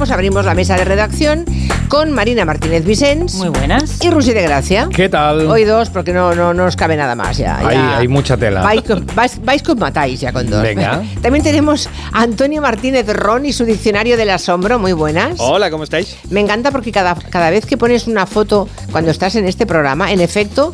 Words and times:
pues 0.00 0.10
abrimos 0.12 0.46
la 0.46 0.54
mesa 0.54 0.76
de 0.78 0.84
redacción 0.86 1.44
con 1.88 2.10
Marina 2.10 2.46
Martínez 2.46 2.86
Vicens. 2.86 3.34
Muy 3.34 3.50
buenas. 3.50 4.02
Y 4.02 4.08
Rusi 4.08 4.32
de 4.32 4.40
Gracia. 4.40 4.88
¿Qué 4.90 5.10
tal? 5.10 5.40
Hoy 5.46 5.64
dos, 5.64 5.90
porque 5.90 6.14
no, 6.14 6.34
no, 6.34 6.54
no 6.54 6.64
os 6.64 6.74
cabe 6.74 6.96
nada 6.96 7.14
más 7.14 7.36
ya. 7.36 7.58
Hay, 7.58 7.76
ya. 7.76 7.98
hay 7.98 8.08
mucha 8.08 8.38
tela. 8.38 8.62
Vais 8.62 8.80
con, 8.80 9.06
vais- 9.08 9.44
vais 9.44 9.62
con 9.62 9.78
matáis 9.78 10.18
ya 10.18 10.32
con 10.32 10.48
dos. 10.48 10.62
Venga. 10.62 11.02
También 11.22 11.44
tenemos 11.44 11.86
a 12.14 12.22
Antonio 12.22 12.62
Martínez 12.62 13.06
Ron 13.08 13.44
y 13.44 13.52
su 13.52 13.66
diccionario 13.66 14.16
del 14.16 14.30
asombro. 14.30 14.78
Muy 14.78 14.94
buenas. 14.94 15.34
Hola, 15.38 15.70
¿cómo 15.70 15.84
estáis? 15.84 16.16
Me 16.30 16.40
encanta 16.40 16.70
porque 16.70 16.92
cada, 16.92 17.14
cada 17.14 17.50
vez 17.50 17.66
que 17.66 17.76
pones 17.76 18.06
una 18.06 18.24
foto 18.24 18.70
cuando 18.92 19.10
estás 19.10 19.34
en 19.34 19.44
este 19.44 19.66
programa, 19.66 20.10
en 20.12 20.22
efecto, 20.22 20.72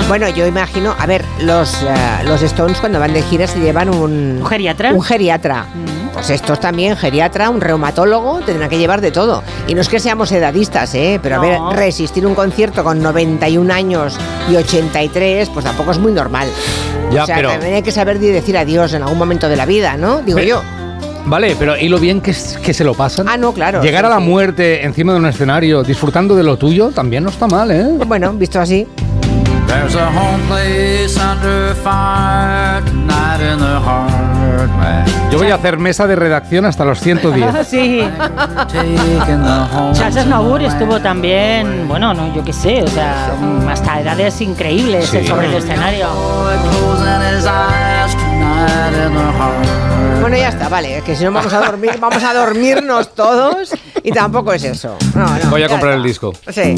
Bueno, 0.09 0.29
yo 0.29 0.47
imagino, 0.47 0.95
a 0.99 1.07
ver, 1.07 1.25
los, 1.41 1.83
eh, 1.83 1.87
los 2.27 2.43
Stones 2.43 2.79
cuando 2.79 3.01
van 3.01 3.13
de 3.15 3.23
gira 3.23 3.47
se 3.47 3.59
llevan 3.59 3.89
un... 3.89 4.39
¿Un 4.41 4.47
geriatra? 4.47 4.93
Un 4.93 5.03
geriatra. 5.03 5.67
Pues 6.13 6.31
estos 6.31 6.61
también, 6.61 6.97
geriatra, 6.97 7.49
un 7.51 7.61
reumatólogo, 7.61 8.41
tendrán 8.41 8.69
que 8.69 8.79
llevar 8.79 9.01
de 9.01 9.11
todo. 9.11 9.43
Y 9.67 9.75
no 9.75 9.81
es 9.81 9.89
que 9.89 9.99
seamos 9.99 10.31
edadistas, 10.31 10.95
¿eh? 10.95 11.19
Pero 11.23 11.37
a 11.37 11.39
ver, 11.41 11.59
resistir 11.77 12.27
un 12.27 12.35
concierto 12.35 12.85
con 12.85 13.03
91 13.03 13.73
años 13.73 14.17
y 14.51 14.57
83, 14.57 15.49
pues 15.49 15.65
tampoco 15.65 15.91
es 15.91 15.99
muy 15.99 16.13
normal. 16.13 16.49
Ya, 17.11 17.25
o 17.25 17.27
sea, 17.27 17.37
pero- 17.37 17.51
también 17.51 17.75
hay 17.75 17.83
que 17.83 17.91
saber 17.93 18.19
decir 18.21 18.57
adiós 18.59 18.93
en 18.93 19.03
algún 19.03 19.19
momento 19.19 19.49
de 19.49 19.57
la 19.57 19.65
vida, 19.67 19.97
¿no? 19.97 20.19
Digo 20.21 20.37
Pero- 20.37 20.49
yo. 20.49 20.63
Vale, 21.27 21.57
pero 21.59 21.75
¿y 21.79 21.89
lo 21.89 21.99
bien 21.99 22.21
que, 22.21 22.33
es- 22.33 22.59
que 22.63 22.75
se 22.75 22.85
lo 22.85 22.93
pasan? 22.93 23.27
Ah, 23.31 23.39
no, 23.39 23.53
claro. 23.55 23.83
Llegar 23.83 24.03
sí, 24.05 24.07
a 24.13 24.15
la 24.17 24.19
sí. 24.21 24.29
muerte 24.29 24.85
encima 24.85 25.15
de 25.15 25.19
un 25.21 25.27
escenario 25.27 25.83
disfrutando 25.83 26.37
de 26.37 26.43
lo 26.43 26.59
tuyo 26.59 26.91
también 26.91 27.25
no 27.25 27.31
está 27.31 27.47
mal, 27.47 27.71
¿eh? 27.71 27.87
Bueno, 28.07 28.35
visto 28.35 28.61
así. 28.61 28.87
There's 29.75 29.97
a 29.97 30.07
home 30.11 30.41
place 30.47 31.19
under 31.19 31.75
fire 31.83 32.81
tonight 32.85 33.41
in 33.41 33.59
the 33.59 33.81
heart. 33.81 34.71
man. 34.79 35.05
Yo 35.33 35.39
voy 35.39 35.51
a 35.51 35.57
hacer 35.57 35.79
mesa 35.79 36.07
de 36.07 36.15
redacción 36.17 36.65
hasta 36.65 36.85
los 36.85 37.01
110. 37.01 37.67
sí. 37.67 38.03
Charles 39.93 40.15
the 40.29 40.63
estuvo 40.63 41.01
también, 41.01 41.89
bueno, 41.89 42.15
no, 42.15 42.33
yo 42.35 42.45
qué 42.45 42.53
sé, 42.53 42.83
o 42.85 42.87
sea, 42.89 43.33
hasta 43.69 44.01
edades 44.01 44.41
increíbles 44.41 45.07
Sí. 45.09 45.19
eh, 45.19 45.27
sobre 45.27 45.49
el 45.49 45.55
escenario. 45.55 46.09
Bueno, 50.21 50.37
ya 50.37 50.49
está, 50.49 50.69
vale. 50.69 51.03
Que 51.05 51.17
si 51.17 51.25
no 51.25 51.33
vamos 51.33 51.53
a 51.53 51.61
dormir, 51.61 51.99
vamos 52.01 52.23
a 52.23 52.33
dormirnos 52.33 53.15
todos 53.15 53.75
y 54.03 54.13
tampoco 54.13 54.53
es 54.53 54.65
eso. 54.65 54.97
No, 55.15 55.27
no, 55.27 55.51
Voy 55.51 55.63
a 55.65 55.69
comprar 55.69 55.93
está. 55.93 55.97
el 55.97 56.03
disco. 56.03 56.33
Sí. 56.51 56.75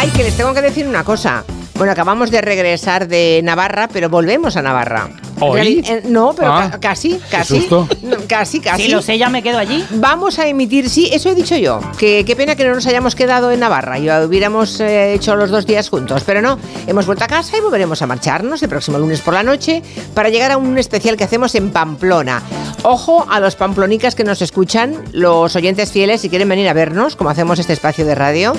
Ay, 0.00 0.10
que 0.10 0.22
les 0.22 0.36
tengo 0.36 0.54
que 0.54 0.62
decir 0.62 0.86
una 0.86 1.02
cosa. 1.02 1.44
Bueno, 1.74 1.90
acabamos 1.92 2.30
de 2.30 2.40
regresar 2.40 3.08
de 3.08 3.40
Navarra, 3.42 3.88
pero 3.92 4.08
volvemos 4.08 4.56
a 4.56 4.62
Navarra. 4.62 5.10
Eh, 5.40 6.02
no, 6.06 6.34
pero 6.36 6.52
Ah, 6.52 6.68
ca- 6.72 6.80
casi, 6.80 7.20
casi. 7.30 7.60
susto. 7.60 7.88
Casi, 8.28 8.60
casi. 8.60 8.82
Si 8.84 8.88
lo 8.90 9.00
sé, 9.02 9.16
ya 9.18 9.28
me 9.28 9.42
quedo 9.42 9.58
allí. 9.58 9.84
Vamos 9.90 10.38
a 10.38 10.46
emitir, 10.46 10.88
sí, 10.90 11.08
eso 11.12 11.28
he 11.30 11.34
dicho 11.34 11.56
yo. 11.56 11.80
Que 11.98 12.24
qué 12.24 12.36
pena 12.36 12.56
que 12.56 12.64
no 12.64 12.74
nos 12.74 12.86
hayamos 12.86 13.14
quedado 13.14 13.50
en 13.50 13.60
Navarra 13.60 13.98
y 13.98 14.08
hubiéramos 14.10 14.80
eh, 14.80 15.14
hecho 15.14 15.36
los 15.36 15.50
dos 15.50 15.66
días 15.66 15.88
juntos. 15.88 16.22
Pero 16.26 16.42
no, 16.42 16.58
hemos 16.86 17.06
vuelto 17.06 17.24
a 17.24 17.28
casa 17.28 17.56
y 17.56 17.60
volveremos 17.60 18.02
a 18.02 18.06
marcharnos 18.06 18.62
el 18.62 18.68
próximo 18.68 18.98
lunes 18.98 19.20
por 19.20 19.34
la 19.34 19.42
noche 19.42 19.82
para 20.14 20.28
llegar 20.28 20.50
a 20.52 20.56
un 20.56 20.76
especial 20.78 21.16
que 21.16 21.24
hacemos 21.24 21.54
en 21.54 21.70
Pamplona. 21.70 22.42
Ojo 22.82 23.26
a 23.30 23.40
los 23.40 23.56
pamplonicas 23.56 24.14
que 24.14 24.24
nos 24.24 24.40
escuchan, 24.42 24.94
los 25.12 25.54
oyentes 25.56 25.90
fieles, 25.92 26.20
si 26.20 26.28
quieren 26.28 26.48
venir 26.48 26.68
a 26.68 26.72
vernos, 26.72 27.16
como 27.16 27.30
hacemos 27.30 27.58
este 27.58 27.72
espacio 27.72 28.04
de 28.04 28.14
radio. 28.14 28.52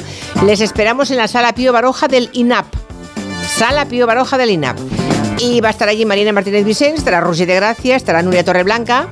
Les 0.45 0.61
esperamos 0.61 1.11
en 1.11 1.17
la 1.17 1.27
sala 1.27 1.53
Pío 1.53 1.71
Baroja 1.73 2.07
del 2.07 2.29
INAP. 2.33 2.65
Sala 3.57 3.85
Pío 3.85 4.05
Baroja 4.07 4.37
del 4.37 4.51
INAP. 4.51 4.77
Y 5.41 5.61
va 5.61 5.69
a 5.69 5.71
estar 5.71 5.87
allí 5.87 6.05
Marina 6.05 6.33
Martínez 6.33 6.65
Vicens, 6.65 6.99
estará 6.99 7.21
Rusi 7.21 7.45
de 7.45 7.55
Gracia, 7.55 7.95
estará 7.95 8.21
Nuria 8.21 8.43
Torreblanca. 8.43 9.07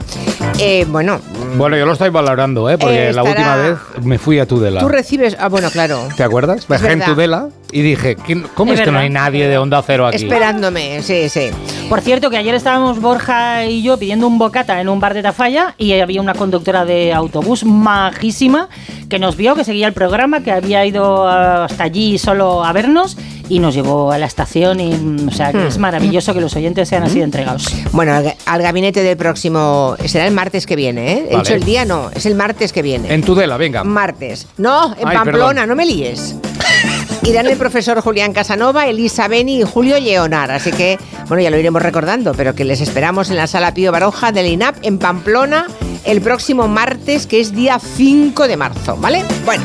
Eh, 0.60 0.86
bueno, 0.90 1.20
Bueno, 1.56 1.78
yo 1.78 1.86
lo 1.86 1.94
estoy 1.94 2.10
valorando, 2.10 2.70
¿eh? 2.70 2.78
Porque 2.78 3.10
Eh, 3.10 3.14
la 3.14 3.24
última 3.24 3.56
vez 3.56 3.78
me 4.04 4.18
fui 4.20 4.38
a 4.40 4.46
Tudela. 4.46 4.80
tú 4.82 4.90
recibes. 4.90 5.36
Ah, 5.40 5.48
bueno, 5.48 5.70
claro. 5.72 6.08
¿Te 6.16 6.24
acuerdas? 6.24 6.68
Bajé 6.68 6.92
en. 6.92 7.02
Tudela 7.04 7.50
y 7.72 7.82
dije, 7.82 8.16
¿quién- 8.16 8.46
¿cómo 8.56 8.74
Es 8.74 8.80
es, 8.80 8.86
que 8.86 8.92
no 8.92 9.00
hay 9.00 9.10
nadie 9.10 9.48
de 9.48 9.58
Onda 9.58 9.82
Cero 9.86 10.06
aquí? 10.08 10.18
Esperándome, 10.18 11.02
sí, 11.02 11.30
sí. 11.30 11.50
Por 11.90 12.02
cierto, 12.02 12.30
que 12.30 12.38
ayer 12.38 12.54
estábamos 12.54 13.00
Borja 13.00 13.66
y 13.66 13.82
yo 13.82 13.98
pidiendo 13.98 14.28
un 14.28 14.38
bocata 14.38 14.82
en 14.82 14.90
un 14.90 15.00
bar 15.00 15.14
de 15.14 15.24
Tafalla 15.24 15.74
y 15.78 15.94
había 16.00 16.22
una 16.22 16.34
conductora 16.34 16.84
de 16.86 17.14
autobús 17.14 17.64
majísima 17.64 18.68
que 19.10 19.20
nos 19.20 19.36
vio, 19.38 19.56
que 19.56 19.64
seguía 19.64 19.88
el 19.88 19.94
programa, 19.94 20.42
que 20.42 20.52
había 20.52 20.86
ido 20.86 21.28
hasta 21.28 21.84
allí 21.84 22.18
solo 22.18 22.64
a 22.64 22.74
vernos 22.74 23.18
y 23.50 23.60
nos 23.60 23.74
llevó 23.74 24.12
a 24.12 24.18
la 24.18 24.26
estación. 24.26 24.80
Y, 24.80 24.94
mm, 24.94 25.30
o 25.30 25.32
sea, 25.32 25.52
que 25.52 25.60
Hmm. 25.60 25.68
es 25.68 25.78
maravilloso 25.78 26.34
que 26.34 26.42
los 26.42 26.56
oyentes 26.56 26.90
sean 26.90 27.04
así 27.04 27.20
de 27.20 27.24
entregados. 27.26 27.68
Bueno, 27.94 28.14
al, 28.14 28.36
al 28.46 28.62
gabinete 28.62 29.02
del 29.04 29.16
próximo. 29.18 29.96
Será 30.06 30.28
el 30.28 30.34
martes 30.34 30.66
que 30.66 30.76
viene, 30.76 31.14
¿eh? 31.14 31.18
He 31.30 31.34
Vale. 31.34 31.38
dicho 31.44 31.54
el 31.54 31.64
día, 31.64 31.86
no, 31.86 32.10
es 32.14 32.26
el 32.26 32.36
martes 32.36 32.74
que 32.74 32.82
viene. 32.82 33.14
En 33.14 33.22
Tudela, 33.24 33.56
venga. 33.58 33.84
Martes. 33.84 34.48
No, 34.58 34.94
en 35.00 35.08
Ay, 35.08 35.16
Pamplona, 35.18 35.48
perdón. 35.62 35.70
no 35.70 35.76
me 35.76 35.86
líes. 35.86 36.36
Irán 37.28 37.48
el 37.48 37.58
profesor 37.58 38.00
Julián 38.00 38.32
Casanova, 38.32 38.88
Elisa 38.88 39.28
Beni 39.28 39.60
y 39.60 39.64
Julio 39.64 40.00
Leonar. 40.00 40.50
Así 40.50 40.72
que, 40.72 40.98
bueno, 41.28 41.44
ya 41.44 41.50
lo 41.50 41.58
iremos 41.58 41.82
recordando, 41.82 42.34
pero 42.34 42.56
que 42.56 42.64
les 42.64 42.80
esperamos 42.80 43.30
en 43.30 43.36
la 43.36 43.48
sala 43.48 43.74
Pío 43.74 43.92
Baroja 43.92 44.32
del 44.32 44.46
INAP 44.46 44.78
en 44.84 44.98
Pamplona 44.98 45.68
el 46.06 46.22
próximo 46.22 46.70
martes, 46.70 47.28
que 47.28 47.42
es 47.42 47.54
día 47.54 47.80
5 47.80 48.48
de 48.48 48.56
marzo, 48.56 48.96
¿vale? 48.96 49.26
Bueno, 49.44 49.64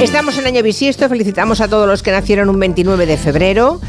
estamos 0.00 0.36
en 0.38 0.46
año 0.46 0.60
bisiesto, 0.60 1.08
felicitamos 1.08 1.60
a 1.60 1.68
todos 1.68 1.86
los 1.86 2.02
que 2.02 2.10
nacieron 2.10 2.48
un 2.48 2.58
29 2.58 3.06
de 3.06 3.16
febrero. 3.16 3.80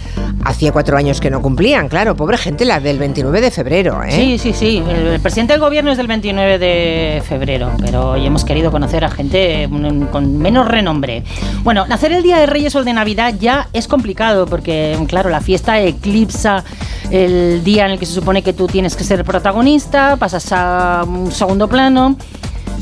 Hacía 0.46 0.74
cuatro 0.74 0.98
años 0.98 1.22
que 1.22 1.30
no 1.30 1.42
cumplían, 1.42 1.88
claro, 1.88 2.16
pobre 2.16 2.38
gente 2.38 2.66
la 2.66 2.81
del 2.81 3.00
29 3.00 3.39
de 3.39 3.50
febrero, 3.50 4.04
¿eh? 4.04 4.12
Sí, 4.12 4.38
sí, 4.38 4.54
sí. 4.54 4.84
El 4.86 5.19
presidente 5.22 5.54
del 5.54 5.62
gobierno 5.62 5.89
es 5.89 5.98
del 5.98 6.07
29 6.07 6.60
de 6.60 7.24
febrero, 7.28 7.72
pero 7.80 8.12
hoy 8.12 8.25
hemos 8.25 8.44
querido 8.44 8.69
conocer 8.69 9.06
a 9.06 9.10
gente 9.10 9.68
mm, 9.69 10.07
con 10.07 10.38
menos 10.38 10.68
renombre. 10.68 11.24
Bueno, 11.63 11.88
nacer 11.88 12.12
el 12.12 12.24
día 12.24 12.39
de 12.39 12.46
Reyes 12.46 12.75
o 12.75 12.80
de 12.83 12.94
Navidad 12.94 13.35
ya 13.39 13.69
es 13.74 13.88
complicado 13.88 14.45
porque, 14.45 14.97
claro, 15.07 15.30
la 15.30 15.41
fiesta 15.41 15.80
eclipsa 15.81 16.63
el 17.12 17.63
día 17.63 17.85
en 17.85 17.91
el 17.91 18.00
que 18.00 18.06
se 18.06 18.13
supone 18.13 18.41
que 18.41 18.53
tú 18.53 18.68
tienes 18.68 18.95
que 18.95 19.03
ser 19.03 19.24
protagonista, 19.24 20.15
pasas 20.18 20.51
a 20.51 21.06
un 21.07 21.31
segundo 21.31 21.68
plano. 21.68 22.15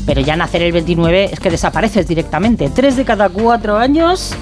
Pero 0.06 0.20
ya 0.20 0.34
nacer 0.34 0.62
el 0.62 0.72
29 0.72 1.30
es 1.32 1.38
que 1.38 1.50
desapareces 1.50 2.08
directamente. 2.08 2.68
Tres 2.70 2.96
de 2.96 3.04
cada 3.04 3.28
cuatro 3.28 3.76
años 3.76 4.34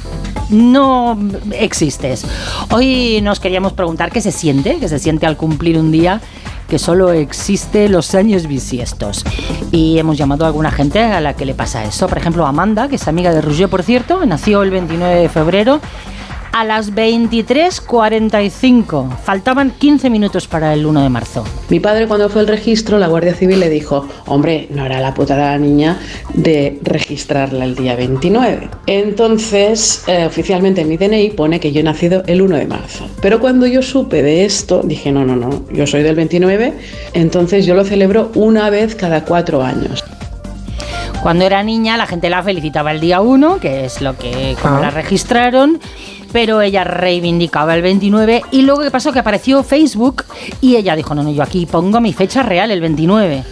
no 0.48 1.18
existes. 1.52 2.24
Hoy 2.70 3.20
nos 3.22 3.40
queríamos 3.40 3.72
preguntar 3.72 4.10
qué 4.10 4.20
se 4.20 4.32
siente, 4.32 4.78
qué 4.78 4.88
se 4.88 4.98
siente 4.98 5.26
al 5.26 5.36
cumplir 5.36 5.78
un 5.78 5.90
día 5.90 6.20
que 6.70 6.78
solo 6.78 7.12
existe 7.12 7.88
los 7.88 8.14
años 8.14 8.46
bisiestos. 8.46 9.24
Y 9.72 9.98
hemos 9.98 10.16
llamado 10.16 10.44
a 10.44 10.48
alguna 10.48 10.70
gente 10.70 11.02
a 11.02 11.20
la 11.20 11.34
que 11.34 11.44
le 11.44 11.52
pasa 11.52 11.84
eso. 11.84 12.06
Por 12.06 12.16
ejemplo, 12.16 12.46
Amanda, 12.46 12.88
que 12.88 12.94
es 12.94 13.08
amiga 13.08 13.34
de 13.34 13.42
Roger, 13.42 13.68
por 13.68 13.82
cierto, 13.82 14.24
nació 14.24 14.62
el 14.62 14.70
29 14.70 15.16
de 15.16 15.28
febrero 15.28 15.80
a 16.52 16.64
las 16.64 16.92
23.45. 16.94 19.16
Faltaban 19.18 19.70
15 19.70 20.10
minutos 20.10 20.46
para 20.48 20.72
el 20.74 20.84
1 20.86 21.02
de 21.02 21.08
marzo. 21.08 21.44
Mi 21.68 21.80
padre 21.80 22.06
cuando 22.06 22.28
fue 22.28 22.42
al 22.42 22.48
registro, 22.48 22.98
la 22.98 23.08
Guardia 23.08 23.34
Civil 23.34 23.60
le 23.60 23.68
dijo, 23.68 24.06
hombre, 24.26 24.66
no 24.70 24.84
era 24.84 25.00
la 25.00 25.14
putada 25.14 25.52
la 25.52 25.58
niña 25.58 25.98
de 26.34 26.78
registrarla 26.82 27.64
el 27.64 27.74
día 27.74 27.96
29. 27.96 28.68
Entonces, 28.86 30.04
eh, 30.06 30.24
oficialmente 30.26 30.80
en 30.80 30.88
mi 30.88 30.96
DNI 30.96 31.30
pone 31.30 31.60
que 31.60 31.72
yo 31.72 31.80
he 31.80 31.84
nacido 31.84 32.22
el 32.26 32.42
1 32.42 32.56
de 32.56 32.66
marzo. 32.66 33.08
Pero 33.22 33.40
cuando 33.40 33.66
yo 33.66 33.82
supe 33.82 34.22
de 34.22 34.44
esto, 34.44 34.82
dije, 34.84 35.12
no, 35.12 35.24
no, 35.24 35.36
no, 35.36 35.64
yo 35.72 35.86
soy 35.86 36.02
del 36.02 36.16
29, 36.16 36.74
entonces 37.14 37.66
yo 37.66 37.74
lo 37.74 37.84
celebro 37.84 38.30
una 38.34 38.70
vez 38.70 38.94
cada 38.94 39.24
cuatro 39.24 39.62
años. 39.62 40.04
Cuando 41.22 41.44
era 41.44 41.62
niña, 41.62 41.98
la 41.98 42.06
gente 42.06 42.30
la 42.30 42.42
felicitaba 42.42 42.92
el 42.92 43.00
día 43.00 43.20
1, 43.20 43.60
que 43.60 43.84
es 43.84 44.00
lo 44.00 44.16
que 44.16 44.56
como 44.62 44.76
Ah. 44.76 44.80
la 44.80 44.90
registraron, 44.90 45.78
pero 46.32 46.62
ella 46.62 46.84
reivindicaba 46.84 47.74
el 47.74 47.82
29 47.82 48.42
y 48.50 48.62
luego 48.62 48.82
qué 48.82 48.90
pasó 48.90 49.12
que 49.12 49.18
apareció 49.18 49.62
Facebook 49.62 50.24
y 50.60 50.76
ella 50.76 50.96
dijo, 50.96 51.14
"No, 51.14 51.22
no, 51.22 51.32
yo 51.32 51.42
aquí 51.42 51.66
pongo 51.66 52.00
mi 52.00 52.12
fecha 52.12 52.42
real 52.42 52.70
el 52.70 52.80
29." 52.80 53.42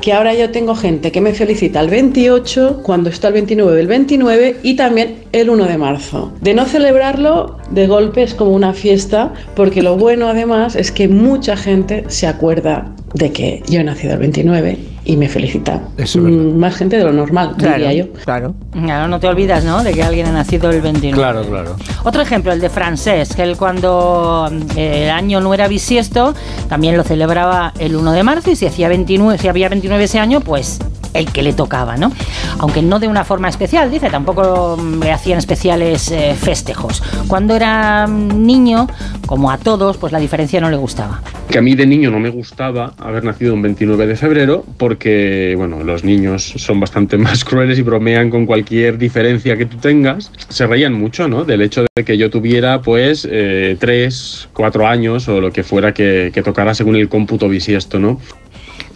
Que 0.00 0.12
ahora 0.12 0.34
yo 0.34 0.50
tengo 0.50 0.74
gente 0.74 1.10
que 1.10 1.20
me 1.20 1.32
felicita 1.32 1.80
el 1.80 1.88
28 1.88 2.80
cuando 2.82 3.08
está 3.08 3.28
el 3.28 3.34
29 3.34 3.74
del 3.74 3.86
29 3.86 4.56
y 4.62 4.74
también 4.74 5.24
el 5.32 5.48
1 5.48 5.64
de 5.64 5.78
marzo. 5.78 6.32
De 6.42 6.54
no 6.54 6.66
celebrarlo, 6.66 7.56
de 7.70 7.86
golpe 7.86 8.22
es 8.22 8.34
como 8.34 8.52
una 8.52 8.74
fiesta, 8.74 9.32
porque 9.54 9.82
lo 9.82 9.96
bueno 9.96 10.28
además 10.28 10.76
es 10.76 10.92
que 10.92 11.08
mucha 11.08 11.56
gente 11.56 12.04
se 12.08 12.26
acuerda 12.26 12.94
de 13.14 13.32
que 13.32 13.62
yo 13.68 13.80
he 13.80 13.84
nacido 13.84 14.12
el 14.12 14.20
29 14.20 14.95
y 15.06 15.16
me 15.16 15.28
felicita. 15.28 15.80
Eso. 15.96 16.20
Mm, 16.20 16.58
Más 16.58 16.74
gente 16.76 16.98
de 16.98 17.04
lo 17.04 17.12
normal, 17.12 17.54
diría 17.56 17.92
yo. 17.92 18.12
claro. 18.24 18.54
Claro, 18.72 19.08
no 19.08 19.20
te 19.20 19.28
olvidas, 19.28 19.64
¿no? 19.64 19.82
De 19.82 19.94
que 19.94 20.02
alguien 20.02 20.26
ha 20.26 20.32
nacido 20.32 20.70
el 20.70 20.80
29. 20.80 21.16
Claro, 21.16 21.48
claro. 21.48 21.76
Otro 22.04 22.20
ejemplo, 22.22 22.52
el 22.52 22.60
de 22.60 22.68
Francés, 22.68 23.34
que 23.34 23.42
él 23.42 23.56
cuando 23.56 24.50
eh, 24.76 25.04
el 25.04 25.10
año 25.10 25.40
no 25.40 25.54
era 25.54 25.68
bisiesto, 25.68 26.34
también 26.68 26.96
lo 26.96 27.04
celebraba 27.04 27.72
el 27.78 27.94
1 27.96 28.12
de 28.12 28.22
marzo 28.22 28.50
y 28.50 28.56
si 28.56 28.66
hacía 28.66 28.88
29, 28.88 29.38
si 29.38 29.48
había 29.48 29.68
29 29.68 30.04
ese 30.04 30.18
año, 30.18 30.40
pues 30.40 30.80
el 31.14 31.32
que 31.32 31.42
le 31.42 31.52
tocaba, 31.52 31.96
¿no? 31.96 32.12
Aunque 32.58 32.82
no 32.82 32.98
de 32.98 33.08
una 33.08 33.24
forma 33.24 33.48
especial, 33.48 33.90
dice, 33.90 34.10
tampoco 34.10 34.76
mm, 34.76 35.02
le 35.02 35.12
hacían 35.12 35.38
especiales 35.38 36.10
eh, 36.10 36.34
festejos. 36.38 37.02
Cuando 37.28 37.54
era 37.54 38.06
mm, 38.06 38.44
niño, 38.44 38.86
como 39.26 39.50
a 39.50 39.58
todos, 39.58 39.96
pues 39.96 40.12
la 40.12 40.18
diferencia 40.18 40.60
no 40.60 40.68
le 40.68 40.76
gustaba. 40.76 41.20
Que 41.48 41.58
a 41.58 41.62
mí 41.62 41.74
de 41.74 41.86
niño 41.86 42.10
no 42.10 42.18
me 42.18 42.28
gustaba 42.28 42.94
haber 42.98 43.24
nacido 43.24 43.54
un 43.54 43.62
29 43.62 44.06
de 44.06 44.16
febrero 44.16 44.64
porque, 44.76 45.54
bueno, 45.56 45.82
los 45.84 46.04
niños 46.04 46.54
son 46.56 46.80
bastante 46.80 47.16
más 47.18 47.44
crueles 47.44 47.78
y 47.78 47.82
bromean 47.82 48.30
con 48.30 48.46
cualquier 48.46 48.98
diferencia 48.98 49.56
que 49.56 49.66
tú 49.66 49.76
tengas. 49.76 50.32
Se 50.48 50.66
reían 50.66 50.92
mucho, 50.92 51.28
¿no? 51.28 51.44
Del 51.44 51.62
hecho 51.62 51.86
de 51.94 52.04
que 52.04 52.18
yo 52.18 52.30
tuviera, 52.30 52.82
pues, 52.82 53.26
eh, 53.30 53.76
tres, 53.78 54.48
cuatro 54.52 54.86
años 54.86 55.28
o 55.28 55.40
lo 55.40 55.52
que 55.52 55.62
fuera 55.62 55.92
que, 55.92 56.30
que 56.32 56.42
tocara 56.42 56.74
según 56.74 56.96
el 56.96 57.08
cómputo 57.08 57.48
bisiesto, 57.48 57.98
¿no? 57.98 58.20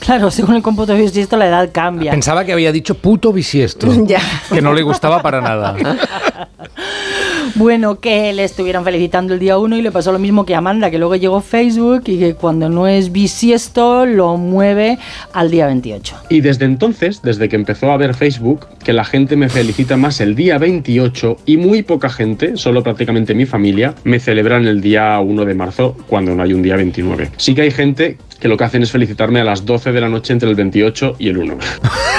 Claro, 0.01 0.31
según 0.31 0.57
el 0.57 0.63
cómputo 0.63 0.95
bisiesto 0.97 1.37
la 1.37 1.47
edad 1.47 1.71
cambia. 1.73 2.11
Pensaba 2.11 2.45
que 2.45 2.53
había 2.53 2.73
dicho 2.73 2.95
puto 2.95 3.33
bisiesto. 3.33 3.89
Ya. 4.07 4.21
Que 4.53 4.63
no 4.63 4.73
le 4.73 4.83
gustaba 4.83 5.23
para 5.23 5.41
nada. 5.41 5.77
Bueno, 7.55 8.01
que 8.01 8.33
le 8.33 8.45
estuvieron 8.45 8.85
felicitando 8.85 9.35
el 9.35 9.41
día 9.41 9.59
1 9.59 9.77
y 9.77 9.83
le 9.83 9.91
pasó 9.91 10.13
lo 10.13 10.19
mismo 10.19 10.45
que 10.45 10.55
a 10.55 10.59
Amanda, 10.59 10.91
que 10.91 10.99
luego 10.99 11.17
llegó 11.17 11.41
Facebook 11.41 12.03
y 12.07 12.19
que 12.19 12.35
cuando 12.35 12.69
no 12.69 12.87
es 12.87 13.13
bisiesto 13.13 14.07
lo 14.07 14.37
mueve 14.37 14.99
al 15.33 15.51
día 15.51 15.67
28. 15.67 16.17
Y 16.29 16.41
desde 16.41 16.65
entonces, 16.65 17.23
desde 17.23 17.49
que 17.49 17.57
empezó 17.57 17.93
a 17.93 17.97
ver 17.97 18.15
Facebook, 18.15 18.67
que 18.85 18.93
la 18.93 19.05
gente 19.05 19.37
me 19.37 19.49
felicita 19.49 19.97
más 19.97 20.21
el 20.21 20.35
día 20.35 20.59
28 20.59 21.39
y 21.47 21.57
muy 21.57 21.83
poca 21.83 22.09
gente, 22.09 22.57
solo 22.57 22.83
prácticamente 22.83 23.35
mi 23.35 23.47
familia, 23.47 23.95
me 24.05 24.21
celebran 24.21 24.67
el 24.67 24.81
día 24.81 25.19
1 25.21 25.45
de 25.45 25.55
marzo 25.55 25.97
cuando 26.07 26.35
no 26.35 26.43
hay 26.43 26.53
un 26.53 26.63
día 26.63 26.77
29. 26.77 27.31
Sí 27.37 27.55
que 27.55 27.63
hay 27.63 27.71
gente 27.71 28.19
que 28.41 28.49
lo 28.49 28.57
que 28.57 28.65
hacen 28.65 28.83
es 28.83 28.91
felicitarme 28.91 29.41
a 29.41 29.45
las 29.45 29.65
12 29.67 29.93
de 29.93 30.01
la 30.01 30.09
noche 30.09 30.33
entre 30.33 30.49
el 30.49 30.55
28 30.55 31.17
y 31.19 31.29
el 31.29 31.39
1. 31.39 31.59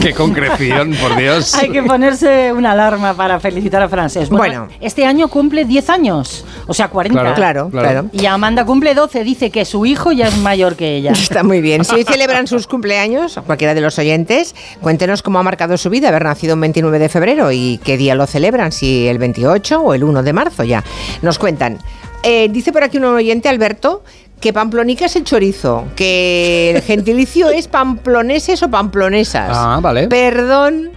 Qué 0.00 0.12
concreción, 0.14 0.92
por 1.00 1.16
Dios. 1.16 1.54
Hay 1.54 1.70
que 1.70 1.82
ponerse 1.82 2.52
una 2.52 2.72
alarma 2.72 3.14
para 3.14 3.38
felicitar 3.40 3.82
a 3.82 3.88
Francés. 3.88 4.28
Bueno. 4.28 4.68
este 4.80 5.04
año 5.04 5.28
cumple 5.28 5.64
10 5.64 5.90
años, 5.90 6.44
o 6.66 6.74
sea, 6.74 6.88
40. 6.88 7.20
Claro. 7.20 7.34
Claro, 7.34 7.70
Claro. 7.70 7.88
claro. 7.88 8.08
Y 8.12 8.26
Amanda 8.26 8.64
cumple 8.64 8.94
12, 8.94 9.24
dice 9.24 9.50
que 9.50 9.64
su 9.64 9.84
hijo 9.86 10.12
ya 10.12 10.28
es 10.28 10.36
mayor 10.38 10.76
que 10.76 10.96
ella. 10.96 11.12
Está 11.12 11.42
muy 11.42 11.60
bien. 11.60 11.84
Si 11.84 11.94
hoy 11.94 12.04
celebran 12.04 12.46
sus 12.46 12.66
cumpleaños, 12.66 13.38
cualquiera 13.46 13.74
de 13.74 13.80
los 13.80 13.98
oyentes, 13.98 14.54
cuéntenos 14.80 15.22
cómo 15.22 15.38
ha 15.38 15.42
marcado 15.42 15.76
su 15.76 15.90
vida 15.90 16.08
haber 16.08 16.24
nacido 16.24 16.54
un 16.54 16.60
29 16.62 16.98
de 16.98 17.08
febrero 17.08 17.52
y 17.52 17.80
qué 17.84 17.96
día 17.96 18.14
lo 18.14 18.26
celebran, 18.26 18.72
si 18.72 19.06
el 19.08 19.18
28 19.18 19.80
o 19.80 19.94
el 19.94 20.04
1 20.04 20.22
de 20.22 20.32
marzo 20.32 20.64
ya. 20.64 20.82
Nos 21.22 21.38
cuentan. 21.38 21.78
Eh, 22.24 22.48
dice 22.52 22.72
por 22.72 22.84
aquí 22.84 22.98
un 22.98 23.04
oyente, 23.06 23.48
Alberto, 23.48 24.04
que 24.42 24.52
pamplonica 24.52 25.06
es 25.06 25.14
el 25.16 25.22
chorizo, 25.24 25.86
que 25.94 26.72
el 26.74 26.82
gentilicio 26.82 27.48
es 27.48 27.68
pamploneses 27.68 28.62
o 28.64 28.68
pamplonesas. 28.68 29.50
Ah, 29.52 29.78
vale. 29.80 30.08
Perdón. 30.08 30.90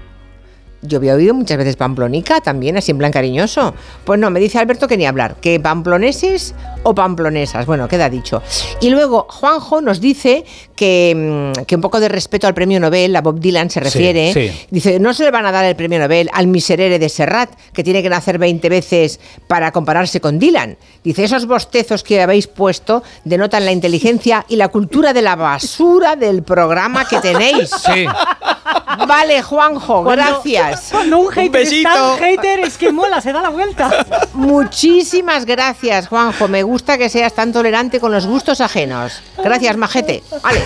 Yo 0.88 0.98
había 0.98 1.14
oído 1.14 1.34
muchas 1.34 1.58
veces 1.58 1.76
pamplonica 1.76 2.42
también, 2.42 2.78
así 2.78 2.92
en 2.92 2.98
plan 2.98 3.12
cariñoso. 3.12 3.74
Pues 4.04 4.20
no, 4.20 4.30
me 4.30 4.40
dice 4.40 4.60
Alberto 4.60 4.88
que 4.88 4.98
ni 4.98 5.06
hablar, 5.06 5.36
que 5.42 5.60
pamploneses 5.60 6.54
o 6.84 6.94
pamplonesas. 6.94 7.66
Bueno, 7.66 7.88
queda 7.88 8.10
dicho. 8.10 8.42
Y 8.82 8.90
luego 8.90 9.28
Juanjo 9.30 9.82
nos 9.82 10.00
dice 10.00 10.46
que, 10.76 11.54
mm, 11.56 11.64
que 11.66 11.76
un 11.76 11.82
poco 11.82 12.00
de 12.00 12.10
respeto 12.10 12.48
al 12.48 12.54
premio 12.54 12.80
Nobel, 12.80 13.16
a 13.16 13.22
Bob 13.22 13.40
Dylan 13.40 13.70
se 13.70 13.80
refiere. 13.80 14.34
sí. 14.34 14.52
Dice, 14.70 15.00
no 15.00 15.14
se 15.14 15.24
le 15.24 15.32
van 15.32 15.46
a 15.46 15.52
dar 15.52 15.66
el 15.66 15.76
premio 15.76 16.00
Nobel 16.00 16.30
al 16.34 16.48
miserere 16.48 17.00
de 17.00 17.10
Serrat, 17.10 17.50
que 17.74 17.84
tiene 17.84 18.04
que 18.04 18.10
nacer 18.10 18.38
20 18.38 18.68
veces 18.70 19.20
para 19.48 19.72
compararse 19.72 20.20
con 20.20 20.40
Dylan. 20.40 20.78
Dice, 21.04 21.24
esos 21.24 21.46
bostezos 21.46 22.04
que 22.04 22.22
habéis 22.22 22.48
puesto 22.48 23.04
denotan 23.24 23.66
la 23.66 23.72
inteligencia 23.72 24.46
y 24.48 24.56
la 24.56 24.70
cultura 24.70 25.14
de 25.14 25.22
la 25.22 25.36
basura 25.36 26.16
del 26.16 26.44
programa 26.44 27.06
que 27.06 27.20
tenéis. 27.20 27.70
Sí. 27.70 28.06
Vale, 29.08 29.42
Juanjo, 29.42 30.04
Cuando- 30.04 30.12
gracias. 30.12 30.90
Cuando 30.92 31.20
un 31.20 31.30
hater 31.32 31.52
besito. 31.52 31.90
es 31.90 31.96
tan 31.96 32.18
hater 32.18 32.60
es 32.60 32.78
que 32.78 32.92
mola, 32.92 33.22
se 33.22 33.32
da 33.34 33.42
la 33.42 33.50
vuelta. 33.50 34.06
Muchísimas 34.34 35.46
gracias, 35.46 36.08
Juanjo. 36.08 36.48
Me 36.48 36.64
gusta 36.64 36.98
que 36.98 37.10
seas 37.10 37.34
tan 37.34 37.52
tolerante 37.54 38.00
con 38.00 38.12
los 38.12 38.26
gustos 38.26 38.62
ajenos. 38.62 39.22
Gracias, 39.38 39.78
majete. 39.78 40.24
Vale. 40.42 40.62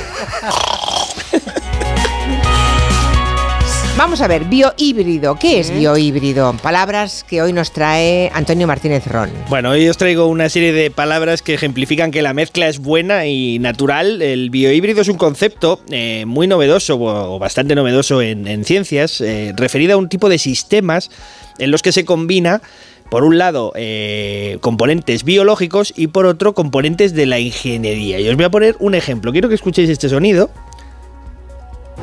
Vamos 4.00 4.22
a 4.22 4.30
ver, 4.30 4.46
biohíbrido. 4.46 5.36
¿Qué 5.36 5.60
es 5.60 5.72
biohíbrido? 5.72 6.56
Palabras 6.64 7.26
que 7.28 7.42
hoy 7.42 7.52
nos 7.52 7.74
trae 7.74 8.32
Antonio 8.34 8.66
Martínez 8.66 9.06
Ron. 9.06 9.30
Bueno, 9.50 9.72
hoy 9.72 9.90
os 9.90 9.98
traigo 9.98 10.28
una 10.28 10.48
serie 10.48 10.72
de 10.72 10.90
palabras 10.90 11.42
que 11.42 11.54
ejemplifican 11.54 12.10
que 12.10 12.22
la 12.22 12.34
mezcla 12.34 12.70
es 12.70 12.80
buena 12.80 13.26
y 13.26 13.60
natural. 13.60 14.22
El 14.22 14.52
biohíbrido 14.52 15.02
es 15.02 15.10
un 15.10 15.18
concepto 15.18 15.82
eh, 15.92 16.24
muy 16.26 16.48
novedoso 16.48 16.98
o 16.98 17.40
bastante 17.40 17.76
novedoso 17.76 18.22
en, 18.22 18.48
en 18.48 18.64
ciencias, 18.64 19.20
eh, 19.20 19.52
referido 19.58 19.96
a 19.96 19.98
un 19.98 20.08
tipo 20.08 20.30
de 20.30 20.38
sistemas 20.38 21.12
en 21.58 21.70
los 21.70 21.82
que 21.82 21.92
se 21.92 22.06
combina, 22.06 22.62
por 23.10 23.26
un 23.26 23.38
lado, 23.38 23.74
eh, 23.76 24.60
componentes 24.62 25.26
biológicos 25.26 25.94
y 25.94 26.08
por 26.08 26.26
otro, 26.26 26.54
componentes 26.54 27.14
de 27.16 27.26
la 27.26 27.40
ingeniería. 27.40 28.22
Y 28.22 28.30
os 28.30 28.38
voy 28.38 28.46
a 28.46 28.50
poner 28.50 28.78
un 28.80 28.96
ejemplo. 28.96 29.34
Quiero 29.34 29.50
que 29.50 29.56
escuchéis 29.56 29.90
este 29.90 30.08
sonido. 30.08 30.50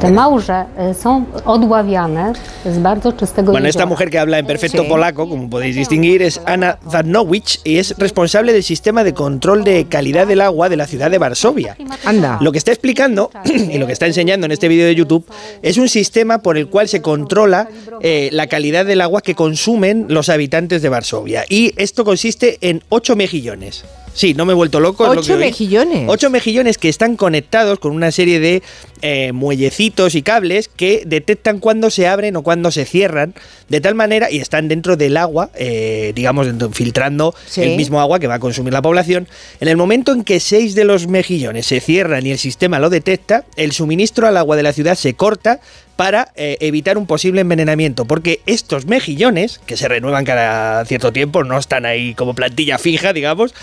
Te 0.01 0.11
małże 0.11 0.65
y, 0.91 0.95
są 0.95 1.25
odławiane 1.45 2.33
z 2.67 2.79
bardzo 2.79 3.13
czystego 3.13 3.53
Bueno, 3.53 3.69
esta 3.69 3.87
mujer 3.87 4.11
que 4.11 4.19
habla 4.19 4.39
en 4.39 4.47
perfecto 4.47 4.83
Sí. 4.83 4.89
polaco, 4.89 5.29
como 5.29 5.49
podéis 5.51 5.77
distinguir, 5.77 6.23
es 6.23 6.41
Anna 6.45 6.77
Zarnowicz 6.91 7.61
y 7.65 7.79
es 7.79 7.95
responsable 7.99 8.53
del 8.53 8.63
sistema 8.63 9.05
de 9.05 9.15
control 9.15 9.65
de 9.65 9.87
calidad 9.87 10.27
del 10.27 10.41
agua 10.43 10.69
de 10.69 10.77
la 10.77 10.87
ciudad 10.87 11.11
de 11.11 11.19
Varsovia. 11.19 11.77
Anda. 12.05 12.39
Lo 12.41 12.53
que 12.53 12.59
está 12.59 12.73
explicando 12.73 13.31
y 13.45 13.79
lo 13.79 13.87
que 13.87 13.93
está 13.93 14.07
enseñando 14.07 14.45
en 14.47 14.53
este 14.53 14.69
vídeo 14.69 14.87
de 14.87 14.95
YouTube 14.95 15.25
es 15.63 15.79
un 15.79 15.89
sistema 15.89 16.39
por 16.39 16.59
el 16.59 16.69
cual 16.69 16.89
se 16.89 17.01
controla 17.01 17.69
eh, 18.01 18.29
la 18.33 18.49
calidad 18.49 18.85
del 18.85 19.01
agua 19.01 19.23
que 19.23 19.35
consumen 19.35 20.07
los 20.09 20.29
habitantes 20.29 20.83
de 20.83 20.89
Varsovia. 20.91 21.45
Y 21.49 21.73
esto 21.77 22.05
consiste 22.05 22.59
en 22.61 22.83
8 22.91 23.17
mejillones. 23.17 23.85
Sí, 24.17 24.33
no 24.33 24.47
me 24.47 24.53
he 24.53 24.57
vuelto 24.57 24.81
loco. 24.81 25.05
es 25.07 25.15
lo 25.15 25.21
Ocho 25.21 25.35
oí. 25.35 25.41
mejillones. 25.41 26.05
Ocho 26.09 26.31
mejillones 26.31 26.79
que 26.79 26.89
están 26.89 27.17
conectados 27.17 27.79
con 27.79 27.93
una 27.93 28.11
serie 28.11 28.41
de 28.41 28.63
eh, 29.03 29.33
muellecitos 29.33 30.15
y 30.15 30.23
cables 30.23 30.69
que 30.75 31.03
detectan 31.07 31.59
cuándo 31.59 31.91
se 31.91 32.09
abren 32.09 32.35
o 32.37 32.43
cuándo 32.43 32.71
se 32.71 32.87
cierran, 32.87 33.35
de 33.69 33.81
tal 33.83 33.95
manera, 33.95 34.31
y 34.31 34.39
están 34.39 34.69
dentro 34.69 34.97
del 34.97 35.19
agua, 35.19 35.51
eh, 35.55 36.13
digamos, 36.15 36.47
filtrando 36.73 37.35
Sí. 37.47 37.61
el 37.63 37.77
mismo 37.77 38.01
agua 38.01 38.19
que 38.19 38.27
va 38.27 38.37
a 38.37 38.41
consumir 38.41 38.73
la 38.73 38.81
población. 38.81 39.29
En 39.61 39.69
el 39.69 39.77
momento 39.77 40.13
en 40.13 40.25
que 40.25 40.41
seis 40.41 40.75
de 40.75 40.85
los 40.85 41.07
mejillones 41.09 41.67
se 41.67 41.81
cierran 41.81 42.25
y 42.25 42.31
el 42.31 42.39
sistema 42.39 42.79
lo 42.79 42.89
detecta, 42.89 43.45
el 43.57 43.73
suministro 43.73 44.27
al 44.27 44.39
agua 44.39 44.57
de 44.57 44.63
la 44.63 44.73
ciudad 44.73 44.95
se 44.95 45.13
corta 45.13 45.61
para 45.97 46.31
eh, 46.37 46.59
evitar 46.61 46.99
un 46.99 47.07
posible 47.07 47.41
envenenamiento, 47.41 48.05
porque 48.05 48.41
estos 48.47 48.87
mejillones, 48.87 49.61
que 49.65 49.77
se 49.77 49.89
renuevan 49.89 50.25
cada 50.25 50.85
cierto 50.85 51.13
tiempo, 51.13 51.43
no 51.43 51.59
están 51.59 51.87
ahí 51.87 52.15
como 52.15 52.35
plantilla 52.35 52.79
fija, 52.79 53.13
digamos, 53.13 53.55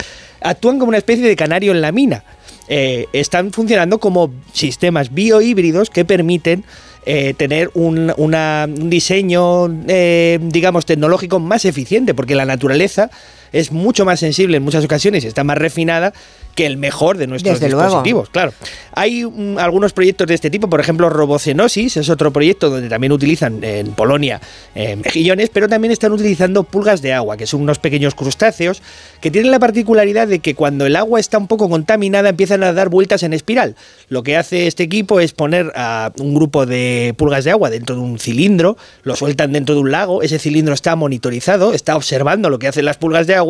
actúan 0.41 0.79
como 0.79 0.89
una 0.89 0.97
especie 0.97 1.25
de 1.25 1.35
canario 1.35 1.71
en 1.71 1.81
la 1.81 1.91
mina. 1.91 2.23
Eh, 2.67 3.07
están 3.13 3.51
funcionando 3.51 3.99
como 3.99 4.33
sistemas 4.51 5.13
biohíbridos 5.13 5.89
que 5.89 6.05
permiten 6.05 6.63
eh, 7.05 7.33
tener 7.35 7.69
un, 7.75 8.13
un 8.17 8.89
diseño, 8.89 9.67
digamos, 9.67 10.85
tecnológico 10.85 11.39
más 11.39 11.65
eficiente, 11.65 12.13
porque 12.13 12.35
la 12.35 12.45
naturaleza 12.45 13.11
es 13.53 13.71
mucho 13.71 14.03
más 14.03 14.19
sensible 14.19 14.57
en 14.57 14.63
muchas 14.63 14.83
ocasiones 14.83 15.23
y 15.23 15.27
está 15.27 15.43
más 15.43 15.57
refinada 15.57 16.13
que 16.55 16.65
el 16.65 16.77
mejor 16.77 17.17
de 17.17 17.27
nuestros 17.27 17.59
Desde 17.59 17.71
luego. 17.71 17.85
dispositivos, 17.85 18.29
claro. 18.29 18.53
Hay 18.93 19.23
mm, 19.25 19.57
algunos 19.57 19.93
proyectos 19.93 20.27
de 20.27 20.35
este 20.35 20.49
tipo, 20.49 20.69
por 20.69 20.79
ejemplo, 20.79 21.09
Robocenosis 21.09 21.97
es 21.97 22.09
otro 22.09 22.31
proyecto 22.31 22.69
donde 22.69 22.89
también 22.89 23.11
utilizan 23.11 23.63
en 23.63 23.93
Polonia 23.93 24.39
eh, 24.75 24.95
mejillones, 24.95 25.49
pero 25.49 25.67
también 25.67 25.91
están 25.91 26.11
utilizando 26.11 26.63
pulgas 26.63 27.01
de 27.01 27.13
agua, 27.13 27.37
que 27.37 27.47
son 27.47 27.61
unos 27.61 27.79
pequeños 27.79 28.13
crustáceos 28.15 28.81
que 29.21 29.31
tienen 29.31 29.51
la 29.51 29.59
particularidad 29.59 30.27
de 30.27 30.39
que 30.39 30.53
cuando 30.53 30.85
el 30.85 30.95
agua 30.95 31.19
está 31.19 31.37
un 31.37 31.47
poco 31.47 31.69
contaminada 31.69 32.29
empiezan 32.29 32.63
a 32.63 32.73
dar 32.73 32.89
vueltas 32.89 33.23
en 33.23 33.33
espiral. 33.33 33.75
Lo 34.09 34.23
que 34.23 34.37
hace 34.37 34.67
este 34.67 34.83
equipo 34.83 35.19
es 35.19 35.33
poner 35.33 35.71
a 35.75 36.11
un 36.19 36.35
grupo 36.35 36.65
de 36.65 37.15
pulgas 37.17 37.45
de 37.45 37.51
agua 37.51 37.69
dentro 37.69 37.95
de 37.95 38.01
un 38.01 38.19
cilindro, 38.19 38.77
lo 39.03 39.15
sueltan 39.15 39.53
dentro 39.53 39.73
de 39.75 39.81
un 39.81 39.91
lago, 39.91 40.21
ese 40.21 40.37
cilindro 40.37 40.73
está 40.73 40.95
monitorizado, 40.95 41.73
está 41.73 41.95
observando 41.95 42.49
lo 42.49 42.59
que 42.59 42.67
hacen 42.67 42.85
las 42.85 42.97
pulgas 42.97 43.25
de 43.25 43.35
agua 43.35 43.42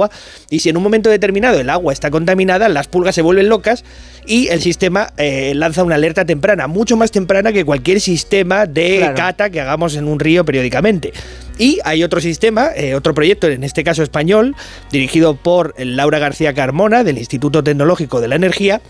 y 0.50 0.60
si 0.60 0.70
en 0.70 0.78
un 0.78 0.84
momento 0.84 1.10
determinado 1.10 1.60
el 1.60 1.70
agua 1.70 1.94
está 1.94 2.10
contaminada, 2.12 2.70
las 2.70 2.88
pulgas 2.88 3.16
se 3.16 3.22
vuelven 3.22 3.50
locas 3.50 3.84
y 4.26 4.48
el 4.48 4.62
sistema 4.62 5.14
eh, 5.18 5.54
lanza 5.56 5.84
una 5.84 5.96
alerta 5.96 6.26
temprana, 6.26 6.68
mucho 6.68 6.96
más 6.98 7.12
temprana 7.12 7.52
que 7.52 7.66
cualquier 7.66 8.00
sistema 8.00 8.66
de 8.66 8.98
Claro. 9.00 9.16
cata 9.16 9.50
que 9.50 9.62
hagamos 9.62 9.96
en 9.96 10.08
un 10.08 10.20
río 10.20 10.46
periódicamente. 10.46 11.14
Y 11.58 11.80
hay 11.84 12.04
otro 12.04 12.20
sistema, 12.20 12.70
eh, 12.76 12.96
otro 12.96 13.14
proyecto, 13.14 13.48
en 13.48 13.64
este 13.64 13.84
caso 13.84 14.02
español, 14.04 14.56
dirigido 14.92 15.36
por 15.36 15.74
Laura 15.78 16.20
García 16.20 16.54
Carmona 16.54 17.04
del 17.04 17.18
Instituto 17.18 17.64
Tecnológico 17.64 18.22
de 18.22 18.28
la 18.28 18.36
Energía, 18.36 18.82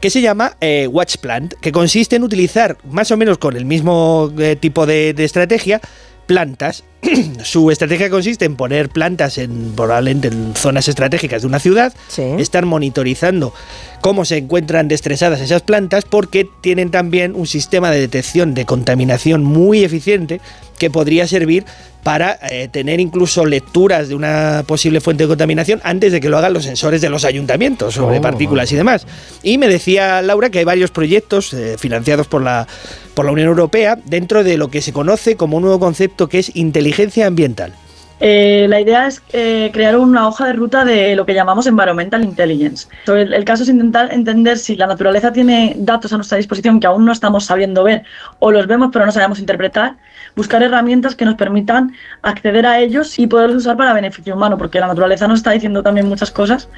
que 0.00 0.10
se 0.10 0.20
llama 0.20 0.56
eh, 0.60 0.86
Watch 0.86 1.16
Plant, 1.16 1.54
que 1.60 1.72
consiste 1.72 2.16
en 2.16 2.22
utilizar 2.22 2.78
más 2.88 3.10
o 3.10 3.16
menos 3.16 3.36
con 3.38 3.56
el 3.56 3.64
mismo 3.64 4.32
eh, 4.38 4.54
tipo 4.54 4.86
de, 4.86 5.12
de 5.12 5.24
estrategia 5.24 5.80
plantas. 6.26 6.84
Su 7.44 7.70
estrategia 7.70 8.10
consiste 8.10 8.44
en 8.44 8.56
poner 8.56 8.88
plantas 8.88 9.38
en 9.38 9.72
probablemente 9.76 10.28
en 10.28 10.54
zonas 10.56 10.88
estratégicas 10.88 11.42
de 11.42 11.48
una 11.48 11.58
ciudad, 11.60 11.92
Sí. 12.08 12.22
estar 12.38 12.66
monitorizando 12.66 13.54
cómo 14.00 14.24
se 14.24 14.36
encuentran 14.38 14.88
destresadas 14.88 15.40
esas 15.40 15.62
plantas 15.62 16.04
porque 16.04 16.48
tienen 16.60 16.90
también 16.90 17.34
un 17.34 17.46
sistema 17.46 17.90
de 17.90 18.00
detección 18.00 18.54
de 18.54 18.64
contaminación 18.64 19.44
muy 19.44 19.84
eficiente 19.84 20.40
que 20.78 20.90
podría 20.90 21.26
servir 21.26 21.64
para 22.04 22.38
eh, 22.50 22.68
tener 22.70 23.00
incluso 23.00 23.44
lecturas 23.44 24.08
de 24.08 24.14
una 24.14 24.62
posible 24.66 25.00
fuente 25.00 25.24
de 25.24 25.28
contaminación 25.28 25.80
antes 25.82 26.12
de 26.12 26.20
que 26.20 26.28
lo 26.28 26.38
hagan 26.38 26.52
los 26.52 26.62
sensores 26.64 27.00
de 27.00 27.08
los 27.10 27.24
ayuntamientos 27.24 27.94
sobre 27.94 28.18
Oh. 28.18 28.22
partículas 28.22 28.70
y 28.72 28.76
demás. 28.76 29.04
Y 29.42 29.58
me 29.58 29.66
decía 29.68 30.22
Laura 30.22 30.48
que 30.50 30.60
hay 30.60 30.64
varios 30.64 30.90
proyectos 30.92 31.52
eh, 31.52 31.76
financiados 31.76 32.28
por 32.28 32.40
la, 32.42 32.66
por 33.14 33.26
la 33.26 33.32
Unión 33.32 33.48
Europea 33.48 33.98
dentro 34.06 34.44
de 34.44 34.56
lo 34.56 34.68
que 34.68 34.80
se 34.80 34.92
conoce 34.92 35.34
como 35.36 35.56
un 35.56 35.64
nuevo 35.64 35.80
concepto 35.80 36.28
que 36.28 36.38
es 36.38 36.54
inteligencia 36.54 36.87
ambiental. 37.26 37.72
Eh, 38.20 38.66
la 38.68 38.80
idea 38.80 39.06
es 39.06 39.22
eh, 39.32 39.70
crear 39.72 39.96
una 39.96 40.26
hoja 40.26 40.46
de 40.46 40.52
ruta 40.52 40.84
de 40.84 41.14
lo 41.14 41.24
que 41.24 41.34
llamamos 41.34 41.68
environmental 41.68 42.24
intelligence. 42.24 42.88
El, 43.06 43.32
el 43.32 43.44
caso 43.44 43.62
es 43.62 43.68
intentar 43.68 44.12
entender 44.12 44.58
si 44.58 44.74
la 44.74 44.88
naturaleza 44.88 45.32
tiene 45.32 45.74
datos 45.78 46.12
a 46.12 46.16
nuestra 46.16 46.36
disposición 46.36 46.80
que 46.80 46.88
aún 46.88 47.04
no 47.04 47.12
estamos 47.12 47.44
sabiendo 47.44 47.84
ver 47.84 48.02
o 48.40 48.50
los 48.50 48.66
vemos 48.66 48.90
pero 48.92 49.06
no 49.06 49.12
sabemos 49.12 49.38
interpretar, 49.38 49.96
buscar 50.34 50.62
herramientas 50.62 51.14
que 51.14 51.24
nos 51.24 51.36
permitan 51.36 51.92
acceder 52.22 52.66
a 52.66 52.80
ellos 52.80 53.18
y 53.18 53.26
poderlos 53.28 53.58
usar 53.58 53.76
para 53.76 53.92
beneficio 53.92 54.34
humano, 54.34 54.58
porque 54.58 54.80
la 54.80 54.88
naturaleza 54.88 55.28
nos 55.28 55.38
está 55.38 55.52
diciendo 55.52 55.82
también 55.82 56.08
muchas 56.08 56.30
cosas 56.30 56.68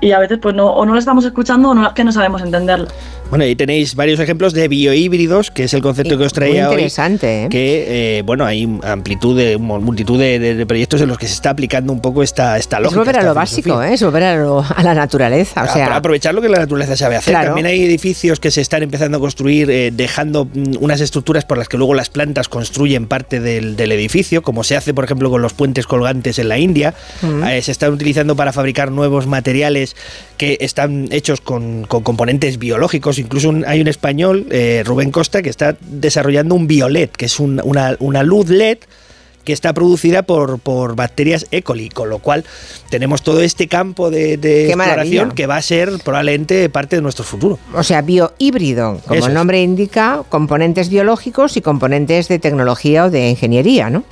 y 0.00 0.12
a 0.12 0.18
veces 0.18 0.38
pues 0.40 0.54
no, 0.54 0.66
o 0.70 0.84
no 0.86 0.92
lo 0.92 0.98
estamos 0.98 1.24
escuchando 1.24 1.70
o 1.70 1.74
no, 1.74 1.86
es 1.86 1.92
que 1.94 2.04
no 2.04 2.12
sabemos 2.12 2.42
entenderlo. 2.42 2.88
Bueno, 3.28 3.44
ahí 3.44 3.56
tenéis 3.56 3.96
varios 3.96 4.20
ejemplos 4.20 4.52
de 4.52 4.68
biohíbridos, 4.68 5.50
que 5.50 5.64
es 5.64 5.74
el 5.74 5.82
concepto 5.82 6.16
que 6.16 6.24
os 6.24 6.32
Muy 6.32 6.34
traía 6.36 6.68
hoy. 6.68 6.74
interesante, 6.74 7.44
¿eh? 7.44 7.48
Que, 7.48 8.18
eh, 8.18 8.22
bueno, 8.22 8.44
hay 8.44 8.78
amplitud 8.84 9.36
de, 9.36 9.58
multitud 9.58 10.16
de, 10.16 10.64
proyectos 10.64 11.00
en 11.00 11.08
los 11.08 11.18
que 11.18 11.26
se 11.26 11.32
está 11.32 11.50
aplicando 11.50 11.92
un 11.92 12.00
poco 12.00 12.22
esta, 12.22 12.56
esta 12.56 12.76
Es 12.76 12.82
lógica. 12.84 13.00
volver 13.00 13.16
a 13.16 13.22
lo 13.24 13.34
básico. 13.34 13.82
¿eh? 13.82 13.94
es 13.94 14.02
volver 14.04 14.22
a, 14.22 14.36
lo- 14.36 14.64
a 14.64 14.82
la 14.84 14.94
naturaleza. 14.94 15.62
O 15.62 15.64
Ah, 15.64 15.68
sea, 15.68 15.84
para 15.86 15.96
aprovechar 15.96 16.34
lo 16.36 16.40
que 16.40 16.48
la 16.48 16.58
naturaleza 16.60 16.94
sabe 16.96 17.16
hacer. 17.16 17.32
Claro. 17.32 17.46
También 17.48 17.66
hay 17.66 17.82
edificios 17.84 18.38
que 18.38 18.52
se 18.52 18.60
están 18.60 18.84
empezando 18.84 19.16
a 19.16 19.20
construir 19.20 19.70
eh, 19.72 19.90
dejando 19.92 20.44
mm, 20.44 20.76
unas 20.78 21.00
estructuras 21.00 21.44
por 21.44 21.58
las 21.58 21.68
que 21.68 21.78
luego 21.78 21.94
las 21.94 22.10
plantas 22.10 22.48
construyen 22.48 23.08
parte 23.08 23.40
del, 23.40 23.74
del 23.74 23.90
edificio, 23.90 24.42
como 24.42 24.62
se 24.62 24.76
hace, 24.76 24.94
por 24.94 25.04
ejemplo, 25.04 25.30
con 25.30 25.42
los 25.42 25.52
puentes 25.52 25.88
colgantes 25.88 26.38
en 26.38 26.48
la 26.48 26.58
India. 26.58 26.94
Eh, 27.48 27.60
se 27.60 27.72
están 27.72 27.92
utilizando 27.92 28.36
para 28.36 28.52
fabricar 28.52 28.92
nuevos 28.92 29.26
materiales 29.26 29.85
que 30.36 30.56
están 30.60 31.08
hechos 31.12 31.40
con, 31.40 31.84
componentes 31.84 32.58
biológicos. 32.58 33.18
Incluso 33.18 33.52
hay 33.66 33.80
un 33.80 33.88
español, 33.88 34.46
eh, 34.50 34.82
Rubén 34.84 35.10
Costa, 35.10 35.42
que 35.42 35.50
está 35.50 35.76
desarrollando 35.80 36.54
un 36.54 36.66
violet, 36.66 37.10
que 37.12 37.26
es 37.26 37.38
un- 37.38 37.60
una, 37.64 37.96
una 38.00 38.22
luz 38.22 38.48
LED 38.48 38.78
que 39.46 39.54
está 39.54 39.72
producida 39.72 40.24
por, 40.24 40.58
por 40.58 40.96
bacterias 40.96 41.46
E. 41.52 41.62
coli, 41.62 41.88
con 41.88 42.10
lo 42.10 42.18
cual 42.18 42.44
tenemos 42.90 43.22
todo 43.22 43.40
este 43.40 43.68
campo 43.68 44.10
de, 44.10 44.34
exploración 44.66 45.30
que 45.30 45.46
va 45.46 45.56
a 45.56 45.62
ser 45.62 45.92
probablemente 46.04 46.68
parte 46.68 46.96
de 46.96 47.02
nuestro 47.02 47.24
futuro. 47.24 47.58
o 47.72 47.82
sea, 47.82 48.02
biohíbrido, 48.02 49.00
como 49.06 49.14
Eso 49.14 49.26
el 49.26 49.30
es. 49.32 49.34
nombre 49.34 49.62
indica, 49.62 50.22
componentes 50.28 50.88
biológicos 50.90 51.56
y 51.56 51.62
componentes 51.62 52.28
de 52.28 52.38
tecnología 52.38 53.04
o 53.06 53.10
de 53.10 53.30
ingeniería, 53.30 53.88
¿no? 53.88 54.04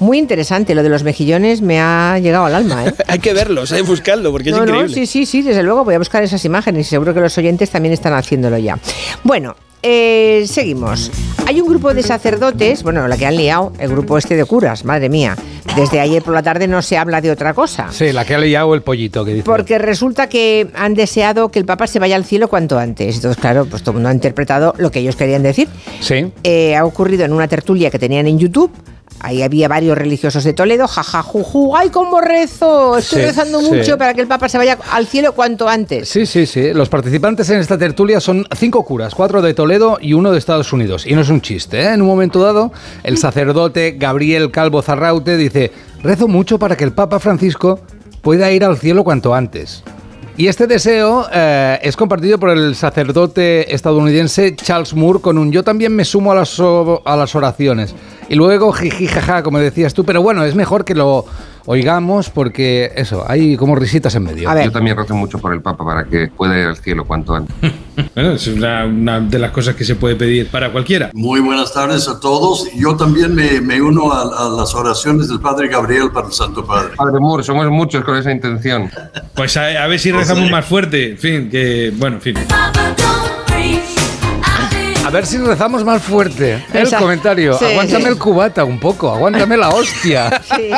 Muy 0.00 0.18
interesante, 0.18 0.74
lo 0.74 0.82
de 0.82 0.88
los 0.88 1.02
mejillones 1.04 1.60
me 1.60 1.78
ha 1.80 2.18
llegado 2.18 2.46
al 2.46 2.54
alma, 2.54 2.86
¿eh? 2.86 2.94
Hay 3.06 3.18
que 3.18 3.34
verlos, 3.34 3.70
hay 3.72 3.82
que 3.82 3.88
buscarlo, 3.88 4.32
porque 4.32 4.50
No, 4.50 4.64
es 4.64 4.70
no, 4.70 4.74
increíble. 4.80 4.94
sí, 4.94 5.06
sí, 5.06 5.26
sí, 5.26 5.42
desde 5.42 5.62
luego 5.62 5.84
voy 5.84 5.94
a 5.94 5.98
buscar 5.98 6.22
esas 6.22 6.44
imágenes 6.46 6.86
y 6.86 6.90
seguro 6.90 7.12
que 7.12 7.20
los 7.20 7.36
oyentes 7.36 7.68
también 7.70 7.92
están 7.92 8.14
haciéndolo 8.14 8.56
ya. 8.56 8.78
Bueno, 9.22 9.54
eh, 9.82 10.44
seguimos. 10.46 11.10
Hay 11.46 11.60
un 11.60 11.68
grupo 11.68 11.94
de 11.94 12.02
sacerdotes, 12.02 12.82
bueno, 12.82 13.08
la 13.08 13.16
que 13.16 13.26
han 13.26 13.36
liado, 13.36 13.72
el 13.78 13.88
grupo 13.88 14.18
este 14.18 14.36
de 14.36 14.44
curas, 14.44 14.84
madre 14.84 15.08
mía. 15.08 15.36
Desde 15.76 16.00
ayer 16.00 16.22
por 16.22 16.34
la 16.34 16.42
tarde 16.42 16.66
no 16.66 16.82
se 16.82 16.98
habla 16.98 17.20
de 17.20 17.30
otra 17.30 17.54
cosa. 17.54 17.88
Sí, 17.90 18.12
la 18.12 18.24
que 18.24 18.34
ha 18.34 18.38
liado 18.38 18.74
el 18.74 18.82
pollito 18.82 19.24
que 19.24 19.32
dice. 19.32 19.44
Porque 19.44 19.78
resulta 19.78 20.28
que 20.28 20.68
han 20.74 20.94
deseado 20.94 21.50
que 21.50 21.58
el 21.58 21.64
Papa 21.64 21.86
se 21.86 21.98
vaya 21.98 22.16
al 22.16 22.24
cielo 22.24 22.48
cuanto 22.48 22.78
antes. 22.78 23.16
Entonces, 23.16 23.40
claro, 23.40 23.64
pues 23.66 23.82
todo 23.82 23.92
el 23.92 23.94
mundo 23.96 24.08
ha 24.08 24.12
interpretado 24.12 24.74
lo 24.78 24.90
que 24.90 24.98
ellos 24.98 25.16
querían 25.16 25.42
decir. 25.42 25.68
Sí. 26.00 26.32
Eh, 26.42 26.74
ha 26.74 26.84
ocurrido 26.84 27.24
en 27.24 27.32
una 27.32 27.48
tertulia 27.48 27.90
que 27.90 27.98
tenían 27.98 28.26
en 28.26 28.38
YouTube. 28.38 28.72
Ahí 29.20 29.42
había 29.42 29.66
varios 29.68 29.98
religiosos 29.98 30.44
de 30.44 30.52
Toledo, 30.52 30.86
jaja, 30.86 31.22
juju, 31.22 31.76
ay, 31.76 31.90
cómo 31.90 32.20
rezo, 32.20 32.96
estoy 32.98 33.20
Sí, 33.20 33.26
rezando 33.26 33.60
sí. 33.60 33.70
mucho 33.70 33.98
para 33.98 34.14
que 34.14 34.20
el 34.20 34.28
Papa 34.28 34.48
se 34.48 34.58
vaya 34.58 34.78
al 34.92 35.06
cielo 35.06 35.32
cuanto 35.32 35.68
antes. 35.68 36.08
Sí, 36.08 36.24
sí, 36.24 36.46
sí. 36.46 36.72
Los 36.72 36.88
participantes 36.88 37.50
en 37.50 37.58
esta 37.58 37.76
tertulia 37.76 38.20
son 38.20 38.46
cinco 38.56 38.84
curas, 38.84 39.14
cuatro 39.14 39.42
de 39.42 39.54
Toledo 39.54 39.98
y 40.00 40.12
uno 40.12 40.30
de 40.30 40.38
Estados 40.38 40.72
Unidos. 40.72 41.04
Y 41.06 41.14
no 41.14 41.22
es 41.22 41.30
un 41.30 41.40
chiste, 41.40 41.80
¿eh? 41.80 41.94
En 41.94 42.02
un 42.02 42.08
momento 42.08 42.40
dado, 42.40 42.72
el 43.02 43.18
sacerdote 43.18 43.96
Gabriel 43.98 44.50
Calvo 44.52 44.82
Zarraute 44.82 45.36
dice, 45.36 45.72
rezo 46.02 46.28
mucho 46.28 46.58
para 46.58 46.76
que 46.76 46.84
el 46.84 46.92
Papa 46.92 47.18
Francisco 47.18 47.80
pueda 48.22 48.50
ir 48.52 48.64
al 48.64 48.78
cielo 48.78 49.02
cuanto 49.02 49.34
antes. 49.34 49.82
Y 50.36 50.46
este 50.46 50.68
deseo 50.68 51.26
eh, 51.32 51.80
es 51.82 51.96
compartido 51.96 52.38
por 52.38 52.50
el 52.50 52.76
sacerdote 52.76 53.74
estadounidense 53.74 54.54
Charles 54.54 54.94
Moore 54.94 55.20
con 55.20 55.36
un 55.36 55.50
yo 55.50 55.64
también 55.64 55.92
me 55.96 56.04
sumo 56.04 56.30
a 56.30 56.36
las, 56.36 56.60
a 56.60 57.16
las 57.16 57.34
oraciones. 57.34 57.92
Y 58.28 58.34
luego 58.34 58.72
jiji 58.72 59.06
jaja, 59.06 59.42
como 59.42 59.58
decías 59.58 59.94
tú, 59.94 60.04
pero 60.04 60.22
bueno, 60.22 60.44
es 60.44 60.54
mejor 60.54 60.84
que 60.84 60.94
lo 60.94 61.24
oigamos 61.64 62.30
porque 62.30 62.92
eso, 62.96 63.24
hay 63.28 63.56
como 63.56 63.74
risitas 63.74 64.14
en 64.14 64.22
medio. 64.22 64.48
A 64.48 64.54
ver. 64.54 64.64
Yo 64.64 64.72
también 64.72 64.96
rezo 64.96 65.14
mucho 65.14 65.38
por 65.38 65.52
el 65.52 65.60
Papa 65.60 65.84
para 65.84 66.04
que 66.04 66.28
pueda 66.28 66.58
ir 66.58 66.66
al 66.66 66.76
cielo 66.76 67.04
cuanto 67.04 67.34
antes. 67.34 67.54
Bueno, 68.14 68.30
es 68.32 68.46
una, 68.46 68.84
una 68.84 69.20
de 69.20 69.38
las 69.40 69.50
cosas 69.50 69.74
que 69.74 69.84
se 69.84 69.96
puede 69.96 70.14
pedir 70.14 70.48
para 70.48 70.70
cualquiera. 70.70 71.10
Muy 71.14 71.40
buenas 71.40 71.72
tardes 71.72 72.08
a 72.08 72.20
todos. 72.20 72.68
Yo 72.76 72.96
también 72.96 73.34
me, 73.34 73.60
me 73.60 73.82
uno 73.82 74.12
a, 74.12 74.46
a 74.46 74.48
las 74.50 74.72
oraciones 74.74 75.28
del 75.28 75.40
Padre 75.40 75.66
Gabriel 75.66 76.10
para 76.12 76.28
el 76.28 76.32
Santo 76.32 76.64
Padre. 76.64 76.90
Padre 76.96 77.18
Moore, 77.18 77.42
somos 77.42 77.68
muchos 77.70 78.04
con 78.04 78.16
esa 78.16 78.30
intención. 78.30 78.88
Pues 79.34 79.56
a, 79.56 79.82
a 79.82 79.86
ver 79.88 79.98
si 79.98 80.12
rezamos 80.12 80.48
más 80.48 80.64
fuerte. 80.64 81.10
En 81.10 81.18
fin, 81.18 81.50
que. 81.50 81.92
Bueno, 81.96 82.16
en 82.16 82.22
fin. 82.22 82.36
A 85.08 85.10
ver 85.10 85.24
si 85.24 85.38
rezamos 85.38 85.86
más 85.86 86.02
fuerte. 86.02 86.62
El 86.70 86.94
comentario. 86.94 87.56
sí, 87.58 87.64
aguántame 87.64 88.04
sí. 88.04 88.08
el 88.10 88.18
cubata 88.18 88.62
un 88.62 88.78
poco, 88.78 89.10
aguántame 89.10 89.56
la 89.56 89.70
hostia. 89.70 90.42
Sí. 90.54 90.70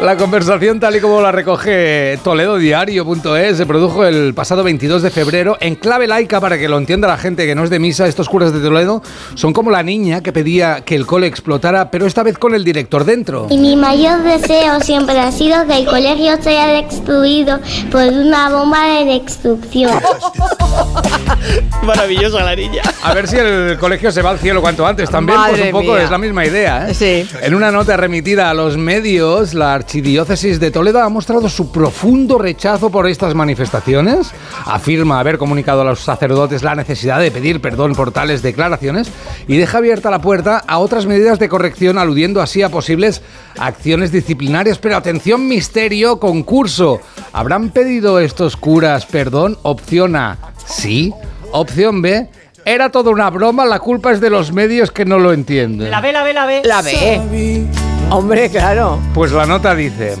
La 0.00 0.16
conversación 0.16 0.80
tal 0.80 0.96
y 0.96 1.00
como 1.00 1.20
la 1.20 1.32
recoge 1.32 2.18
toledodiario.es 2.24 3.56
se 3.56 3.66
produjo 3.66 4.04
el 4.04 4.34
pasado 4.34 4.62
22 4.64 5.02
de 5.02 5.10
febrero 5.10 5.56
en 5.60 5.74
clave 5.76 6.06
laica 6.06 6.40
para 6.40 6.58
que 6.58 6.68
lo 6.68 6.78
entienda 6.78 7.08
la 7.08 7.16
gente 7.18 7.46
que 7.46 7.54
no 7.54 7.64
es 7.64 7.70
de 7.70 7.78
misa. 7.78 8.06
Estos 8.06 8.28
curas 8.28 8.52
de 8.52 8.60
Toledo 8.60 9.02
son 9.34 9.52
como 9.52 9.70
la 9.70 9.82
niña 9.82 10.22
que 10.22 10.32
pedía 10.32 10.82
que 10.82 10.94
el 10.94 11.06
cole 11.06 11.26
explotara, 11.26 11.90
pero 11.90 12.06
esta 12.06 12.22
vez 12.22 12.38
con 12.38 12.54
el 12.54 12.64
director 12.64 13.04
dentro. 13.04 13.46
Y 13.50 13.58
mi 13.58 13.76
mayor 13.76 14.22
deseo 14.22 14.80
siempre 14.80 15.18
ha 15.18 15.30
sido 15.32 15.66
que 15.66 15.78
el 15.78 15.86
colegio 15.86 16.40
sea 16.42 16.66
destruido 16.68 17.60
por 17.90 18.02
una 18.04 18.48
bomba 18.50 18.84
de 18.86 19.04
destrucción. 19.20 19.92
Maravillosa 21.82 22.44
la 22.44 22.54
niña. 22.54 22.82
A 23.02 23.12
ver 23.14 23.26
si 23.28 23.36
el 23.36 23.76
colegio 23.78 24.12
se 24.12 24.22
va 24.22 24.30
al 24.30 24.38
cielo 24.38 24.60
cuanto 24.60 24.86
antes. 24.86 25.10
También, 25.10 25.38
pues 25.38 25.52
Madre 25.52 25.64
un 25.66 25.72
poco 25.72 25.94
mía. 25.94 26.04
es 26.04 26.10
la 26.10 26.18
misma 26.18 26.46
idea. 26.46 26.88
¿eh? 26.88 26.94
Sí. 26.94 27.28
En 27.42 27.54
una 27.54 27.70
nota 27.72 27.96
remitida 27.96 28.50
a 28.50 28.54
los 28.54 28.76
medios, 28.76 29.54
la 29.54 29.71
Archidiócesis 29.74 30.60
de 30.60 30.70
Toledo 30.70 31.02
ha 31.02 31.08
mostrado 31.08 31.48
su 31.48 31.72
profundo 31.72 32.38
rechazo 32.38 32.90
por 32.90 33.06
estas 33.06 33.34
manifestaciones. 33.34 34.30
Afirma 34.66 35.20
haber 35.20 35.38
comunicado 35.38 35.82
a 35.82 35.84
los 35.84 36.00
sacerdotes 36.00 36.62
la 36.62 36.74
necesidad 36.74 37.20
de 37.20 37.30
pedir 37.30 37.60
perdón 37.60 37.94
por 37.94 38.12
tales 38.12 38.42
declaraciones 38.42 39.10
y 39.48 39.56
deja 39.56 39.78
abierta 39.78 40.10
la 40.10 40.20
puerta 40.20 40.62
a 40.66 40.78
otras 40.78 41.06
medidas 41.06 41.38
de 41.38 41.48
corrección, 41.48 41.98
aludiendo 41.98 42.40
así 42.40 42.62
a 42.62 42.68
posibles 42.68 43.22
acciones 43.58 44.12
disciplinarias. 44.12 44.78
Pero 44.78 44.96
atención, 44.96 45.48
misterio, 45.48 46.18
concurso. 46.18 47.00
¿Habrán 47.32 47.70
pedido 47.70 48.18
estos 48.18 48.56
curas 48.56 49.06
perdón? 49.06 49.58
Opción 49.62 50.16
A, 50.16 50.38
sí. 50.66 51.12
Opción 51.52 52.00
B, 52.00 52.28
era 52.64 52.90
toda 52.90 53.10
una 53.10 53.28
broma, 53.30 53.64
la 53.64 53.80
culpa 53.80 54.12
es 54.12 54.20
de 54.20 54.30
los 54.30 54.52
medios 54.52 54.90
que 54.90 55.04
no 55.04 55.18
lo 55.18 55.32
entienden. 55.32 55.90
La 55.90 56.00
ve, 56.00 56.12
la 56.12 56.22
ve, 56.22 56.32
la 56.32 56.46
ve. 56.46 56.62
La 56.64 56.82
ve. 56.82 57.91
Hombre, 58.10 58.50
claro. 58.50 58.98
Pues 59.14 59.32
la 59.32 59.46
nota 59.46 59.74
dice, 59.74 60.16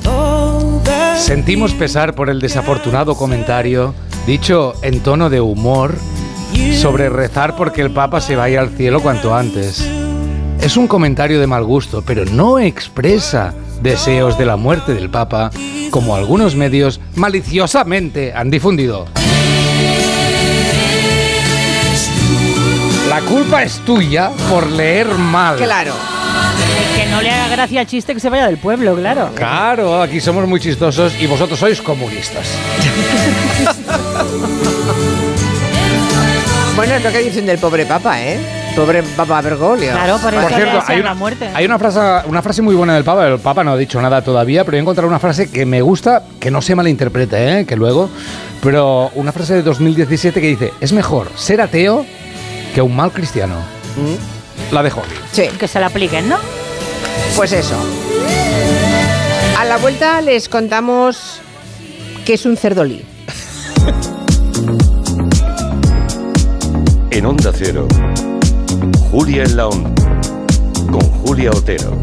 sentimos 1.16 1.72
pesar 1.72 2.14
por 2.14 2.30
el 2.30 2.40
desafortunado 2.40 3.14
comentario, 3.14 3.94
dicho 4.26 4.74
en 4.82 5.00
tono 5.00 5.28
de 5.30 5.40
humor, 5.40 5.94
sobre 6.74 7.08
rezar 7.08 7.56
porque 7.56 7.82
el 7.82 7.90
Papa 7.90 8.20
se 8.20 8.36
vaya 8.36 8.60
al 8.60 8.70
cielo 8.70 9.00
cuanto 9.00 9.34
antes. 9.34 9.86
Es 10.60 10.76
un 10.76 10.86
comentario 10.86 11.40
de 11.40 11.46
mal 11.46 11.64
gusto, 11.64 12.02
pero 12.06 12.24
no 12.24 12.58
expresa 12.58 13.52
deseos 13.82 14.38
de 14.38 14.46
la 14.46 14.56
muerte 14.56 14.94
del 14.94 15.10
Papa, 15.10 15.50
como 15.90 16.14
algunos 16.14 16.54
medios 16.54 17.00
maliciosamente 17.16 18.32
han 18.32 18.50
difundido. 18.50 19.06
La 23.08 23.20
culpa 23.22 23.62
es 23.62 23.78
tuya 23.80 24.30
por 24.48 24.70
leer 24.70 25.08
mal. 25.08 25.56
Claro. 25.56 26.11
No 27.12 27.20
le 27.22 27.30
haga 27.30 27.48
gracia 27.48 27.80
al 27.80 27.86
chiste 27.86 28.14
que 28.14 28.20
se 28.20 28.28
vaya 28.30 28.46
del 28.46 28.58
pueblo, 28.58 28.96
claro. 28.96 29.30
Claro, 29.34 30.02
aquí 30.02 30.20
somos 30.20 30.46
muy 30.48 30.58
chistosos 30.60 31.14
y 31.20 31.26
vosotros 31.26 31.58
sois 31.58 31.80
comunistas. 31.80 32.46
Bueno, 36.74 36.94
es 36.94 37.04
lo 37.04 37.12
que 37.12 37.18
dicen 37.18 37.44
del 37.44 37.58
pobre 37.58 37.84
papa, 37.84 38.20
¿eh? 38.22 38.38
Pobre 38.74 39.02
papa 39.02 39.42
Bergoglio. 39.42 39.92
Claro, 39.92 40.16
por 40.18 40.32
eso 40.32 40.42
Por 40.42 40.54
cierto, 40.54 40.82
hay 40.86 41.00
una, 41.00 41.10
la 41.10 41.14
muerte. 41.14 41.50
hay 41.52 41.66
una 41.66 41.78
frase, 41.78 42.00
una 42.26 42.40
frase 42.40 42.62
muy 42.62 42.74
buena 42.74 42.94
del 42.94 43.04
Papa. 43.04 43.26
El 43.28 43.38
Papa 43.38 43.62
no 43.62 43.72
ha 43.72 43.76
dicho 43.76 44.00
nada 44.00 44.22
todavía, 44.22 44.64
pero 44.64 44.78
he 44.78 44.80
encontrado 44.80 45.06
una 45.06 45.18
frase 45.18 45.50
que 45.50 45.66
me 45.66 45.82
gusta, 45.82 46.22
que 46.40 46.50
no 46.50 46.62
se 46.62 46.74
malinterprete, 46.74 47.60
¿eh? 47.60 47.66
que 47.66 47.76
luego. 47.76 48.08
Pero 48.62 49.10
una 49.14 49.32
frase 49.32 49.52
de 49.54 49.62
2017 49.62 50.40
que 50.40 50.46
dice: 50.46 50.72
Es 50.80 50.94
mejor 50.94 51.30
ser 51.36 51.60
ateo 51.60 52.06
que 52.74 52.80
un 52.80 52.96
mal 52.96 53.12
cristiano. 53.12 53.56
La 54.70 54.82
dejo. 54.82 55.02
Sí, 55.30 55.48
Que 55.60 55.68
se 55.68 55.78
la 55.78 55.86
apliquen, 55.86 56.30
¿no? 56.30 56.36
Pues 57.36 57.52
eso. 57.52 57.76
A 59.58 59.64
la 59.64 59.78
vuelta 59.78 60.20
les 60.20 60.48
contamos 60.48 61.40
que 62.24 62.34
es 62.34 62.46
un 62.46 62.56
cerdolí. 62.56 63.04
En 67.10 67.26
Onda 67.26 67.52
Cero, 67.54 67.86
Julia 69.10 69.44
en 69.44 69.56
la 69.56 69.68
Onda, 69.68 69.90
con 70.90 71.00
Julia 71.00 71.50
Otero. 71.50 71.98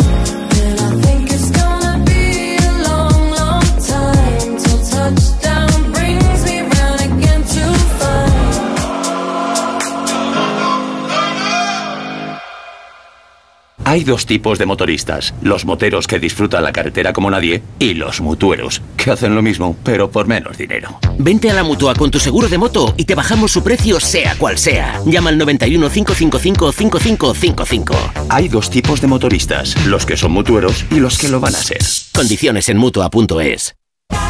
Hay 13.89 14.03
dos 14.03 14.27
tipos 14.27 14.59
de 14.59 14.67
motoristas, 14.67 15.33
los 15.41 15.65
moteros 15.65 16.05
que 16.05 16.19
disfrutan 16.19 16.63
la 16.63 16.71
carretera 16.71 17.11
como 17.11 17.31
nadie 17.31 17.63
y 17.79 17.95
los 17.95 18.21
mutueros, 18.21 18.83
que 18.95 19.09
hacen 19.09 19.33
lo 19.33 19.41
mismo, 19.41 19.75
pero 19.83 20.11
por 20.11 20.27
menos 20.27 20.59
dinero. 20.59 20.99
Vente 21.17 21.49
a 21.49 21.55
la 21.55 21.63
mutua 21.63 21.95
con 21.95 22.11
tu 22.11 22.19
seguro 22.19 22.47
de 22.47 22.59
moto 22.59 22.93
y 22.97 23.05
te 23.05 23.15
bajamos 23.15 23.51
su 23.51 23.63
precio 23.63 23.99
sea 23.99 24.35
cual 24.35 24.59
sea. 24.59 25.01
Llama 25.07 25.31
al 25.31 25.39
91 25.39 25.89
555 25.89 26.71
5555. 26.71 27.95
Hay 28.29 28.47
dos 28.47 28.69
tipos 28.69 29.01
de 29.01 29.07
motoristas, 29.07 29.75
los 29.87 30.05
que 30.05 30.17
son 30.17 30.33
mutueros 30.33 30.85
y 30.91 30.99
los 30.99 31.17
que 31.17 31.27
lo 31.27 31.39
van 31.39 31.55
a 31.55 31.57
ser. 31.57 31.79
Condiciones 32.13 32.69
en 32.69 32.77
mutua.es. 32.77 33.78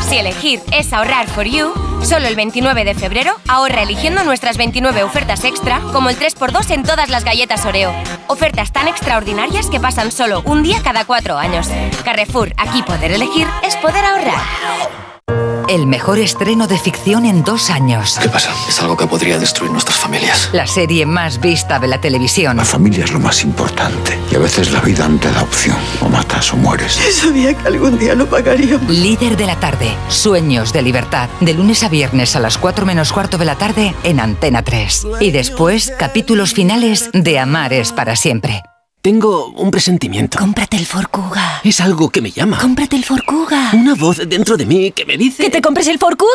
Si 0.10 0.18
elegir 0.18 0.60
es 0.72 0.92
ahorrar 0.92 1.28
for 1.28 1.46
you, 1.46 1.72
solo 2.02 2.28
el 2.28 2.36
29 2.36 2.84
de 2.84 2.96
febrero 2.96 3.36
ahorra 3.48 3.84
eligiendo 3.84 4.24
nuestras 4.24 4.58
29 4.58 5.04
ofertas 5.04 5.44
extra, 5.44 5.82
como 5.94 6.10
el 6.10 6.18
3x2 6.18 6.72
en 6.72 6.82
todas 6.82 7.10
las 7.10 7.24
galletas 7.24 7.64
Oreo. 7.68 7.94
Ofertas 8.26 8.74
tan 8.74 8.88
extraordinarias 8.88 9.68
que 9.68 9.80
pasan 9.80 10.12
solo 10.12 10.42
un 10.46 10.64
día 10.64 10.82
cada 10.84 11.06
cuatro 11.06 11.38
años. 11.38 11.68
Carrefour, 12.04 12.56
aquí 12.58 12.82
poder 12.82 13.12
elegir 13.12 13.46
es 13.62 13.76
poder 13.76 14.04
ahorrar. 14.04 15.19
El 15.70 15.86
mejor 15.86 16.18
estreno 16.18 16.66
de 16.66 16.80
ficción 16.80 17.28
en 17.28 17.44
dos 17.44 17.70
años. 17.70 18.18
¿Qué 18.20 18.28
pasa? 18.28 18.50
Es 18.68 18.82
algo 18.82 18.98
que 18.98 19.06
podría 19.06 19.38
destruir 19.38 19.72
nuestras 19.72 20.00
familias. 20.00 20.50
La 20.52 20.66
serie 20.66 21.06
más 21.06 21.40
vista 21.40 21.78
de 21.78 21.88
la 21.88 22.02
televisión. 22.02 22.58
La 22.58 22.66
familia 22.66 23.06
es 23.06 23.12
lo 23.12 23.20
más 23.20 23.44
importante. 23.44 24.18
Y 24.32 24.36
a 24.36 24.40
veces 24.40 24.72
la 24.72 24.80
vida 24.82 25.08
no 25.08 25.20
te 25.20 25.32
da 25.32 25.44
opción. 25.44 25.78
O 26.02 26.10
matas 26.10 26.52
o 26.54 26.58
mueres. 26.58 26.94
Sabía 27.12 27.54
que 27.56 27.68
algún 27.68 28.00
día 28.00 28.16
lo 28.16 28.28
pagaríamos. 28.28 28.90
Líder 28.90 29.38
de 29.38 29.46
la 29.46 29.60
tarde. 29.60 29.92
Sueños 30.08 30.74
de 30.74 30.82
libertad. 30.82 31.30
De 31.40 31.54
lunes 31.54 31.84
a 31.84 31.90
viernes 31.90 32.36
a 32.36 32.40
las 32.40 32.58
4 32.58 32.88
menos 32.88 33.14
cuarto 33.14 33.38
de 33.38 33.46
la 33.46 33.56
tarde 33.56 33.94
en 34.04 34.20
Antena 34.20 34.64
3. 34.64 35.06
Y 35.20 35.30
después, 35.30 35.94
capítulos 36.00 36.56
finales 36.56 37.12
de 37.14 37.38
Amar 37.38 37.74
es 37.74 37.92
para 37.92 38.16
siempre. 38.16 38.64
Tengo 39.02 39.48
un 39.52 39.72
presentimiento. 39.72 40.38
Cómprate 40.38 40.76
el 40.76 40.86
Forcuga. 40.86 41.62
Es 41.64 41.80
algo 41.80 42.10
que 42.10 42.22
me 42.22 42.32
llama. 42.32 42.58
Cómprate 42.60 42.98
el 42.98 43.06
Forcuga. 43.06 43.72
Una 43.72 43.96
voz 43.96 44.18
dentro 44.28 44.58
de 44.58 44.66
mí 44.66 44.92
que 44.92 45.06
me 45.06 45.16
dice... 45.16 45.42
¡Que 45.42 45.50
te 45.50 45.62
compres 45.62 45.88
el 45.88 45.98
Forcuga! 45.98 46.28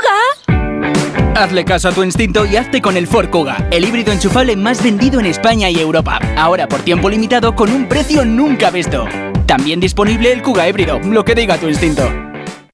Hazle 1.37 1.67
caso 1.67 1.91
a 1.91 1.93
tu 1.93 2.03
instinto 2.03 2.47
y 2.47 2.57
hazte 2.57 2.81
con 2.81 2.97
el 2.97 3.07
Ford 3.07 3.29
Kuga, 3.29 3.69
el 3.71 3.85
híbrido 3.85 4.13
enchufable 4.13 4.57
más 4.57 4.83
vendido 4.83 5.21
en 5.21 5.27
España 5.27 5.69
y 5.69 5.79
Europa. 5.79 6.21
Ahora 6.39 6.67
por 6.67 6.81
tiempo 6.81 7.11
limitado 7.11 7.55
con 7.55 7.71
un 7.71 7.87
precio 7.87 8.25
nunca 8.25 8.71
visto. 8.71 9.07
También 9.45 9.79
disponible 9.79 10.33
el 10.33 10.41
Kuga 10.41 10.67
híbrido, 10.67 11.01
lo 11.01 11.25
que 11.25 11.35
diga 11.35 11.59
tu 11.59 11.69
instinto. 11.69 12.09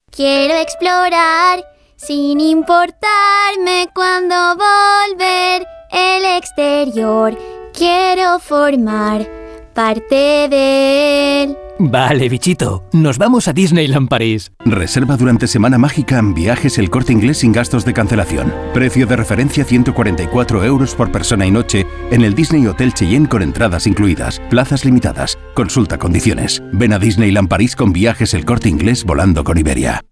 Quiero 0.09 0.53
explorar 0.55 1.65
sin 1.97 2.39
importarme 2.39 3.89
cuando 3.93 4.55
volver 4.55 5.65
el 5.91 6.23
exterior. 6.37 7.37
Quiero 7.73 8.39
formar 8.39 9.40
parte 9.73 10.47
de 10.49 11.43
él. 11.43 11.57
Vale, 11.79 12.29
bichito, 12.29 12.83
nos 12.93 13.17
vamos 13.17 13.47
a 13.47 13.53
Disneyland 13.53 14.07
París. 14.07 14.51
Reserva 14.65 15.17
durante 15.17 15.47
Semana 15.47 15.79
Mágica 15.79 16.19
en 16.19 16.35
viajes 16.35 16.77
el 16.77 16.91
corte 16.91 17.11
inglés 17.11 17.39
sin 17.39 17.51
gastos 17.51 17.85
de 17.85 17.93
cancelación. 17.93 18.53
Precio 18.73 19.07
de 19.07 19.15
referencia 19.15 19.63
144 19.63 20.63
euros 20.63 20.93
por 20.93 21.11
persona 21.11 21.47
y 21.47 21.51
noche 21.51 21.87
en 22.11 22.23
el 22.23 22.35
Disney 22.35 22.67
Hotel 22.67 22.93
Cheyenne 22.93 23.27
con 23.27 23.41
entradas 23.41 23.87
incluidas. 23.87 24.39
Plazas 24.49 24.85
limitadas. 24.85 25.39
Consulta 25.55 25.97
condiciones. 25.97 26.61
Ven 26.71 26.93
a 26.93 26.99
Disneyland 26.99 27.49
París 27.49 27.75
con 27.75 27.91
viajes 27.93 28.35
el 28.35 28.45
corte 28.45 28.69
inglés 28.69 29.03
volando 29.03 29.43
con 29.43 29.57
Iberia. 29.57 30.03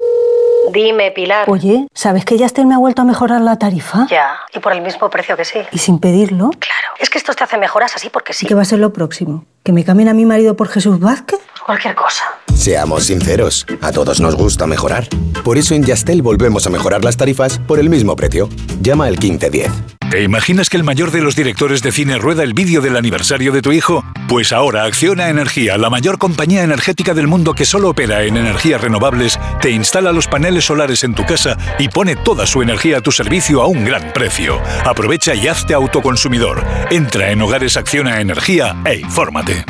Dime, 0.72 1.12
Pilar. 1.12 1.50
Oye, 1.50 1.88
¿sabes 1.94 2.26
que 2.26 2.38
Yastel 2.38 2.66
me 2.66 2.76
ha 2.76 2.78
vuelto 2.78 3.02
a 3.02 3.06
mejorar 3.06 3.42
la 3.42 3.58
tarifa? 3.58 4.08
Ya, 4.10 4.40
y 4.54 4.60
por 4.60 4.74
el 4.74 4.82
mismo 4.82 5.10
precio 5.10 5.36
que 5.36 5.46
sí. 5.46 5.60
¿Y 5.72 5.78
sin 5.80 6.00
pedirlo? 6.00 6.50
Claro. 6.60 6.88
Es 7.00 7.10
que 7.10 7.18
estos 7.18 7.36
te 7.36 7.44
hacen 7.44 7.60
mejoras 7.60 7.96
así 7.96 8.10
porque 8.10 8.34
sí. 8.34 8.46
¿Qué 8.46 8.56
va 8.56 8.62
a 8.62 8.66
ser 8.66 8.80
lo 8.80 8.94
próximo? 8.94 9.46
¿Que 9.64 9.72
me 9.72 9.84
cambien 9.84 10.10
a 10.10 10.14
mi 10.14 10.26
marido 10.26 10.56
por 10.56 10.68
Jesús 10.68 11.00
Vázquez? 11.00 11.40
Cualquier 11.70 11.94
cosa. 11.94 12.24
Seamos 12.56 13.04
sinceros, 13.04 13.68
a 13.82 13.92
todos 13.92 14.20
nos 14.20 14.34
gusta 14.34 14.66
mejorar. 14.66 15.08
Por 15.44 15.60
eso 15.60 15.76
en 15.76 15.84
Yastel 15.84 16.24
volvemos 16.24 16.66
a 16.66 16.72
mejorar 16.72 17.04
las 17.04 17.16
tarifas 17.16 17.60
por 17.60 17.78
el 17.78 17.92
mismo 17.92 18.16
precio. 18.16 18.50
Llama 18.82 19.06
al 19.06 19.20
1510. 19.20 19.72
¿Te 20.10 20.24
imaginas 20.24 20.68
que 20.68 20.78
el 20.78 20.84
mayor 20.84 21.12
de 21.12 21.22
los 21.22 21.36
directores 21.36 21.84
de 21.84 21.92
cine 21.92 22.18
rueda 22.18 22.42
el 22.42 22.56
vídeo 22.56 22.82
del 22.82 22.98
aniversario 22.98 23.52
de 23.52 23.62
tu 23.62 23.72
hijo? 23.72 24.04
Pues 24.28 24.52
ahora 24.52 24.86
Acciona 24.86 25.30
Energía, 25.30 25.78
la 25.78 25.92
mayor 25.92 26.18
compañía 26.18 26.64
energética 26.64 27.14
del 27.14 27.28
mundo 27.28 27.54
que 27.54 27.66
solo 27.66 27.90
opera 27.90 28.24
en 28.24 28.38
energías 28.38 28.82
renovables, 28.82 29.40
te 29.62 29.70
instala 29.70 30.12
los 30.12 30.26
paneles 30.26 30.66
solares 30.66 31.04
en 31.04 31.14
tu 31.14 31.24
casa 31.24 31.56
y 31.78 31.90
pone 31.90 32.16
toda 32.16 32.48
su 32.48 32.64
energía 32.64 32.98
a 32.98 33.02
tu 33.02 33.12
servicio 33.12 33.62
a 33.62 33.68
un 33.68 33.86
gran 33.86 34.12
precio. 34.12 34.60
Aprovecha 34.86 35.36
y 35.36 35.48
hazte 35.48 35.76
autoconsumidor. 35.76 36.66
Entra 36.90 37.30
en 37.30 37.44
Hogares 37.44 37.78
Acciona 37.78 38.22
Energía 38.22 38.76
e 38.86 38.96
infórmate. 38.96 39.66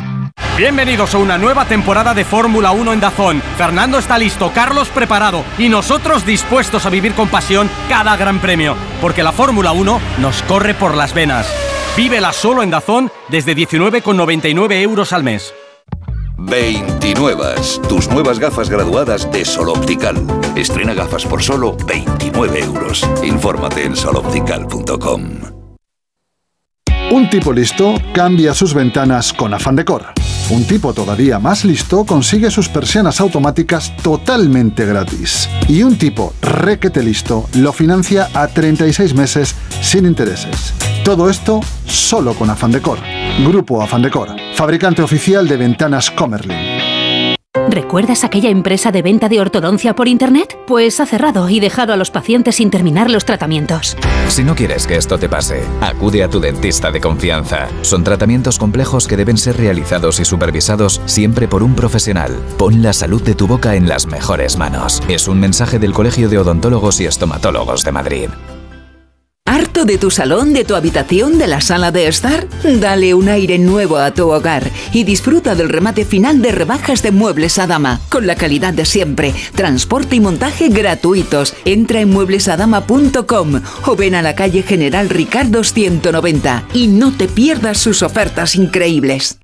Bienvenidos 0.60 1.14
a 1.14 1.18
una 1.18 1.38
nueva 1.38 1.64
temporada 1.64 2.12
de 2.12 2.22
Fórmula 2.22 2.72
1 2.72 2.92
en 2.92 3.00
Dazón. 3.00 3.42
Fernando 3.56 3.96
está 3.96 4.18
listo, 4.18 4.52
Carlos 4.52 4.90
preparado 4.90 5.42
y 5.56 5.70
nosotros 5.70 6.26
dispuestos 6.26 6.84
a 6.84 6.90
vivir 6.90 7.14
con 7.14 7.28
pasión 7.28 7.70
cada 7.88 8.14
gran 8.18 8.42
premio, 8.42 8.76
porque 9.00 9.22
la 9.22 9.32
Fórmula 9.32 9.72
1 9.72 9.98
nos 10.18 10.42
corre 10.42 10.74
por 10.74 10.94
las 10.94 11.14
venas. 11.14 11.50
Vívela 11.96 12.34
solo 12.34 12.62
en 12.62 12.68
Dazón 12.68 13.10
desde 13.30 13.56
19,99 13.56 14.82
euros 14.82 15.14
al 15.14 15.24
mes. 15.24 15.54
29. 16.36 17.54
Tus 17.88 18.10
nuevas 18.10 18.38
gafas 18.38 18.68
graduadas 18.68 19.32
de 19.32 19.46
Sol 19.46 19.70
Optical. 19.70 20.16
Estrena 20.56 20.92
gafas 20.92 21.24
por 21.24 21.42
solo 21.42 21.74
29 21.86 22.60
euros. 22.62 23.08
Infórmate 23.22 23.86
en 23.86 23.96
soloptical.com. 23.96 25.22
Un 27.12 27.30
tipo 27.30 27.50
listo 27.50 27.94
cambia 28.12 28.52
sus 28.52 28.74
ventanas 28.74 29.32
con 29.32 29.54
Afan 29.54 29.74
Decor. 29.74 30.19
Un 30.50 30.64
tipo 30.64 30.92
todavía 30.92 31.38
más 31.38 31.64
listo 31.64 32.04
consigue 32.04 32.50
sus 32.50 32.68
persianas 32.68 33.20
automáticas 33.20 33.96
totalmente 34.02 34.84
gratis. 34.84 35.48
Y 35.68 35.84
un 35.84 35.96
tipo 35.96 36.34
requete 36.42 37.04
listo 37.04 37.48
lo 37.54 37.72
financia 37.72 38.28
a 38.34 38.48
36 38.48 39.14
meses 39.14 39.54
sin 39.80 40.06
intereses. 40.06 40.74
Todo 41.04 41.30
esto 41.30 41.60
solo 41.86 42.34
con 42.34 42.50
Afan 42.50 42.72
Decor. 42.72 42.98
Grupo 43.46 43.80
Afan 43.80 44.02
Decor, 44.02 44.30
fabricante 44.56 45.02
oficial 45.02 45.46
de 45.46 45.56
ventanas 45.56 46.10
Comerlin. 46.10 46.99
¿Recuerdas 47.68 48.22
aquella 48.22 48.48
empresa 48.48 48.92
de 48.92 49.02
venta 49.02 49.28
de 49.28 49.40
ortodoncia 49.40 49.96
por 49.96 50.06
Internet? 50.06 50.56
Pues 50.68 51.00
ha 51.00 51.06
cerrado 51.06 51.48
y 51.48 51.58
dejado 51.58 51.92
a 51.92 51.96
los 51.96 52.12
pacientes 52.12 52.54
sin 52.56 52.70
terminar 52.70 53.10
los 53.10 53.24
tratamientos. 53.24 53.96
Si 54.28 54.44
no 54.44 54.54
quieres 54.54 54.86
que 54.86 54.94
esto 54.94 55.18
te 55.18 55.28
pase, 55.28 55.64
acude 55.80 56.22
a 56.22 56.28
tu 56.28 56.38
dentista 56.38 56.92
de 56.92 57.00
confianza. 57.00 57.66
Son 57.82 58.04
tratamientos 58.04 58.56
complejos 58.56 59.08
que 59.08 59.16
deben 59.16 59.36
ser 59.36 59.56
realizados 59.56 60.20
y 60.20 60.24
supervisados 60.24 61.00
siempre 61.06 61.48
por 61.48 61.64
un 61.64 61.74
profesional. 61.74 62.38
Pon 62.56 62.82
la 62.82 62.92
salud 62.92 63.22
de 63.22 63.34
tu 63.34 63.48
boca 63.48 63.74
en 63.74 63.88
las 63.88 64.06
mejores 64.06 64.56
manos. 64.56 65.02
Es 65.08 65.26
un 65.26 65.40
mensaje 65.40 65.80
del 65.80 65.92
Colegio 65.92 66.28
de 66.28 66.38
Odontólogos 66.38 67.00
y 67.00 67.06
Estomatólogos 67.06 67.82
de 67.82 67.90
Madrid. 67.90 68.28
¿Harto 69.50 69.84
de 69.84 69.98
tu 69.98 70.12
salón, 70.12 70.52
de 70.52 70.62
tu 70.62 70.76
habitación, 70.76 71.36
de 71.36 71.48
la 71.48 71.60
sala 71.60 71.90
de 71.90 72.06
estar? 72.06 72.46
Dale 72.62 73.14
un 73.14 73.28
aire 73.28 73.58
nuevo 73.58 73.96
a 73.96 74.12
tu 74.12 74.30
hogar 74.30 74.70
y 74.92 75.02
disfruta 75.02 75.56
del 75.56 75.68
remate 75.68 76.04
final 76.04 76.40
de 76.40 76.52
rebajas 76.52 77.02
de 77.02 77.10
Muebles 77.10 77.58
a 77.58 77.66
Dama, 77.66 78.00
con 78.10 78.28
la 78.28 78.36
calidad 78.36 78.72
de 78.72 78.84
siempre, 78.84 79.34
transporte 79.56 80.14
y 80.14 80.20
montaje 80.20 80.68
gratuitos. 80.68 81.56
Entra 81.64 82.00
en 82.00 82.10
mueblesadama.com 82.10 83.62
o 83.86 83.96
ven 83.96 84.14
a 84.14 84.22
la 84.22 84.36
calle 84.36 84.62
General 84.62 85.08
Ricardo 85.08 85.64
190 85.64 86.68
y 86.72 86.86
no 86.86 87.10
te 87.10 87.26
pierdas 87.26 87.78
sus 87.78 88.04
ofertas 88.04 88.54
increíbles. 88.54 89.40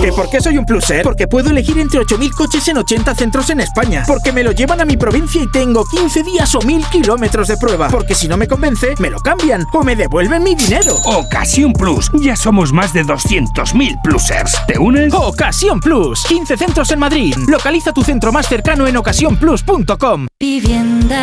¿Que 0.00 0.12
por 0.12 0.30
qué 0.30 0.40
soy 0.40 0.56
un 0.56 0.64
pluser? 0.64 1.02
Porque 1.02 1.26
puedo 1.26 1.50
elegir 1.50 1.78
entre 1.78 2.00
8.000 2.00 2.34
coches 2.34 2.68
en 2.68 2.78
80 2.78 3.14
centros 3.14 3.50
en 3.50 3.60
España. 3.60 4.04
Porque 4.06 4.32
me 4.32 4.42
lo 4.42 4.52
llevan 4.52 4.80
a 4.80 4.84
mi 4.84 4.96
provincia 4.96 5.42
y 5.42 5.50
tengo 5.50 5.84
15 5.84 6.22
días 6.22 6.54
o 6.54 6.60
1.000 6.60 6.88
kilómetros 6.90 7.48
de 7.48 7.56
prueba. 7.56 7.88
Porque 7.88 8.14
si 8.14 8.26
no 8.28 8.36
me 8.36 8.48
convence, 8.48 8.94
me 8.98 9.10
lo 9.10 9.20
cambian 9.20 9.66
o 9.72 9.82
me 9.82 9.96
devuelven 9.96 10.42
mi 10.42 10.54
dinero. 10.54 10.94
Ocasión 11.04 11.72
Plus. 11.72 12.10
Ya 12.14 12.36
somos 12.36 12.72
más 12.72 12.92
de 12.92 13.04
200.000 13.04 14.00
plusers. 14.02 14.56
¿Te 14.66 14.78
unes? 14.78 15.12
Ocasión 15.12 15.80
Plus. 15.80 16.24
15 16.24 16.56
centros 16.56 16.90
en 16.92 16.98
Madrid. 16.98 17.34
Localiza 17.48 17.92
tu 17.92 18.02
centro 18.02 18.32
más 18.32 18.48
cercano 18.48 18.86
en 18.86 18.96
ocasiónplus.com. 18.96 20.26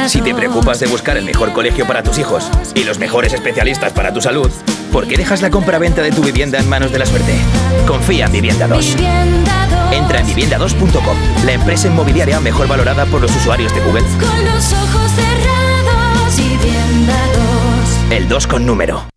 Si 0.07 0.21
te 0.21 0.35
preocupas 0.35 0.79
de 0.79 0.87
buscar 0.87 1.17
el 1.17 1.25
mejor 1.25 1.53
colegio 1.53 1.87
para 1.87 2.03
tus 2.03 2.19
hijos 2.19 2.49
y 2.75 2.83
los 2.83 2.99
mejores 2.99 3.33
especialistas 3.33 3.93
para 3.93 4.13
tu 4.13 4.21
salud, 4.21 4.51
¿por 4.91 5.07
qué 5.07 5.17
dejas 5.17 5.41
la 5.41 5.49
compra-venta 5.49 6.01
de 6.01 6.11
tu 6.11 6.23
vivienda 6.23 6.59
en 6.59 6.69
manos 6.69 6.91
de 6.91 6.99
la 6.99 7.05
suerte? 7.05 7.33
Confía 7.87 8.25
en 8.25 8.31
Vivienda 8.31 8.67
2. 8.67 8.95
Entra 9.91 10.19
en 10.19 10.27
vivienda2.com, 10.27 11.17
la 11.45 11.53
empresa 11.53 11.87
inmobiliaria 11.87 12.39
mejor 12.39 12.67
valorada 12.67 13.05
por 13.05 13.21
los 13.21 13.35
usuarios 13.35 13.73
de 13.73 13.81
Google. 13.81 14.03
Con 14.19 14.45
los 14.45 14.73
ojos 14.73 15.11
cerrados, 15.11 16.37
vivienda 16.37 17.17
2. 18.09 18.17
El 18.17 18.27
2 18.27 18.47
con 18.47 18.65
número. 18.65 19.16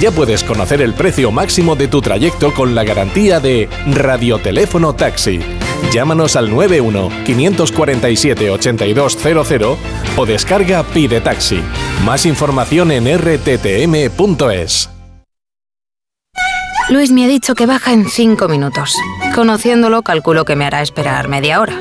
Ya 0.00 0.10
puedes 0.10 0.42
conocer 0.42 0.82
el 0.82 0.94
precio 0.94 1.30
máximo 1.30 1.76
de 1.76 1.88
tu 1.88 2.00
trayecto 2.00 2.52
con 2.54 2.74
la 2.74 2.84
garantía 2.84 3.40
de 3.40 3.68
Radioteléfono 3.86 4.94
Taxi. 4.94 5.40
Llámanos 5.92 6.36
al 6.36 6.50
91 6.50 7.10
547 7.24 8.50
8200 8.50 9.78
o 10.16 10.26
descarga 10.26 10.82
Pide 10.82 11.20
Taxi. 11.20 11.62
Más 12.04 12.26
información 12.26 12.90
en 12.92 13.06
rttm.es. 13.18 14.90
Luis 16.88 17.10
me 17.10 17.24
ha 17.24 17.28
dicho 17.28 17.54
que 17.56 17.66
baja 17.66 17.92
en 17.92 18.08
5 18.08 18.48
minutos. 18.48 18.94
Conociéndolo, 19.34 20.02
calculo 20.02 20.44
que 20.44 20.54
me 20.54 20.66
hará 20.66 20.82
esperar 20.82 21.26
media 21.26 21.60
hora. 21.60 21.76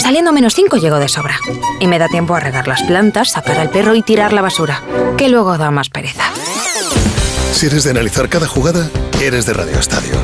Saliendo 0.00 0.30
a 0.30 0.32
menos 0.34 0.54
5 0.54 0.76
llego 0.76 0.98
de 0.98 1.08
sobra. 1.08 1.38
Y 1.80 1.86
me 1.86 1.98
da 1.98 2.08
tiempo 2.08 2.34
a 2.34 2.40
regar 2.40 2.66
las 2.66 2.82
plantas, 2.82 3.30
sacar 3.30 3.58
al 3.58 3.70
perro 3.70 3.94
y 3.94 4.02
tirar 4.02 4.32
la 4.32 4.42
basura, 4.42 4.82
que 5.16 5.28
luego 5.28 5.56
da 5.56 5.70
más 5.70 5.88
pereza. 5.88 6.24
Si 7.54 7.66
eres 7.66 7.84
de 7.84 7.90
analizar 7.90 8.28
cada 8.28 8.48
jugada, 8.48 8.90
eres 9.22 9.46
de 9.46 9.54
Radio 9.54 9.78
Estadio. 9.78 10.16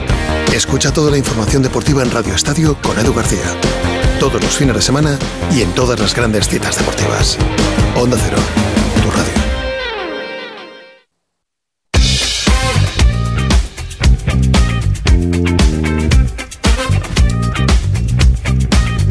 Escucha 0.53 0.93
toda 0.93 1.13
la 1.13 1.17
información 1.17 1.63
deportiva 1.63 2.03
en 2.03 2.11
Radio 2.11 2.35
Estadio 2.35 2.77
con 2.83 2.99
Edu 2.99 3.15
García. 3.15 3.45
Todos 4.19 4.43
los 4.43 4.51
fines 4.51 4.75
de 4.75 4.83
semana 4.83 5.17
y 5.55 5.63
en 5.63 5.73
todas 5.73 6.01
las 6.01 6.13
grandes 6.13 6.49
citas 6.49 6.77
deportivas. 6.77 7.39
Onda 7.95 8.19
Cero, 8.21 8.37
tu 9.01 9.11
radio. 9.13 9.33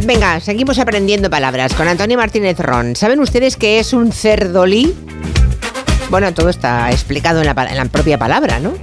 Venga, 0.06 0.42
seguimos 0.42 0.78
aprendiendo 0.78 1.30
palabras 1.30 1.74
con 1.74 1.88
Antonio 1.88 2.18
Martínez 2.18 2.60
Ron. 2.60 2.98
¿Saben 2.98 3.22
ustedes 3.22 3.56
qué 3.56 3.80
es 3.80 3.94
un 3.94 4.12
cerdolí? 4.12 4.94
Bueno, 6.10 6.34
todo 6.34 6.50
está 6.50 6.90
explicado 6.90 7.42
en 7.42 7.46
la, 7.46 7.86
propia 7.86 8.18
palabra, 8.18 8.60
¿no? 8.60 8.74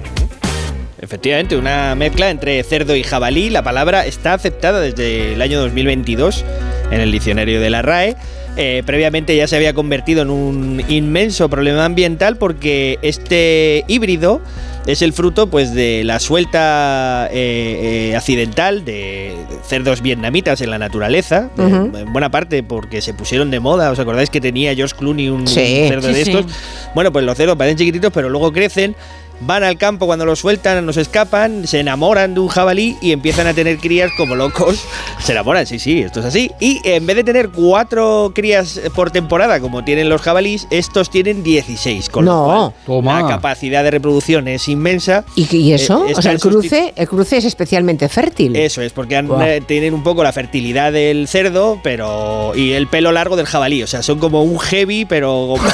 Efectivamente, 1.01 1.57
una 1.57 1.95
mezcla 1.97 2.31
entre 2.31 2.63
cerdo 2.63 2.95
y 2.95 3.03
jabalí. 3.03 3.51
La 3.51 3.65
palabra 3.65 4.07
está 4.07 4.33
aceptada 4.33 4.81
desde 4.81 5.33
el 5.33 5.43
año 5.43 5.61
2022 5.61 6.45
en 6.93 7.01
el 7.01 7.11
diccionario 7.11 7.61
de 7.61 7.69
la 7.69 7.83
RAE. 7.83 8.17
Eh, 8.59 8.83
previamente 8.87 9.37
ya 9.37 9.47
se 9.47 9.55
había 9.57 9.75
convertido 9.75 10.23
en 10.23 10.31
un 10.31 10.83
inmenso 10.89 11.51
problema 11.51 11.85
ambiental 11.85 12.39
porque 12.39 12.99
este 13.03 13.85
híbrido 13.87 14.41
es 14.87 15.03
el 15.03 15.13
fruto 15.13 15.49
pues 15.49 15.75
de 15.75 16.05
la 16.05 16.19
suelta 16.21 17.29
eh, 17.33 18.11
eh, 18.13 18.17
accidental 18.17 18.85
de 18.85 19.35
cerdos 19.67 20.01
vietnamitas 20.01 20.63
en 20.63 20.71
la 20.71 20.79
naturaleza, 20.79 21.51
de- 21.57 21.65
en 22.01 22.13
buena 22.13 22.31
parte 22.31 22.63
porque 22.63 23.03
se 23.03 23.13
pusieron 23.13 23.51
de 23.51 23.61
moda. 23.61 23.91
¿Os 23.91 23.99
acordáis 23.99 24.31
que 24.31 24.41
tenía 24.41 24.75
George 24.75 24.95
Clooney 24.97 25.29
un, 25.29 25.41
un 25.43 25.47
Sí. 25.49 25.85
cerdo 25.89 26.09
Sí, 26.09 26.15
de 26.15 26.25
sí. 26.25 26.31
estos? 26.31 26.47
Bueno, 26.95 27.13
pues 27.13 27.25
los 27.27 27.37
cerdos 27.37 27.57
parecen 27.57 27.77
chiquititos, 27.79 28.11
pero 28.15 28.31
luego 28.31 28.53
crecen. 28.53 28.97
Van 29.41 29.63
al 29.65 29.77
campo 29.77 30.07
cuando 30.07 30.25
los 30.25 30.39
sueltan, 30.39 30.85
nos 30.87 30.97
escapan, 30.97 31.67
se 31.67 31.81
enamoran 31.81 32.33
de 32.35 32.41
un 32.41 32.49
jabalí 32.49 32.97
y 33.03 33.13
empiezan 33.13 33.47
a 33.47 33.53
tener 33.55 33.77
crías 33.79 34.11
como 34.17 34.35
locos. 34.35 34.83
Se 35.23 35.33
enamoran, 35.33 35.67
sí, 35.67 35.79
sí, 35.79 36.01
esto 36.03 36.21
es 36.21 36.27
así. 36.27 36.51
Y 36.61 36.81
en 36.85 37.05
vez 37.07 37.17
de 37.17 37.25
tener 37.25 37.49
cuatro 37.51 38.31
crías 38.35 38.81
por 38.95 39.11
temporada, 39.11 39.59
como 39.61 39.83
tienen 39.85 40.09
los 40.09 40.23
jabalís, 40.23 40.67
estos 40.71 41.11
tienen 41.11 41.43
16. 41.43 42.09
Con 42.11 42.25
No. 42.27 42.73
lo 42.87 43.03
cual, 43.03 43.23
la 43.23 43.29
capacidad 43.29 43.83
de 43.83 43.91
reproducción 43.91 44.47
es 44.49 44.69
inmensa. 44.69 45.25
¿Y, 45.35 45.55
y 45.57 45.73
eso? 45.73 46.07
Eh, 46.09 46.15
o 46.17 46.23
sea, 46.23 46.33
el 46.33 46.39
cruce, 46.41 46.93
el 46.97 47.09
cruce 47.09 47.39
es 47.39 47.45
especialmente 47.45 48.09
fértil. 48.09 48.55
Eso 48.57 48.83
es, 48.83 48.93
porque 48.93 49.17
han- 49.17 49.29
eh, 49.43 49.61
tienen 49.67 49.95
un 49.95 50.03
poco 50.05 50.23
la 50.23 50.33
fertilidad 50.33 50.93
del 50.93 51.27
cerdo, 51.29 51.81
pero. 51.83 52.53
y 52.55 52.73
el 52.73 52.87
pelo 52.87 53.11
largo 53.13 53.37
del 53.37 53.47
jabalí. 53.47 53.83
O 53.83 53.87
sea, 53.87 54.03
son 54.03 54.19
como 54.19 54.43
un 54.43 54.59
heavy, 54.61 55.05
pero. 55.05 55.55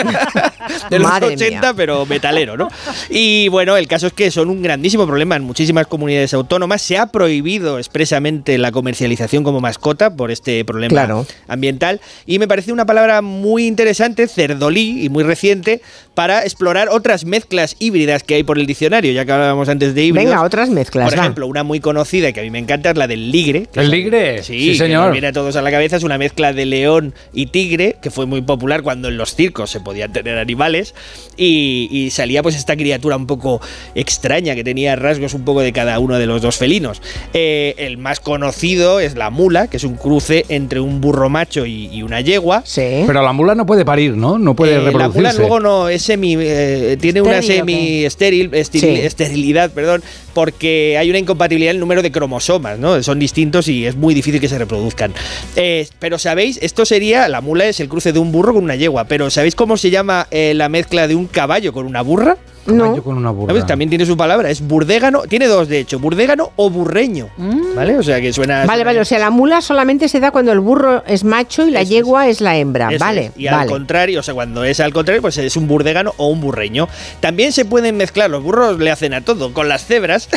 de 0.90 0.98
los 0.98 1.08
Madre 1.10 1.34
80, 1.34 1.74
pero 1.74 2.06
metalero, 2.06 2.56
¿no? 2.56 2.68
Y 3.12 3.48
bueno, 3.48 3.76
el 3.76 3.88
caso 3.88 4.06
es 4.06 4.12
que 4.12 4.30
son 4.30 4.50
un 4.50 4.62
grandísimo 4.62 5.04
problema 5.04 5.34
en 5.34 5.42
muchísimas 5.42 5.88
comunidades 5.88 6.32
autónomas. 6.32 6.80
Se 6.80 6.96
ha 6.96 7.06
prohibido 7.06 7.78
expresamente 7.78 8.56
la 8.56 8.70
comercialización 8.70 9.42
como 9.42 9.60
mascota 9.60 10.14
por 10.14 10.30
este 10.30 10.64
problema 10.64 10.90
Claro. 10.90 11.26
ambiental. 11.48 12.00
Y 12.24 12.38
me 12.38 12.46
parece 12.46 12.72
una 12.72 12.86
palabra 12.86 13.20
muy 13.20 13.66
interesante, 13.66 14.28
cerdolí, 14.28 15.04
y 15.04 15.08
muy 15.08 15.24
reciente, 15.24 15.82
para 16.14 16.42
explorar 16.44 16.88
otras 16.88 17.24
mezclas 17.24 17.74
híbridas 17.80 18.22
que 18.22 18.34
hay 18.36 18.42
por 18.44 18.58
el 18.60 18.66
diccionario, 18.66 19.10
ya 19.10 19.24
que 19.24 19.32
hablábamos 19.32 19.68
antes 19.68 19.92
de 19.94 20.04
híbridos. 20.04 20.30
Venga, 20.30 20.44
otras 20.44 20.68
mezclas, 20.70 21.08
Por 21.10 21.18
va. 21.18 21.22
ejemplo, 21.22 21.46
una 21.48 21.64
muy 21.64 21.80
conocida 21.80 22.28
y 22.28 22.32
que 22.32 22.40
a 22.40 22.42
mí 22.44 22.50
me 22.50 22.58
encanta 22.60 22.90
es 22.90 22.96
la 22.96 23.08
del 23.08 23.32
ligre. 23.32 23.66
que 23.72 23.80
¿El 23.80 23.86
es- 23.86 23.90
ligre? 23.92 24.42
Sí, 24.44 24.60
Sí, 24.60 24.68
que 24.72 24.78
señor. 24.78 25.04
nos 25.06 25.12
viene 25.12 25.26
a 25.28 25.32
todos 25.32 25.56
a 25.56 25.62
la 25.62 25.70
cabeza. 25.72 25.96
Es 25.96 26.04
una 26.04 26.16
mezcla 26.18 26.52
de 26.52 26.64
león 26.64 27.12
y 27.32 27.46
tigre, 27.46 27.96
que 28.00 28.10
fue 28.12 28.26
muy 28.26 28.42
popular 28.42 28.82
cuando 28.82 29.08
en 29.08 29.16
los 29.16 29.34
circos 29.34 29.70
se 29.70 29.80
podían 29.80 30.12
tener 30.12 30.38
animales. 30.38 30.94
Y, 31.36 31.88
y 31.90 32.10
salía 32.10 32.42
pues 32.42 32.54
esta 32.54 32.76
criatura 32.76 32.99
un 33.08 33.26
poco 33.26 33.60
extraña, 33.94 34.54
que 34.54 34.64
tenía 34.64 34.96
rasgos 34.96 35.34
un 35.34 35.44
poco 35.44 35.60
de 35.60 35.72
cada 35.72 35.98
uno 35.98 36.18
de 36.18 36.26
los 36.26 36.42
dos 36.42 36.56
felinos. 36.56 37.02
Eh, 37.34 37.74
el 37.78 37.98
más 37.98 38.20
conocido 38.20 39.00
es 39.00 39.16
la 39.16 39.30
mula, 39.30 39.66
que 39.68 39.76
es 39.78 39.84
un 39.84 39.96
cruce 39.96 40.44
entre 40.48 40.80
un 40.80 41.00
burro 41.00 41.28
macho 41.28 41.66
y, 41.66 41.86
y 41.92 42.02
una 42.02 42.20
yegua. 42.20 42.62
Sí. 42.64 43.04
Pero 43.06 43.22
la 43.22 43.32
mula 43.32 43.54
no 43.54 43.66
puede 43.66 43.84
parir, 43.84 44.16
¿no? 44.16 44.38
No 44.38 44.54
puede 44.54 44.74
Eh, 44.74 44.78
la 44.78 44.84
reproducirse. 44.84 45.18
mula 45.18 45.32
luego 45.34 45.60
no 45.60 45.88
es 45.88 46.02
semi 46.02 46.36
eh, 46.38 46.96
tiene 47.00 47.20
una 47.22 47.38
¿Estéril 47.38 47.52
o 47.52 47.58
semi 47.66 48.04
estéril 48.04 48.50
estil- 48.52 48.80
Sí. 48.80 48.86
esterilidad 49.00 49.70
perdón 49.70 50.02
porque 50.32 50.96
hay 50.98 51.10
una 51.10 51.18
incompatibilidad 51.18 51.70
en 51.70 51.76
el 51.76 51.80
número 51.80 52.02
de 52.02 52.12
cromosomas 52.12 52.78
no 52.78 53.02
son 53.02 53.18
distintos 53.18 53.68
y 53.68 53.86
es 53.86 53.96
muy 53.96 54.14
difícil 54.14 54.40
que 54.40 54.48
se 54.48 54.58
reproduzcan 54.58 55.12
Eh, 55.56 55.88
pero 55.98 56.18
sabéis 56.18 56.58
esto 56.62 56.84
sería 56.84 57.28
la 57.28 57.40
mula 57.40 57.66
es 57.66 57.80
el 57.80 57.88
cruce 57.88 58.12
de 58.12 58.18
un 58.18 58.32
burro 58.32 58.54
con 58.54 58.64
una 58.64 58.76
yegua 58.76 59.04
pero 59.04 59.30
sabéis 59.30 59.54
cómo 59.54 59.76
se 59.76 59.90
llama 59.90 60.26
eh, 60.30 60.54
la 60.54 60.68
mezcla 60.68 61.08
de 61.08 61.14
un 61.14 61.26
caballo 61.26 61.72
con 61.72 61.86
una 61.86 62.02
burra 62.02 62.36
Caballo 62.66 63.02
con 63.02 63.16
una 63.16 63.30
burra. 63.30 63.52
¿Sabes? 63.52 63.66
También 63.66 63.88
tiene 63.88 64.06
su 64.06 64.16
palabra, 64.16 64.50
es 64.50 64.60
burdégano, 64.60 65.22
tiene 65.22 65.46
dos 65.46 65.68
de 65.68 65.80
hecho, 65.80 65.98
burdégano 65.98 66.52
o 66.56 66.70
burreño, 66.70 67.28
¿vale? 67.74 67.96
O 67.96 68.02
sea 68.02 68.20
que 68.20 68.32
suena... 68.32 68.66
Vale, 68.66 68.84
vale, 68.84 69.00
o 69.00 69.04
sea, 69.04 69.18
la 69.18 69.30
mula 69.30 69.60
solamente 69.60 70.08
se 70.08 70.20
da 70.20 70.30
cuando 70.30 70.52
el 70.52 70.60
burro 70.60 71.02
es 71.06 71.24
macho 71.24 71.66
y 71.66 71.70
la 71.70 71.82
yegua 71.82 72.28
es 72.28 72.40
la 72.40 72.56
hembra. 72.58 72.88
Eso 72.90 73.04
vale, 73.04 73.26
es. 73.26 73.32
Y 73.36 73.46
al 73.46 73.66
contrario, 73.66 74.20
o 74.20 74.22
sea, 74.22 74.34
cuando 74.34 74.64
es 74.64 74.80
al 74.80 74.92
contrario, 74.92 75.22
pues 75.22 75.38
es 75.38 75.56
un 75.56 75.66
burdégano 75.66 76.14
o 76.16 76.28
un 76.28 76.40
burreño. 76.40 76.88
También 77.20 77.52
se 77.52 77.64
pueden 77.64 77.96
mezclar, 77.96 78.30
los 78.30 78.42
burros 78.42 78.78
le 78.78 78.90
hacen 78.90 79.14
a 79.14 79.22
todo, 79.22 79.52
con 79.52 79.68
las 79.68 79.86
cebras. 79.86 80.28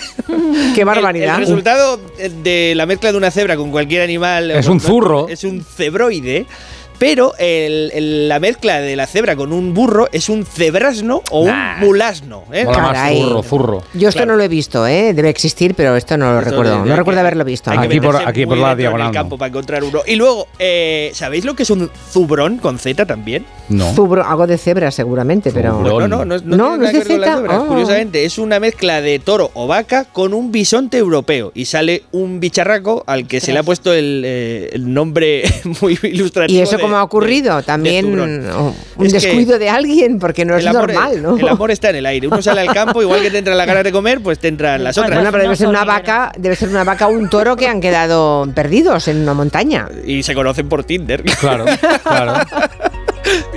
Qué 0.75 0.83
barbaridad. 0.83 1.35
El, 1.35 1.41
el 1.41 1.47
resultado 1.47 1.99
de 2.43 2.73
la 2.75 2.85
mezcla 2.85 3.11
de 3.11 3.17
una 3.17 3.31
cebra 3.31 3.55
con 3.55 3.71
cualquier 3.71 4.01
animal 4.01 4.51
Es 4.51 4.67
un 4.67 4.79
zurro. 4.79 5.27
Es 5.27 5.43
un 5.43 5.63
cebroide. 5.63 6.45
Pero 6.99 7.33
el- 7.37 7.91
el- 7.93 8.29
la 8.29 8.39
mezcla 8.39 8.79
de 8.79 8.95
la 8.95 9.07
cebra 9.07 9.35
con 9.35 9.51
un 9.53 9.73
burro 9.73 10.07
es 10.11 10.29
un 10.29 10.45
cebrasno 10.45 11.21
o 11.31 11.45
Nah. 11.45 11.75
un 11.79 11.87
mulasno. 11.87 12.43
¿eh? 12.51 12.65
Mola 12.65 12.77
más 12.79 12.93
Caray. 12.93 13.21
zurro, 13.21 13.43
zurro. 13.43 13.83
Yo 13.93 14.09
esto 14.09 14.25
no 14.25 14.35
lo 14.35 14.43
he 14.43 14.47
visto, 14.47 14.85
¿eh? 14.87 15.13
Debe 15.13 15.29
existir, 15.29 15.75
pero 15.75 15.95
esto 15.95 16.17
no 16.17 16.31
lo 16.31 16.39
Esto 16.39 16.51
recuerdo. 16.51 16.85
No 16.85 16.95
recuerdo 16.95 17.19
haberlo 17.21 17.43
visto. 17.45 17.71
hay 17.71 17.79
que 17.79 17.85
Aquí 17.85 17.99
por- 17.99 18.15
aquí 18.15 18.45
por 18.45 18.57
la 18.57 18.69
dentro 18.69 18.71
en 18.71 18.77
diagonal, 18.77 19.07
el 19.07 19.13
campo 19.13 19.37
para 19.37 19.49
encontrar 19.49 19.83
uno. 19.83 20.01
Y 20.07 20.15
luego, 20.15 20.47
eh, 20.59 21.11
¿sabéis 21.13 21.45
lo 21.45 21.55
que 21.55 21.63
es 21.63 21.69
un 21.69 21.89
zubrón 22.11 22.57
con 22.57 22.77
Z 22.79 23.05
también? 23.05 23.45
No. 23.69 23.93
Zubro, 23.93 24.25
algo 24.25 24.45
de 24.47 24.57
cebra 24.57 24.91
seguramente, 24.91 25.51
pero... 25.51 25.81
No, 25.81 26.07
no, 26.07 26.25
no, 26.25 26.35
es- 26.35 26.43
no, 26.43 26.77
No, 26.77 26.85
es 26.85 26.93
de 26.93 27.03
Zeta. 27.03 27.41
Oh. 27.49 27.67
Curiosamente, 27.67 28.25
es 28.25 28.37
una 28.37 28.59
mezcla 28.59 29.01
de 29.01 29.19
toro 29.19 29.51
o 29.53 29.67
vaca 29.67 30.05
con 30.05 30.33
un 30.33 30.51
bisonte 30.51 30.97
europeo. 30.97 31.51
Y 31.55 31.65
sale 31.65 32.03
un 32.11 32.39
bicharraco 32.39 33.03
al 33.07 33.27
que 33.27 33.39
se 33.39 33.53
le 33.53 33.59
ha 33.59 33.63
puesto 33.63 33.93
el, 33.93 34.23
eh, 34.25 34.69
el 34.73 34.93
nombre 34.93 35.43
muy 35.81 35.97
ilustrativo. 36.03 36.59
¿Y 36.59 36.61
eso 36.61 36.77
cómo 36.83 36.97
ha 36.97 37.03
ocurrido? 37.03 37.61
También 37.63 38.05
oh, 38.49 38.73
un 38.97 39.05
Es 39.05 39.13
descuido 39.13 39.57
de 39.59 39.69
alguien, 39.69 40.19
porque 40.19 40.45
no 40.45 40.55
es 40.55 40.65
amor, 40.65 40.91
normal, 40.93 41.21
¿no? 41.21 41.37
El 41.37 41.47
amor 41.47 41.71
está 41.71 41.89
en 41.89 41.97
el 41.97 42.05
aire. 42.05 42.27
Uno 42.27 42.41
sale 42.41 42.61
al 42.61 42.73
campo, 42.73 43.01
igual 43.01 43.21
que 43.21 43.31
te 43.31 43.39
entran 43.39 43.57
las 43.57 43.67
ganas 43.67 43.83
de 43.83 43.91
comer, 43.91 44.21
pues 44.21 44.39
te 44.39 44.47
entran 44.47 44.83
las 44.83 44.97
otras. 44.97 45.15
Bueno, 45.15 45.31
pero 45.31 45.43
debe 45.43 45.55
ser 45.55 45.67
una 45.67 45.85
vaca, 45.85 46.31
debe 46.37 46.55
ser 46.55 46.69
una 46.69 46.83
vaca 46.83 47.07
o 47.07 47.11
un 47.11 47.29
toro 47.29 47.55
que 47.55 47.67
han 47.67 47.81
quedado 47.81 48.47
perdidos 48.53 49.07
en 49.07 49.17
una 49.17 49.33
montaña. 49.33 49.87
Y 50.05 50.23
se 50.23 50.33
conocen 50.33 50.69
por 50.69 50.83
Tinder. 50.83 51.23
Claro, 51.23 51.65
claro. 52.03 52.33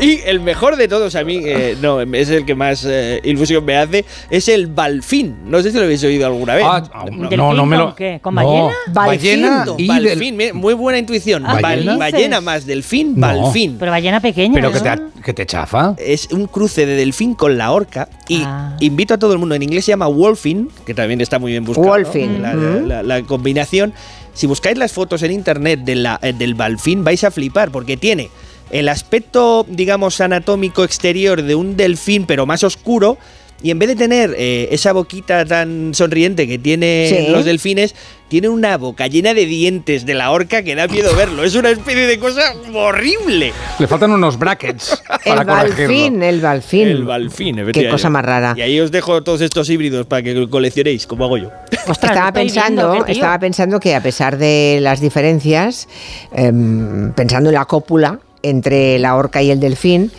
Y 0.00 0.20
el 0.26 0.40
mejor 0.40 0.76
de 0.76 0.88
todos 0.88 1.14
a 1.14 1.24
mí, 1.24 1.40
eh, 1.44 1.76
no, 1.80 2.00
es 2.00 2.28
el 2.30 2.44
que 2.44 2.54
más 2.54 2.84
eh, 2.86 3.20
ilusión 3.24 3.64
me 3.64 3.76
hace, 3.76 4.04
es 4.30 4.48
el 4.48 4.66
balfín. 4.66 5.36
No 5.46 5.62
sé 5.62 5.70
si 5.70 5.76
lo 5.78 5.84
habéis 5.84 6.02
oído 6.04 6.26
alguna 6.26 6.54
vez. 6.54 6.64
Ah, 6.66 6.82
no, 7.10 7.54
no 7.54 7.66
me 7.66 7.76
lo. 7.76 7.86
¿Con 7.86 7.94
qué? 7.96 8.18
¿Con 8.22 8.34
no. 8.34 8.42
ballena? 8.42 8.74
Ballena 8.92 9.64
y 9.78 9.86
del- 9.88 10.06
Balfín, 10.08 10.36
mira, 10.36 10.54
muy 10.54 10.74
buena 10.74 10.98
intuición. 10.98 11.44
Ah, 11.46 11.54
Bal- 11.54 11.62
¿Ballena? 11.62 11.96
ballena 11.96 12.40
más 12.40 12.66
delfín, 12.66 13.14
No. 13.16 13.26
balfín. 13.26 13.76
Pero 13.78 13.90
ballena 13.90 14.20
pequeña. 14.20 14.54
Pero 14.54 14.72
que 14.72 14.80
¿no? 14.80 14.96
te, 15.12 15.22
que 15.22 15.32
te 15.34 15.46
chafa. 15.46 15.94
Es 15.98 16.28
un 16.30 16.46
cruce 16.46 16.86
de 16.86 16.94
delfín 16.96 17.34
con 17.34 17.56
la 17.58 17.72
orca 17.72 18.08
y 18.28 18.42
Ah. 18.44 18.76
invito 18.80 19.14
a 19.14 19.18
todo 19.18 19.32
el 19.32 19.38
mundo, 19.38 19.54
en 19.54 19.62
inglés 19.62 19.84
se 19.84 19.92
llama 19.92 20.06
wolfing, 20.08 20.68
que 20.84 20.94
también 20.94 21.20
está 21.20 21.38
muy 21.38 21.52
bien 21.52 21.64
buscado. 21.64 21.88
Wolfing, 21.88 22.42
La, 22.42 22.54
mm. 22.54 22.86
la- 22.86 23.02
la 23.02 23.22
combinación. 23.22 23.92
Si 24.34 24.46
buscáis 24.46 24.76
las 24.76 24.92
fotos 24.92 25.22
en 25.22 25.32
internet 25.32 25.80
de 25.84 25.94
la- 25.94 26.18
eh, 26.22 26.32
del 26.34 26.54
balfín 26.54 27.02
vais 27.04 27.24
a 27.24 27.30
flipar 27.30 27.70
porque 27.70 27.96
tiene 27.96 28.28
el 28.70 28.88
aspecto, 28.88 29.64
digamos, 29.68 30.20
anatómico 30.20 30.84
exterior 30.84 31.42
de 31.42 31.54
un 31.54 31.76
delfín 31.76 32.26
pero 32.26 32.46
más 32.46 32.64
oscuro. 32.64 33.18
Y 33.62 33.70
en 33.70 33.78
vez 33.78 33.88
de 33.88 33.96
tener 33.96 34.34
eh, 34.36 34.68
esa 34.70 34.92
boquita 34.92 35.46
tan 35.46 35.94
sonriente 35.94 36.46
que 36.46 36.58
tienen 36.58 37.08
Sí. 37.08 37.26
los 37.32 37.46
delfines, 37.46 37.94
tiene 38.28 38.50
una 38.50 38.76
boca 38.76 39.06
llena 39.06 39.32
de 39.32 39.46
dientes 39.46 40.04
de 40.04 40.12
la 40.12 40.30
orca 40.30 40.62
que 40.62 40.74
da 40.74 40.86
miedo 40.88 41.16
verlo. 41.16 41.42
Es 41.42 41.54
una 41.54 41.70
especie 41.70 42.06
de 42.06 42.18
cosa 42.18 42.52
horrible. 42.74 43.54
Le 43.78 43.86
faltan 43.86 44.10
unos 44.10 44.38
brackets 44.38 45.02
El 45.24 45.36
para 45.36 45.44
corregirlo. 45.46 45.86
balfín, 45.86 46.22
el 46.22 46.40
balfín. 46.42 46.88
El 46.88 47.04
balfín, 47.04 47.72
Qué 47.72 47.88
cosa 47.88 48.10
más 48.10 48.26
rara. 48.26 48.52
Y 48.58 48.60
ahí 48.60 48.78
os 48.78 48.90
dejo 48.90 49.22
todos 49.22 49.40
estos 49.40 49.70
híbridos 49.70 50.04
para 50.04 50.22
que 50.22 50.48
coleccionéis, 50.50 51.06
como 51.06 51.24
hago 51.24 51.38
yo. 51.38 51.50
Ostras, 51.88 52.12
estaba 52.12 52.32
pensando, 52.32 52.90
viendo, 52.92 53.06
estaba 53.08 53.38
pensando 53.38 53.80
que 53.80 53.94
a 53.94 54.02
pesar 54.02 54.36
de 54.36 54.80
las 54.82 55.00
diferencias, 55.00 55.88
em, 56.34 57.10
pensando 57.14 57.48
en 57.48 57.54
la 57.54 57.64
cópula 57.64 58.20
entre 58.48 58.98
la 58.98 59.14
orca 59.16 59.42
y 59.42 59.50
el 59.50 59.60
delfín, 59.60 60.10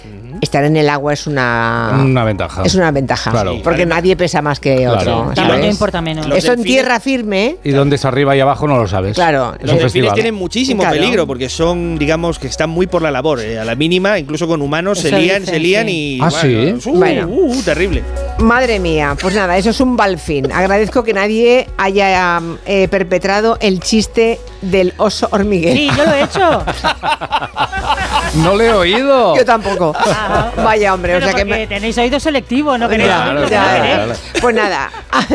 estar 0.41 0.63
en 0.63 0.77
el 0.77 0.87
agua 0.89 1.13
es 1.13 1.25
una 1.25 1.99
Una 2.05 2.23
ventaja. 2.23 2.61
es 2.63 2.75
una 2.75 2.91
ventaja, 2.91 3.31
Claro. 3.31 3.59
porque 3.63 3.85
nadie 3.87 4.15
pesa 4.15 4.41
más 4.43 4.59
que 4.59 4.75
Claro. 4.75 5.29
otro. 5.31 5.65
Importa 5.65 5.99
menos. 6.01 6.27
Los 6.27 6.37
Eso 6.37 6.53
en 6.53 6.63
tierra 6.63 6.99
firme, 6.99 7.55
Y 7.63 7.71
dónde 7.71 7.95
es 7.95 8.05
arriba 8.05 8.35
y 8.35 8.39
abajo 8.39 8.67
no 8.67 8.77
lo 8.77 8.87
sabes. 8.87 9.15
Claro, 9.15 9.51
Los 9.53 9.59
delfines 9.61 9.81
festival. 9.83 10.13
tienen 10.13 10.35
muchísimo 10.35 10.81
Claro. 10.83 10.95
peligro 10.95 11.25
porque 11.25 11.49
son, 11.49 11.97
digamos, 11.97 12.37
que 12.37 12.47
están 12.47 12.69
muy 12.69 12.85
por 12.85 13.01
la 13.01 13.09
labor. 13.09 13.39
eh, 13.39 13.57
A 13.59 13.65
la 13.65 13.73
mínima, 13.75 14.19
incluso 14.19 14.47
con 14.47 14.61
humanos, 14.61 14.99
se 14.99 15.09
lían, 15.09 15.41
dicen, 15.41 15.45
se 15.55 15.59
lían 15.59 15.87
sí. 15.87 16.17
y. 16.17 16.19
Ah, 16.21 16.29
bueno, 16.29 16.79
¿sí? 16.81 16.89
uh, 16.89 16.95
Bueno. 16.97 17.27
uh, 17.27 17.51
uh, 17.57 17.61
terrible. 17.63 18.03
Madre 18.39 18.79
mía, 18.79 19.15
pues 19.19 19.35
nada, 19.35 19.57
eso 19.57 19.69
es 19.71 19.79
un 19.81 19.97
balfín. 19.97 20.51
Agradezco 20.51 21.03
que 21.03 21.13
nadie 21.13 21.67
haya 21.77 22.41
eh, 22.65 22.87
perpetrado 22.87 23.57
el 23.61 23.79
chiste 23.79 24.39
del 24.61 24.93
oso 24.97 25.27
hormiguero. 25.31 25.75
Sí, 25.75 25.89
yo 25.95 26.05
lo 26.05 26.13
he 26.13 26.23
hecho. 26.23 26.63
No 28.43 28.55
le 28.55 28.67
he 28.67 28.73
oído. 28.73 29.35
Yo 29.37 29.45
tampoco. 29.45 29.95
Vaya 30.57 30.93
hombre, 30.93 31.13
Pero 31.13 31.25
o 31.25 31.29
sea 31.29 31.37
que 31.37 31.45
me- 31.45 31.65
tenéis 31.65 31.97
oído 31.97 32.19
selectivo, 32.19 32.77
no 32.77 32.89
queréis 32.89 33.09
Ya, 33.09 33.25
oírlo, 33.29 33.47
ya, 33.49 33.61
no 33.61 33.77
ya. 33.77 33.83
queréis. 34.03 34.19
Pues 34.41 34.55
nada. 34.55 34.91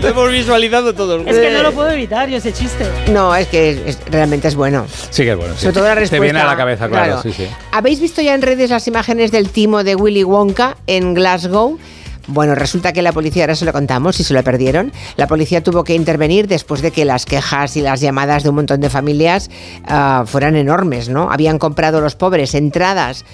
Lo 0.00 0.08
hemos 0.08 0.30
visualizado 0.30 0.94
todos. 0.94 1.26
Es 1.26 1.38
que 1.38 1.50
no 1.50 1.62
lo 1.62 1.72
puedo 1.72 1.90
evitar 1.90 2.28
yo 2.28 2.36
ese 2.36 2.52
chiste. 2.52 2.86
No, 3.10 3.34
es 3.34 3.48
que 3.48 3.70
es- 3.70 3.78
es- 3.86 3.98
realmente 4.10 4.48
es 4.48 4.54
bueno. 4.54 4.86
Sí 5.10 5.24
que 5.24 5.30
es 5.32 5.36
bueno. 5.36 5.54
sí. 5.54 5.62
Sobre 5.62 5.72
todo 5.74 5.84
la 5.84 5.94
respuesta. 5.94 6.16
Te 6.16 6.20
viene 6.22 6.40
a 6.40 6.44
la 6.46 6.56
cabeza, 6.56 6.88
claro. 6.88 7.22
Sí, 7.22 7.32
sí. 7.32 7.48
¿Habéis 7.72 8.00
visto 8.00 8.20
ya 8.20 8.34
en 8.34 8.42
redes 8.42 8.70
las 8.70 8.86
imágenes 8.86 9.30
del 9.32 9.48
timo 9.48 9.82
de 9.82 9.94
Willy 9.96 10.24
Wonka 10.24 10.43
en 10.86 11.14
Glasgow? 11.14 11.78
Bueno, 12.26 12.54
resulta 12.54 12.92
que 12.92 13.02
la 13.02 13.12
policía, 13.12 13.44
ahora 13.44 13.54
se 13.54 13.64
lo 13.64 13.72
contamos, 13.72 14.16
si 14.16 14.24
se 14.24 14.32
lo 14.32 14.42
perdieron, 14.42 14.92
la 15.16 15.26
policía 15.26 15.62
tuvo 15.62 15.84
que 15.84 15.94
intervenir 15.94 16.48
después 16.48 16.80
de 16.80 16.90
que 16.90 17.04
las 17.04 17.26
quejas 17.26 17.76
y 17.76 17.82
las 17.82 18.00
llamadas 18.00 18.42
de 18.42 18.48
un 18.48 18.54
montón 18.54 18.80
de 18.80 18.88
familias 18.88 19.50
ah, 19.86 20.24
fueran 20.26 20.56
enormes, 20.56 21.08
¿no? 21.08 21.30
Habían 21.30 21.58
comprado 21.58 22.00
los 22.00 22.14
pobres 22.14 22.54
entradas 22.54 23.24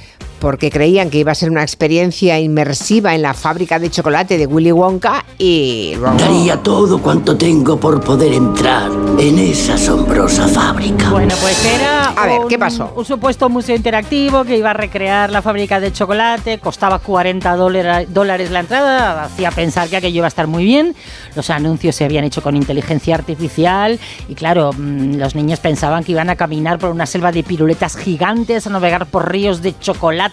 porque 0.40 0.70
creían 0.70 1.11
que 1.11 1.18
iba 1.18 1.33
a 1.33 1.35
ser 1.35 1.50
una 1.50 1.62
experiencia 1.62 2.40
inmersiva 2.40 3.14
en 3.14 3.22
la 3.22 3.35
fábrica 3.35 3.79
de 3.79 3.90
chocolate 3.90 4.38
de 4.38 4.46
Willy 4.46 4.72
Wonka 4.72 5.24
y... 5.38 5.94
Daría 6.18 6.57
todo 6.57 7.00
cuanto 7.00 7.37
tengo 7.37 7.79
por 7.79 8.00
poder 8.00 8.33
entrar 8.33 8.90
en 9.18 9.38
esa 9.38 9.74
asombrosa 9.74 10.48
fábrica. 10.48 11.11
Bueno, 11.11 11.35
pues 11.40 11.64
era 11.66 12.07
A 12.16 12.26
ver, 12.26 12.40
un, 12.40 12.48
¿qué 12.48 12.59
pasó? 12.59 12.92
un 12.96 13.05
supuesto 13.05 13.48
museo 13.48 13.76
interactivo 13.76 14.44
que 14.44 14.57
iba 14.57 14.70
a 14.70 14.74
recrear 14.74 15.31
la 15.31 15.42
fábrica 15.42 15.79
de 15.79 15.92
chocolate, 15.92 16.59
costaba 16.59 16.98
40 16.98 17.55
dólar- 17.57 18.07
dólares 18.09 18.50
la 18.50 18.61
entrada, 18.61 19.24
hacía 19.24 19.50
pensar 19.50 19.88
que 19.88 19.96
aquello 19.98 20.16
iba 20.18 20.26
a 20.26 20.29
estar 20.29 20.46
muy 20.46 20.64
bien, 20.64 20.94
los 21.37 21.50
anuncios 21.50 21.94
se 21.96 22.05
habían 22.05 22.24
hecho 22.24 22.42
con 22.42 22.57
inteligencia 22.57 23.14
artificial 23.14 23.98
y 24.29 24.35
claro, 24.35 24.72
mm, 24.72 25.16
los 25.16 25.35
niños 25.35 25.61
pensaban 25.61 26.03
que 26.03 26.12
iban 26.12 26.31
a 26.31 26.37
caminar 26.37 26.79
por 26.79 26.90
una 26.90 27.05
selva 27.07 27.31
de 27.31 27.42
piruletas 27.42 27.96
gigantes, 27.96 28.66
a 28.66 28.70
navegar 28.70 29.07
por 29.07 29.31
ríos 29.31 29.61
de 29.62 29.79
chocolate 29.79 30.29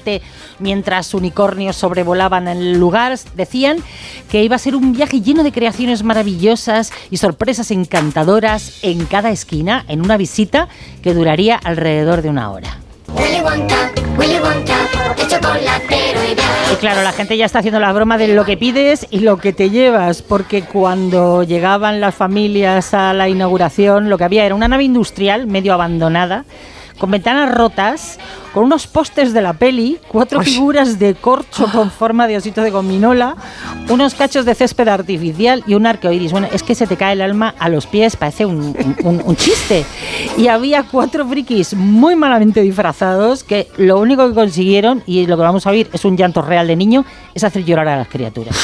mientras 0.59 1.13
unicornios 1.13 1.75
sobrevolaban 1.75 2.47
el 2.47 2.79
lugar, 2.79 3.17
decían 3.35 3.77
que 4.29 4.43
iba 4.43 4.55
a 4.55 4.59
ser 4.59 4.75
un 4.75 4.93
viaje 4.93 5.21
lleno 5.21 5.43
de 5.43 5.51
creaciones 5.51 6.03
maravillosas 6.03 6.91
y 7.09 7.17
sorpresas 7.17 7.71
encantadoras 7.71 8.79
en 8.83 9.05
cada 9.05 9.31
esquina 9.31 9.85
en 9.87 10.01
una 10.01 10.17
visita 10.17 10.67
que 11.01 11.13
duraría 11.13 11.55
alrededor 11.55 12.21
de 12.21 12.29
una 12.29 12.51
hora. 12.51 12.79
Willy 13.15 13.41
Wonka, 13.41 13.91
Willy 14.17 14.39
Wonka, 14.39 14.75
el 15.17 15.27
chocolatero 15.27 16.19
Y 16.71 16.75
claro, 16.75 17.03
la 17.03 17.13
gente 17.13 17.37
ya 17.37 17.45
está 17.45 17.59
haciendo 17.59 17.79
la 17.79 17.93
broma 17.93 18.17
de 18.17 18.27
lo 18.29 18.43
que 18.43 18.57
pides 18.57 19.07
y 19.09 19.19
lo 19.19 19.37
que 19.37 19.53
te 19.53 19.69
llevas, 19.69 20.21
porque 20.21 20.63
cuando 20.63 21.43
llegaban 21.43 22.01
las 22.01 22.15
familias 22.15 22.93
a 22.93 23.13
la 23.13 23.29
inauguración, 23.29 24.09
lo 24.09 24.17
que 24.17 24.25
había 24.25 24.45
era 24.45 24.55
una 24.55 24.67
nave 24.67 24.83
industrial 24.83 25.47
medio 25.47 25.73
abandonada, 25.73 26.43
con 26.97 27.11
ventanas 27.11 27.53
rotas, 27.53 28.19
con 28.53 28.63
unos 28.65 28.87
postes 28.87 29.33
de 29.33 29.41
la 29.41 29.53
peli, 29.53 29.99
cuatro 30.07 30.41
figuras 30.41 30.97
de 30.99 31.13
corcho 31.15 31.67
con 31.71 31.91
forma 31.91 32.27
de 32.27 32.37
osito 32.37 32.61
de 32.61 32.71
gominola, 32.71 33.35
unos 33.89 34.15
cachos 34.15 34.45
de 34.45 34.55
césped 34.55 34.87
artificial 34.87 35.63
y 35.67 35.75
un 35.75 35.85
arcoíris. 35.85 36.31
Bueno, 36.31 36.47
es 36.51 36.63
que 36.63 36.73
se 36.75 36.87
te 36.87 36.97
cae 36.97 37.13
el 37.13 37.21
alma 37.21 37.53
a 37.59 37.69
los 37.69 37.85
pies, 37.85 38.15
parece 38.15 38.45
un, 38.45 38.75
un- 39.03 39.21
un 39.23 39.35
chiste. 39.35 39.85
Y 40.37 40.47
había 40.47 40.83
cuatro 40.83 41.27
frikis 41.27 41.73
muy 41.75 42.15
malamente 42.15 42.61
disfrazados 42.61 43.43
que 43.43 43.67
lo 43.77 43.99
único 43.99 44.27
que 44.27 44.33
consiguieron, 44.33 45.03
y 45.05 45.25
lo 45.27 45.37
que 45.37 45.43
vamos 45.43 45.67
a 45.67 45.69
oír 45.69 45.89
es 45.93 46.03
un 46.05 46.17
llanto 46.17 46.41
real 46.41 46.67
de 46.67 46.75
niño, 46.75 47.05
es 47.35 47.43
hacer 47.43 47.63
llorar 47.63 47.87
a 47.89 47.97
las 47.97 48.07
criaturas. 48.07 48.55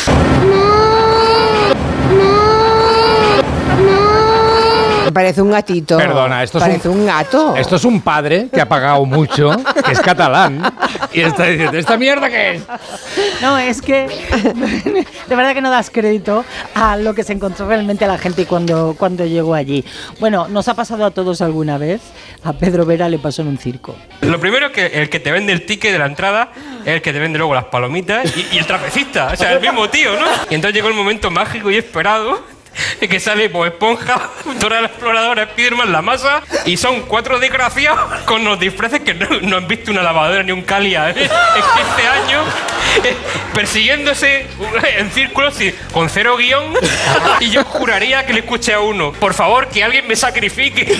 Parece 5.14 5.42
un 5.42 5.52
gatito. 5.52 5.98
Perdona, 5.98 6.44
esto 6.44 6.58
es 6.58 6.64
Parece 6.64 6.90
un, 6.90 7.06
gato. 7.06 7.56
Esto 7.56 7.76
es 7.76 7.86
un 7.86 8.02
padre 8.02 8.48
que 8.54 8.60
ha 8.60 8.68
pagado 8.68 9.06
mucho, 9.06 9.52
que 9.86 9.92
es 9.92 10.00
catalán, 10.00 10.62
y 11.14 11.22
está 11.22 11.46
diciendo, 11.46 11.78
¿esta 11.78 11.98
mierda 11.98 12.30
qué 12.30 12.56
es? 12.56 12.64
No, 13.42 13.58
es 13.58 13.82
que 13.82 14.08
de 15.28 15.36
verdad 15.36 15.54
que 15.54 15.62
no 15.62 15.70
das 15.70 15.90
crédito 15.90 16.44
a 16.76 16.98
lo 16.98 17.14
que 17.14 17.24
se 17.24 17.34
encontró 17.34 17.68
realmente 17.68 18.08
la 18.08 18.18
gente 18.18 18.46
cuando, 18.46 18.96
cuando 18.98 19.26
llegó 19.26 19.54
allí. 19.54 19.86
Bueno, 20.20 20.48
nos 20.48 20.68
ha 20.68 20.74
pasado 20.74 21.06
a 21.06 21.12
todos 21.12 21.42
alguna 21.42 21.78
vez. 21.78 22.02
A 22.44 22.54
Pedro 22.54 22.86
Vera 22.86 23.08
le 23.08 23.20
pasó 23.20 23.42
en 23.42 23.50
un 23.50 23.58
circo. 23.58 23.96
Lo 24.22 24.40
primero 24.40 24.68
es 24.68 24.72
que 24.74 24.86
el 24.88 25.10
que 25.10 25.20
te 25.20 25.32
vende 25.32 25.54
el 25.54 25.66
ticket 25.66 25.94
de 25.94 26.00
la 26.00 26.08
entrada 26.08 26.52
es 26.82 26.96
el 26.96 27.02
que 27.02 27.14
te 27.14 27.20
vende 27.20 27.38
luego 27.38 27.54
las 27.54 27.66
palomitas 27.66 28.36
y, 28.36 28.56
y 28.56 28.58
el 28.58 28.66
trapecista, 28.66 29.30
o 29.32 29.36
sea, 29.36 29.54
el 29.54 29.62
mismo 29.62 29.90
tío, 29.90 30.20
¿no? 30.20 30.26
Y 30.50 30.56
entonces 30.56 30.76
llegó 30.76 30.90
el 30.90 30.94
momento 30.94 31.32
mágico 31.32 31.72
y 31.72 31.78
esperado 31.78 32.42
que 33.00 33.20
sale 33.20 33.48
Bob 33.48 33.66
Esponja, 33.66 34.30
Dora 34.60 34.82
la 34.82 34.88
Exploradora, 34.88 35.46
Spiderman, 35.46 35.92
La 35.92 36.02
Masa 36.02 36.42
y 36.66 36.78
son 36.78 37.02
cuatro 37.02 37.40
desgraciados 37.40 38.22
con 38.22 38.44
los 38.44 38.60
disfraces 38.60 39.02
que 39.02 39.14
no, 39.14 39.58
han 39.58 39.68
visto 39.68 39.92
una 39.92 40.02
lavadora 40.02 40.44
ni 40.44 40.52
un 40.52 40.62
calia 40.62 41.10
¿eh? 41.10 41.16
este 41.18 42.08
año 42.08 42.44
eh, 43.04 43.16
persiguiéndose 43.54 44.48
en 44.98 45.12
círculos 45.12 45.58
con 45.92 46.10
cero 46.10 46.38
guion 46.38 46.74
y 47.40 47.50
yo 47.50 47.64
juraría 47.64 48.26
que 48.26 48.34
le 48.34 48.40
escuché 48.40 48.74
a 48.74 48.80
uno 48.80 49.12
por 49.14 49.34
favor 49.34 49.68
que 49.68 49.84
alguien 49.84 50.08
me 50.08 50.16
sacrifique 50.16 50.98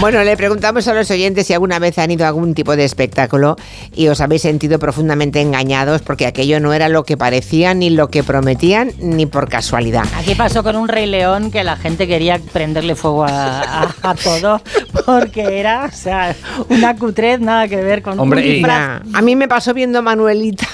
Bueno, 0.00 0.22
le 0.22 0.36
preguntamos 0.36 0.86
a 0.88 0.94
los 0.94 1.10
oyentes 1.10 1.46
si 1.46 1.52
alguna 1.54 1.78
vez 1.78 1.98
han 1.98 2.10
ido 2.10 2.24
a 2.24 2.28
algún 2.28 2.54
tipo 2.54 2.76
de 2.76 2.84
espectáculo 2.84 3.56
y 3.94 4.08
os 4.08 4.20
habéis 4.20 4.42
sentido 4.42 4.78
profundamente 4.78 5.40
engañados 5.40 6.02
porque 6.02 6.26
aquello 6.26 6.60
no 6.60 6.72
era 6.72 6.88
lo 6.88 7.04
que 7.04 7.16
parecía 7.16 7.74
ni 7.74 7.90
lo 7.90 8.08
que 8.08 8.22
prometían 8.22 8.92
ni 8.98 9.26
por 9.26 9.48
casualidad. 9.48 10.04
Aquí 10.16 10.34
pasó 10.34 10.62
con 10.62 10.76
un 10.76 10.88
Rey 10.88 11.06
León 11.06 11.50
que 11.50 11.64
la 11.64 11.76
gente 11.76 12.06
quería 12.06 12.38
prenderle 12.52 12.94
fuego 12.94 13.24
a, 13.24 13.60
a- 13.82 13.94
a 14.02 14.14
todo 14.14 14.60
porque 15.06 15.58
era, 15.60 15.86
o 15.92 15.96
sea, 15.96 16.34
una 16.68 16.96
cutrez 16.96 17.40
nada 17.40 17.68
que 17.68 17.76
ver 17.76 18.02
con 18.02 18.18
Hombre, 18.20 18.40
un 18.40 18.46
y- 18.46 18.50
disfraz. 18.54 19.02
A 19.12 19.22
mí 19.22 19.34
me 19.36 19.48
pasó 19.48 19.72
viendo 19.74 20.02
Manuelita. 20.02 20.66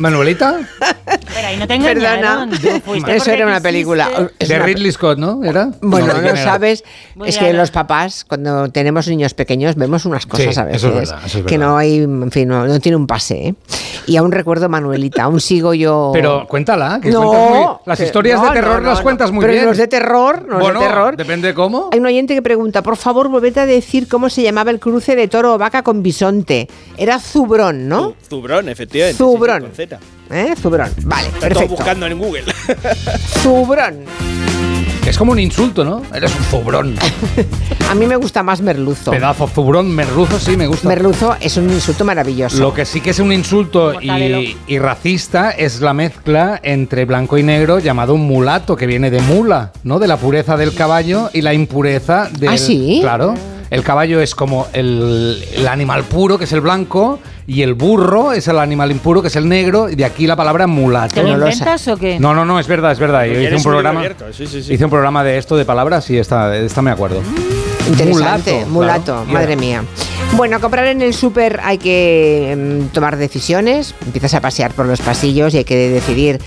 ¿Manuelita? 0.00 0.58
Pero 1.34 1.46
ahí 1.46 1.56
no 1.56 1.66
te 1.66 1.78
Perdona, 1.78 2.48
eso 3.08 3.30
era 3.30 3.46
una 3.46 3.60
película. 3.60 4.08
Es 4.38 4.48
De 4.48 4.56
una- 4.56 4.64
Ridley 4.66 4.90
Scott, 4.92 5.18
¿no? 5.18 5.44
¿Era? 5.44 5.70
Bueno, 5.80 6.14
¿de 6.14 6.22
no, 6.22 6.28
era? 6.28 6.36
sabes, 6.42 6.82
Muy 7.14 7.28
es 7.28 7.38
que 7.38 7.52
los 7.52 7.70
papás, 7.70 8.24
cuando 8.26 8.68
tenemos 8.70 9.06
niños 9.08 9.34
pequeños, 9.34 9.76
vemos 9.76 10.04
unas 10.06 10.26
cosas 10.26 10.54
Sí, 10.54 10.60
a 10.60 10.64
veces 10.64 10.78
eso 10.82 10.88
es 10.88 10.94
verdad, 11.10 11.18
eso 11.26 11.38
es 11.38 11.44
que 11.44 11.56
verdad. 11.58 11.66
no 11.72 11.78
hay, 11.78 11.96
en 11.98 12.30
fin, 12.30 12.48
no, 12.48 12.66
no 12.66 12.80
tiene 12.80 12.96
un 12.96 13.06
pase. 13.06 13.48
¿eh? 13.48 13.54
Y 14.06 14.16
aún 14.16 14.32
recuerdo 14.32 14.68
Manuelita, 14.68 15.24
aún 15.24 15.40
sigo 15.40 15.74
yo. 15.74 16.10
Pero 16.14 16.46
cuéntala, 16.48 17.00
que 17.02 17.10
No, 17.10 17.22
muy- 17.32 17.66
las 17.86 17.98
que- 17.98 18.04
historias 18.06 18.40
no, 18.40 18.46
de 18.48 18.52
terror 18.54 18.74
no, 18.76 18.80
no, 18.80 18.90
las 18.90 19.00
cuentas 19.00 19.30
muy 19.32 19.42
Pero 19.42 19.52
bien. 19.52 19.66
los 19.66 19.76
de 19.76 19.86
terror, 19.88 20.46
no 20.48 20.58
bueno, 20.58 20.80
de 20.80 20.86
terror. 20.86 21.16
depende 21.16 21.54
cómo. 21.54 21.90
Hay 21.92 21.98
un 21.98 22.06
oyente 22.06 22.34
que 22.34 22.42
pregunta, 22.42 22.82
por 22.82 22.96
favor, 22.96 23.28
volvete 23.28 23.60
a 23.60 23.66
decir 23.66 24.08
cómo 24.08 24.28
se 24.30 24.42
llamaba 24.42 24.70
el 24.70 24.78
cruce 24.80 25.16
de 25.16 25.28
toro 25.28 25.54
o 25.54 25.58
vaca 25.58 25.82
con 25.82 26.02
bisonte. 26.02 26.68
Era 26.96 27.18
Zubrón, 27.18 27.88
¿no? 27.88 28.14
Zubrón, 28.28 28.68
efectivamente. 28.68 29.16
sí, 29.16 29.18
Zubrón. 29.18 29.62
con 29.62 29.72
Z. 29.72 29.98
¿Eh? 30.30 30.54
Zubrón. 30.60 30.90
Vale, 31.04 31.26
Está 31.28 31.40
perfecto. 31.40 31.74
buscando 31.74 32.06
en 32.06 32.18
Google. 32.18 32.44
Zubrón. 33.42 34.04
Es 35.06 35.18
como 35.18 35.32
un 35.32 35.38
insulto, 35.38 35.84
¿no? 35.84 36.02
Eres 36.14 36.34
un 36.36 36.44
zubrón. 36.44 36.94
A 37.90 37.94
mí 37.94 38.06
me 38.06 38.16
gusta 38.16 38.42
más 38.42 38.60
merluzo. 38.60 39.10
Pedazo 39.10 39.48
zubrón, 39.48 39.90
merluzo, 39.90 40.38
sí, 40.38 40.56
me 40.56 40.66
gusta. 40.66 40.88
Merluzo 40.88 41.36
es 41.40 41.56
un 41.56 41.68
insulto 41.70 42.04
maravilloso. 42.04 42.58
Lo 42.58 42.72
que 42.72 42.84
sí 42.84 43.00
que 43.00 43.10
es 43.10 43.18
un 43.18 43.32
insulto 43.32 44.00
y, 44.00 44.56
y 44.66 44.78
racista 44.78 45.50
es 45.50 45.80
la 45.80 45.94
mezcla 45.94 46.60
entre 46.62 47.04
blanco 47.06 47.38
y 47.38 47.42
negro 47.42 47.80
llamado 47.80 48.14
un 48.14 48.22
mulato, 48.22 48.76
que 48.76 48.86
viene 48.86 49.10
de 49.10 49.20
mula, 49.22 49.72
¿no? 49.82 49.98
De 49.98 50.06
la 50.06 50.16
pureza 50.16 50.56
del 50.56 50.74
caballo 50.74 51.30
y 51.32 51.42
la 51.42 51.54
impureza 51.54 52.28
del... 52.38 52.50
¿Ah, 52.50 52.58
sí? 52.58 52.98
Claro. 53.00 53.34
El 53.70 53.82
caballo 53.82 54.20
es 54.20 54.34
como 54.34 54.66
el, 54.72 55.44
el 55.54 55.68
animal 55.68 56.04
puro, 56.04 56.38
que 56.38 56.44
es 56.44 56.52
el 56.52 56.60
blanco, 56.60 57.20
y 57.50 57.62
el 57.62 57.74
burro 57.74 58.30
es 58.30 58.46
el 58.46 58.60
animal 58.60 58.92
impuro, 58.92 59.22
que 59.22 59.26
es 59.26 59.34
el 59.34 59.48
negro, 59.48 59.90
y 59.90 59.96
de 59.96 60.04
aquí 60.04 60.24
la 60.24 60.36
palabra 60.36 60.68
mulato. 60.68 61.16
¿Te 61.16 61.24
lo 61.24 61.30
inventas 61.30 61.88
o 61.88 61.96
qué? 61.96 62.20
No, 62.20 62.32
no, 62.32 62.44
no, 62.44 62.60
es 62.60 62.68
verdad, 62.68 62.92
es 62.92 63.00
verdad. 63.00 63.24
Yo 63.24 63.40
hice 63.40 63.56
un 63.56 63.62
programa, 63.64 63.98
abierto, 63.98 64.32
sí, 64.32 64.46
sí, 64.46 64.62
sí. 64.62 64.74
hice 64.74 64.84
un 64.84 64.90
programa 64.90 65.24
de 65.24 65.36
esto 65.36 65.56
de 65.56 65.64
palabras 65.64 66.08
y 66.10 66.18
esta, 66.18 66.56
esta 66.56 66.80
me 66.80 66.92
acuerdo. 66.92 67.20
Interesante, 67.88 68.52
Mulato, 68.52 68.70
mulato, 68.70 69.04
claro. 69.04 69.32
madre 69.32 69.56
mía. 69.56 69.82
Bueno, 70.36 70.58
a 70.58 70.60
comprar 70.60 70.86
en 70.86 71.02
el 71.02 71.12
súper 71.12 71.58
hay 71.64 71.78
que 71.78 72.52
em, 72.52 72.86
tomar 72.90 73.16
decisiones. 73.16 73.96
Empiezas 74.06 74.34
a 74.34 74.40
pasear 74.40 74.72
por 74.72 74.86
los 74.86 75.00
pasillos 75.00 75.52
y 75.54 75.58
hay 75.58 75.64
que 75.64 75.90
decidir 75.90 76.38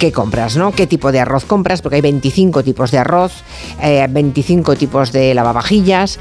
qué 0.00 0.10
compras, 0.10 0.56
¿no? 0.56 0.72
Qué 0.72 0.88
tipo 0.88 1.12
de 1.12 1.20
arroz 1.20 1.44
compras, 1.44 1.80
porque 1.80 1.96
hay 1.96 2.02
25 2.02 2.64
tipos 2.64 2.90
de 2.90 2.98
arroz, 2.98 3.44
eh, 3.80 4.04
25 4.10 4.74
tipos 4.74 5.12
de 5.12 5.32
lavavajillas. 5.32 6.18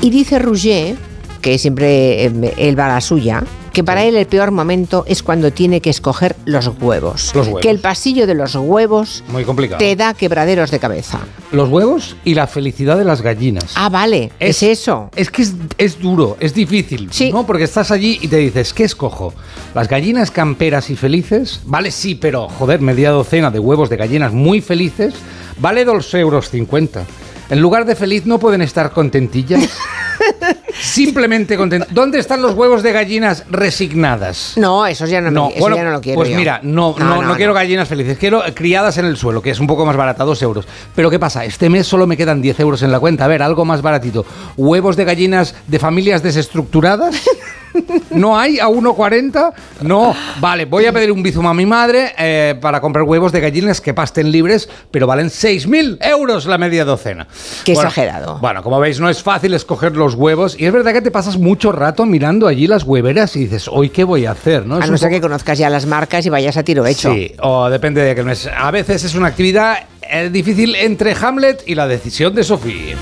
Y 0.00 0.10
dice 0.10 0.38
Rouget, 0.38 0.96
que 1.42 1.58
siempre 1.58 2.24
em, 2.24 2.44
él 2.56 2.78
va 2.78 2.86
a 2.86 2.94
la 2.94 3.00
suya, 3.00 3.44
que 3.72 3.82
para 3.82 4.04
él 4.04 4.16
el 4.16 4.26
peor 4.26 4.50
momento 4.50 5.04
es 5.06 5.22
cuando 5.22 5.52
tiene 5.52 5.80
que 5.80 5.90
escoger 5.90 6.36
los 6.44 6.68
huevos. 6.80 7.32
Los 7.34 7.46
huevos. 7.46 7.60
Que 7.60 7.70
el 7.70 7.80
pasillo 7.80 8.26
de 8.26 8.34
los 8.34 8.54
huevos 8.54 9.24
Muy 9.28 9.44
complicado. 9.44 9.78
te 9.78 9.96
da 9.96 10.14
quebraderos 10.14 10.70
de 10.70 10.78
cabeza. 10.78 11.20
Los 11.50 11.68
huevos 11.68 12.16
y 12.24 12.34
la 12.34 12.46
felicidad 12.46 12.96
de 12.96 13.04
las 13.04 13.22
gallinas. 13.22 13.72
Ah, 13.74 13.88
vale, 13.88 14.30
es, 14.38 14.62
eso. 14.62 15.10
Es 15.16 15.30
que 15.30 15.42
es, 15.42 15.54
es 15.78 15.98
duro, 15.98 16.36
es 16.40 16.54
difícil, 16.54 17.10
¿no? 17.32 17.44
Porque 17.44 17.64
estás 17.64 17.90
allí 17.90 18.18
y 18.22 18.28
te 18.28 18.36
dices, 18.36 18.72
¿qué 18.72 18.84
escojo? 18.84 19.34
¿Las 19.74 19.88
gallinas 19.88 20.30
camperas 20.30 20.88
y 20.90 20.96
felices? 20.96 21.60
Vale, 21.64 21.90
sí, 21.90 22.14
pero 22.14 22.48
joder, 22.48 22.80
media 22.80 23.10
docena 23.10 23.50
de 23.50 23.58
huevos 23.58 23.90
de 23.90 23.96
gallinas 23.96 24.32
muy 24.32 24.60
felices 24.60 25.14
vale 25.58 25.84
2 25.84 26.14
euros 26.14 26.50
50. 26.50 27.04
En 27.50 27.60
lugar 27.60 27.84
de 27.84 27.96
feliz 27.96 28.26
no 28.26 28.38
pueden 28.38 28.62
estar 28.62 28.92
contentillas. 28.92 29.68
Simplemente 30.82 31.56
contentas. 31.56 31.88
¿Dónde 31.92 32.18
están 32.18 32.42
los 32.42 32.54
huevos 32.54 32.82
de 32.82 32.92
gallinas 32.92 33.44
resignadas? 33.50 34.54
No, 34.56 34.86
eso 34.86 35.06
ya 35.06 35.20
no, 35.20 35.30
me- 35.46 35.50
eso 35.52 35.60
bueno, 35.60 35.76
ya 35.76 35.84
no 35.84 35.90
lo 35.92 36.00
quiero 36.00 36.16
Pues 36.16 36.30
yo. 36.30 36.36
mira, 36.36 36.60
no, 36.62 36.94
No, 36.98 37.04
no, 37.04 37.14
no, 37.16 37.22
no 37.22 37.28
no. 37.28 37.36
quiero 37.36 37.54
gallinas 37.54 37.88
felices, 37.88 38.18
quiero 38.18 38.42
criadas 38.54 38.98
en 38.98 39.04
el 39.06 39.16
suelo, 39.16 39.40
que 39.42 39.50
es 39.50 39.60
un 39.60 39.66
poco 39.66 39.86
más 39.86 39.96
barata, 39.96 40.24
dos 40.24 40.42
euros. 40.42 40.66
Pero 40.94 41.10
¿qué 41.10 41.18
pasa? 41.18 41.44
Este 41.44 41.68
mes 41.70 41.86
solo 41.86 42.06
me 42.06 42.16
quedan 42.16 42.42
10 42.42 42.58
euros 42.60 42.82
en 42.82 42.90
la 42.92 43.00
cuenta. 43.00 43.24
A 43.24 43.28
ver, 43.28 43.42
algo 43.42 43.64
más 43.64 43.80
baratito. 43.82 44.24
¿Huevos 44.56 44.96
de 44.96 45.04
gallinas 45.04 45.54
de 45.66 45.78
familias 45.78 46.22
desestructuradas? 46.22 47.14
¿No 48.10 48.38
hay 48.38 48.58
a 48.58 48.66
1,40? 48.68 49.52
No. 49.80 50.14
Vale, 50.40 50.66
voy 50.66 50.84
a 50.84 50.92
pedir 50.92 51.10
un 51.10 51.22
bizum 51.22 51.46
a 51.46 51.54
mi 51.54 51.64
madre 51.64 52.12
eh, 52.18 52.54
para 52.60 52.82
comprar 52.82 53.04
huevos 53.04 53.32
de 53.32 53.40
gallinas 53.40 53.80
que 53.80 53.94
pasten 53.94 54.30
libres, 54.30 54.68
pero 54.90 55.06
valen 55.06 55.28
6.000 55.28 55.96
euros 56.02 56.44
la 56.44 56.58
media 56.58 56.84
docena. 56.84 57.26
Qué 57.64 57.72
Bueno, 57.72 57.88
exagerado. 57.88 58.38
Bueno, 58.40 58.62
como 58.62 58.78
veis, 58.78 59.00
no 59.00 59.08
es 59.08 59.22
fácil 59.22 59.54
escoger 59.54 59.96
los 59.96 60.14
huevos 60.14 60.54
y 60.60 60.66
es 60.66 60.71
verdad 60.72 60.92
que 60.92 61.02
te 61.02 61.10
pasas 61.10 61.38
mucho 61.38 61.72
rato 61.72 62.06
mirando 62.06 62.46
allí 62.48 62.66
las 62.66 62.84
hueveras 62.84 63.36
y 63.36 63.40
dices, 63.40 63.68
¿hoy 63.68 63.90
qué 63.90 64.04
voy 64.04 64.26
a 64.26 64.32
hacer? 64.32 64.66
¿no? 64.66 64.76
A 64.76 64.80
Es 64.80 64.90
no 64.90 64.96
ser 64.98 65.08
poco- 65.08 65.16
que 65.16 65.20
conozcas 65.22 65.58
ya 65.58 65.68
las 65.70 65.86
marcas 65.86 66.24
y 66.26 66.30
vayas 66.30 66.56
a 66.56 66.62
tiro 66.62 66.86
hecho. 66.86 67.12
Sí, 67.12 67.32
o 67.40 67.68
depende 67.70 68.02
de 68.02 68.14
que 68.14 68.22
no 68.22 68.30
es. 68.32 68.46
A 68.48 68.70
veces 68.70 69.04
es 69.04 69.14
una 69.14 69.28
actividad 69.28 69.78
eh, 70.10 70.28
difícil 70.30 70.74
entre 70.76 71.14
Hamlet 71.20 71.62
y 71.66 71.74
la 71.74 71.86
decisión 71.86 72.34
de 72.34 72.44
Sofía. 72.44 72.96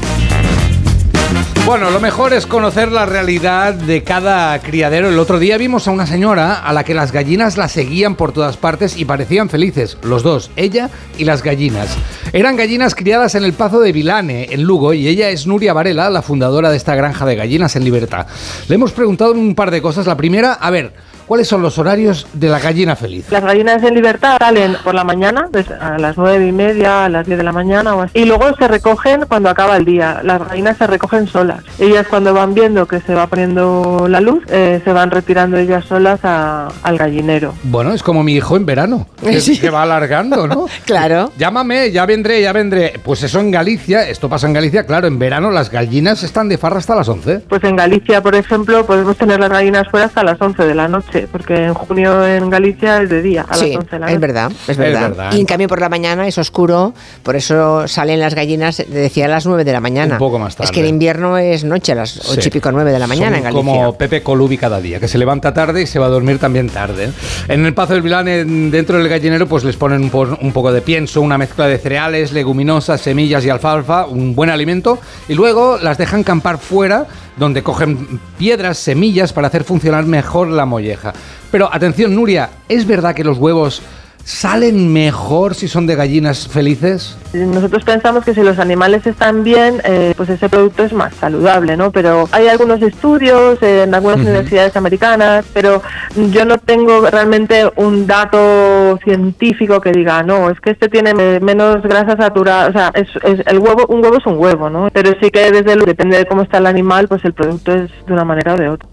Bueno, 1.70 1.90
lo 1.90 2.00
mejor 2.00 2.32
es 2.32 2.46
conocer 2.46 2.90
la 2.90 3.06
realidad 3.06 3.74
de 3.74 4.02
cada 4.02 4.58
criadero. 4.58 5.08
El 5.08 5.20
otro 5.20 5.38
día 5.38 5.56
vimos 5.56 5.86
a 5.86 5.92
una 5.92 6.04
señora 6.04 6.54
a 6.54 6.72
la 6.72 6.82
que 6.82 6.94
las 6.94 7.12
gallinas 7.12 7.56
la 7.56 7.68
seguían 7.68 8.16
por 8.16 8.32
todas 8.32 8.56
partes 8.56 8.96
y 8.96 9.04
parecían 9.04 9.48
felices, 9.48 9.96
los 10.02 10.24
dos, 10.24 10.50
ella 10.56 10.90
y 11.16 11.22
las 11.22 11.44
gallinas. 11.44 11.96
Eran 12.32 12.56
gallinas 12.56 12.96
criadas 12.96 13.36
en 13.36 13.44
el 13.44 13.52
Pazo 13.52 13.78
de 13.78 13.92
Vilane, 13.92 14.48
en 14.50 14.64
Lugo, 14.64 14.94
y 14.94 15.06
ella 15.06 15.30
es 15.30 15.46
Nuria 15.46 15.72
Varela, 15.72 16.10
la 16.10 16.22
fundadora 16.22 16.70
de 16.70 16.76
esta 16.76 16.96
granja 16.96 17.24
de 17.24 17.36
gallinas 17.36 17.76
en 17.76 17.84
libertad. 17.84 18.26
Le 18.66 18.74
hemos 18.74 18.90
preguntado 18.90 19.30
un 19.30 19.54
par 19.54 19.70
de 19.70 19.80
cosas. 19.80 20.08
La 20.08 20.16
primera, 20.16 20.54
a 20.54 20.70
ver, 20.70 20.92
¿cuáles 21.30 21.46
son 21.46 21.62
los 21.62 21.78
horarios 21.78 22.26
de 22.32 22.48
la 22.48 22.58
gallina 22.58 22.96
feliz? 22.96 23.26
Las 23.30 23.44
gallinas 23.44 23.80
en 23.84 23.94
libertad 23.94 24.36
salen 24.40 24.74
por 24.82 24.96
la 24.96 25.04
mañana, 25.04 25.48
a 25.80 25.96
las 25.96 26.18
nueve 26.18 26.44
y 26.44 26.50
media, 26.50 27.04
a 27.04 27.08
las 27.08 27.24
10 27.24 27.38
de 27.38 27.44
la 27.44 27.52
mañana 27.52 27.94
o 27.94 28.02
así. 28.02 28.18
Y 28.18 28.24
luego 28.24 28.52
se 28.56 28.66
recogen 28.66 29.26
cuando 29.28 29.48
acaba 29.48 29.76
el 29.76 29.84
día. 29.84 30.22
Las 30.24 30.44
gallinas 30.48 30.76
se 30.76 30.88
recogen 30.88 31.28
solas. 31.28 31.62
Ellas 31.78 32.04
cuando 32.10 32.34
van 32.34 32.52
viendo 32.52 32.86
que 32.88 33.00
se 33.00 33.14
va 33.14 33.28
poniendo 33.28 34.06
la 34.08 34.20
luz, 34.20 34.42
eh, 34.48 34.80
se 34.84 34.92
van 34.92 35.12
retirando 35.12 35.56
ellas 35.56 35.84
solas 35.84 36.18
a- 36.24 36.66
al 36.82 36.98
gallinero. 36.98 37.54
Bueno, 37.62 37.92
es 37.92 38.02
como 38.02 38.24
mi 38.24 38.34
hijo 38.34 38.56
en 38.56 38.66
verano, 38.66 39.06
que, 39.22 39.40
Sí. 39.40 39.56
que 39.60 39.70
va 39.70 39.84
alargando, 39.84 40.48
¿no? 40.48 40.66
Claro. 40.84 41.30
Llámame, 41.38 41.92
ya 41.92 42.06
vendré, 42.06 42.42
ya 42.42 42.52
vendré. 42.52 42.94
Pues 43.04 43.22
eso 43.22 43.38
en 43.38 43.52
Galicia, 43.52 44.08
esto 44.08 44.28
pasa 44.28 44.48
en 44.48 44.52
Galicia, 44.54 44.84
claro, 44.84 45.06
en 45.06 45.20
verano 45.20 45.52
las 45.52 45.70
gallinas 45.70 46.24
están 46.24 46.48
de 46.48 46.58
farra 46.58 46.78
hasta 46.78 46.96
las 46.96 47.08
11. 47.08 47.38
Pues 47.48 47.62
en 47.62 47.76
Galicia, 47.76 48.20
por 48.20 48.34
ejemplo, 48.34 48.84
podemos 48.84 49.16
tener 49.16 49.38
las 49.38 49.50
gallinas 49.50 49.86
fuera 49.88 50.06
hasta 50.06 50.24
las 50.24 50.40
11 50.40 50.64
de 50.64 50.74
la 50.74 50.88
noche, 50.88 51.19
porque 51.30 51.64
en 51.66 51.74
junio 51.74 52.26
en 52.26 52.50
Galicia 52.50 53.02
es 53.02 53.10
de 53.10 53.22
día, 53.22 53.46
a 53.48 53.54
Sí, 53.54 53.68
las 53.68 53.76
11 53.78 53.90
de 53.90 53.98
la 53.98 54.06
noche. 54.06 54.14
es 54.14 54.20
verdad, 54.20 54.52
es 54.68 54.76
verdad. 54.76 55.00
verdad. 55.10 55.32
Y 55.32 55.40
en 55.40 55.46
cambio 55.46 55.68
por 55.68 55.80
la 55.80 55.88
mañana 55.88 56.26
es 56.26 56.38
oscuro, 56.38 56.94
por 57.22 57.36
eso 57.36 57.86
salen 57.88 58.20
las 58.20 58.34
gallinas, 58.34 58.82
decía 58.88 59.26
a 59.26 59.28
las 59.28 59.46
9 59.46 59.64
de 59.64 59.72
la 59.72 59.80
mañana. 59.80 60.14
Un 60.14 60.18
poco 60.18 60.38
más 60.38 60.54
Es 60.60 60.70
que 60.70 60.80
en 60.80 60.84
tarde. 60.84 60.88
invierno 60.88 61.38
es 61.38 61.64
noche, 61.64 61.92
a 61.92 61.96
las 61.96 62.28
8 62.30 62.40
Sí. 62.42 62.48
y 62.48 62.50
pico 62.50 62.70
9 62.72 62.92
de 62.92 62.98
la 62.98 63.06
mañana 63.06 63.36
en 63.38 63.44
Galicia. 63.44 63.64
como 63.64 63.96
Pepe 63.96 64.22
Colubi 64.22 64.56
cada 64.58 64.80
día, 64.80 65.00
que 65.00 65.08
se 65.08 65.18
levanta 65.18 65.52
tarde 65.54 65.82
y 65.82 65.86
se 65.86 65.98
va 65.98 66.06
a 66.06 66.10
dormir 66.10 66.38
también 66.38 66.68
tarde. 66.68 67.10
En 67.48 67.66
el 67.66 67.74
Pazo 67.74 67.94
del 67.94 68.02
Vilán, 68.02 68.28
en- 68.28 68.70
dentro 68.70 68.98
del 68.98 69.08
gallinero, 69.08 69.46
pues 69.46 69.64
les 69.64 69.76
ponen 69.76 70.02
un, 70.02 70.10
po- 70.10 70.38
un 70.40 70.52
poco 70.52 70.72
de 70.72 70.82
pienso, 70.82 71.20
una 71.20 71.38
mezcla 71.38 71.66
de 71.66 71.78
cereales, 71.78 72.32
leguminosas, 72.32 73.00
semillas 73.00 73.44
y 73.44 73.50
alfalfa, 73.50 74.06
un 74.06 74.34
buen 74.34 74.50
alimento, 74.50 74.98
y 75.28 75.34
luego 75.34 75.78
las 75.78 75.98
dejan 75.98 76.22
campar 76.22 76.58
fuera, 76.58 77.06
donde 77.40 77.62
cogen 77.62 78.20
piedras, 78.38 78.76
semillas, 78.76 79.32
para 79.32 79.48
hacer 79.48 79.64
funcionar 79.64 80.04
mejor 80.04 80.48
la 80.48 80.66
molleja. 80.66 81.14
Pero 81.50 81.70
atención, 81.72 82.14
Nuria, 82.14 82.50
¿es 82.68 82.86
verdad 82.86 83.14
que 83.14 83.24
los 83.24 83.38
huevos 83.38 83.82
salen 84.24 84.92
mejor 84.92 85.54
si 85.54 85.68
son 85.68 85.86
de 85.86 85.96
gallinas 85.96 86.46
felices? 86.48 87.16
Nosotros 87.32 87.84
pensamos 87.84 88.24
que 88.24 88.34
si 88.34 88.42
los 88.42 88.58
animales 88.58 89.06
están 89.06 89.44
bien, 89.44 89.80
eh, 89.84 90.14
pues 90.16 90.28
ese 90.30 90.48
producto 90.48 90.82
es 90.84 90.92
más 90.92 91.14
saludable, 91.14 91.76
¿no? 91.76 91.90
Pero 91.92 92.28
hay 92.32 92.48
algunos 92.48 92.82
estudios 92.82 93.62
en 93.62 93.94
algunas 93.94 94.18
Ujú. 94.18 94.28
universidades 94.28 94.76
americanas, 94.76 95.44
pero 95.52 95.80
yo 96.32 96.44
no 96.44 96.58
tengo 96.58 97.08
realmente 97.08 97.70
un 97.76 98.06
dato 98.06 98.98
científico 99.04 99.80
que 99.80 99.92
diga, 99.92 100.22
no, 100.22 100.50
es 100.50 100.60
que 100.60 100.70
este 100.70 100.88
tiene 100.88 101.14
me- 101.14 101.38
menos 101.40 101.82
grasa 101.82 102.16
saturada, 102.16 102.68
o 102.68 102.72
sea, 102.72 102.90
es, 102.94 103.08
es- 103.22 103.46
el 103.46 103.58
huevo, 103.58 103.86
un 103.88 104.02
huevo 104.02 104.18
es 104.18 104.26
un 104.26 104.36
huevo, 104.38 104.68
¿no? 104.68 104.90
Pero 104.92 105.12
sí 105.22 105.30
que 105.30 105.50
desde 105.52 105.74
luego, 105.76 105.86
depende 105.86 106.18
de 106.18 106.26
cómo 106.26 106.42
está 106.42 106.58
el 106.58 106.66
animal, 106.66 107.06
pues 107.08 107.24
el 107.24 107.32
producto 107.32 107.72
es 107.72 107.90
de 108.06 108.12
una 108.12 108.24
manera 108.24 108.54
o 108.54 108.56
de 108.56 108.68
otra. 108.68 108.88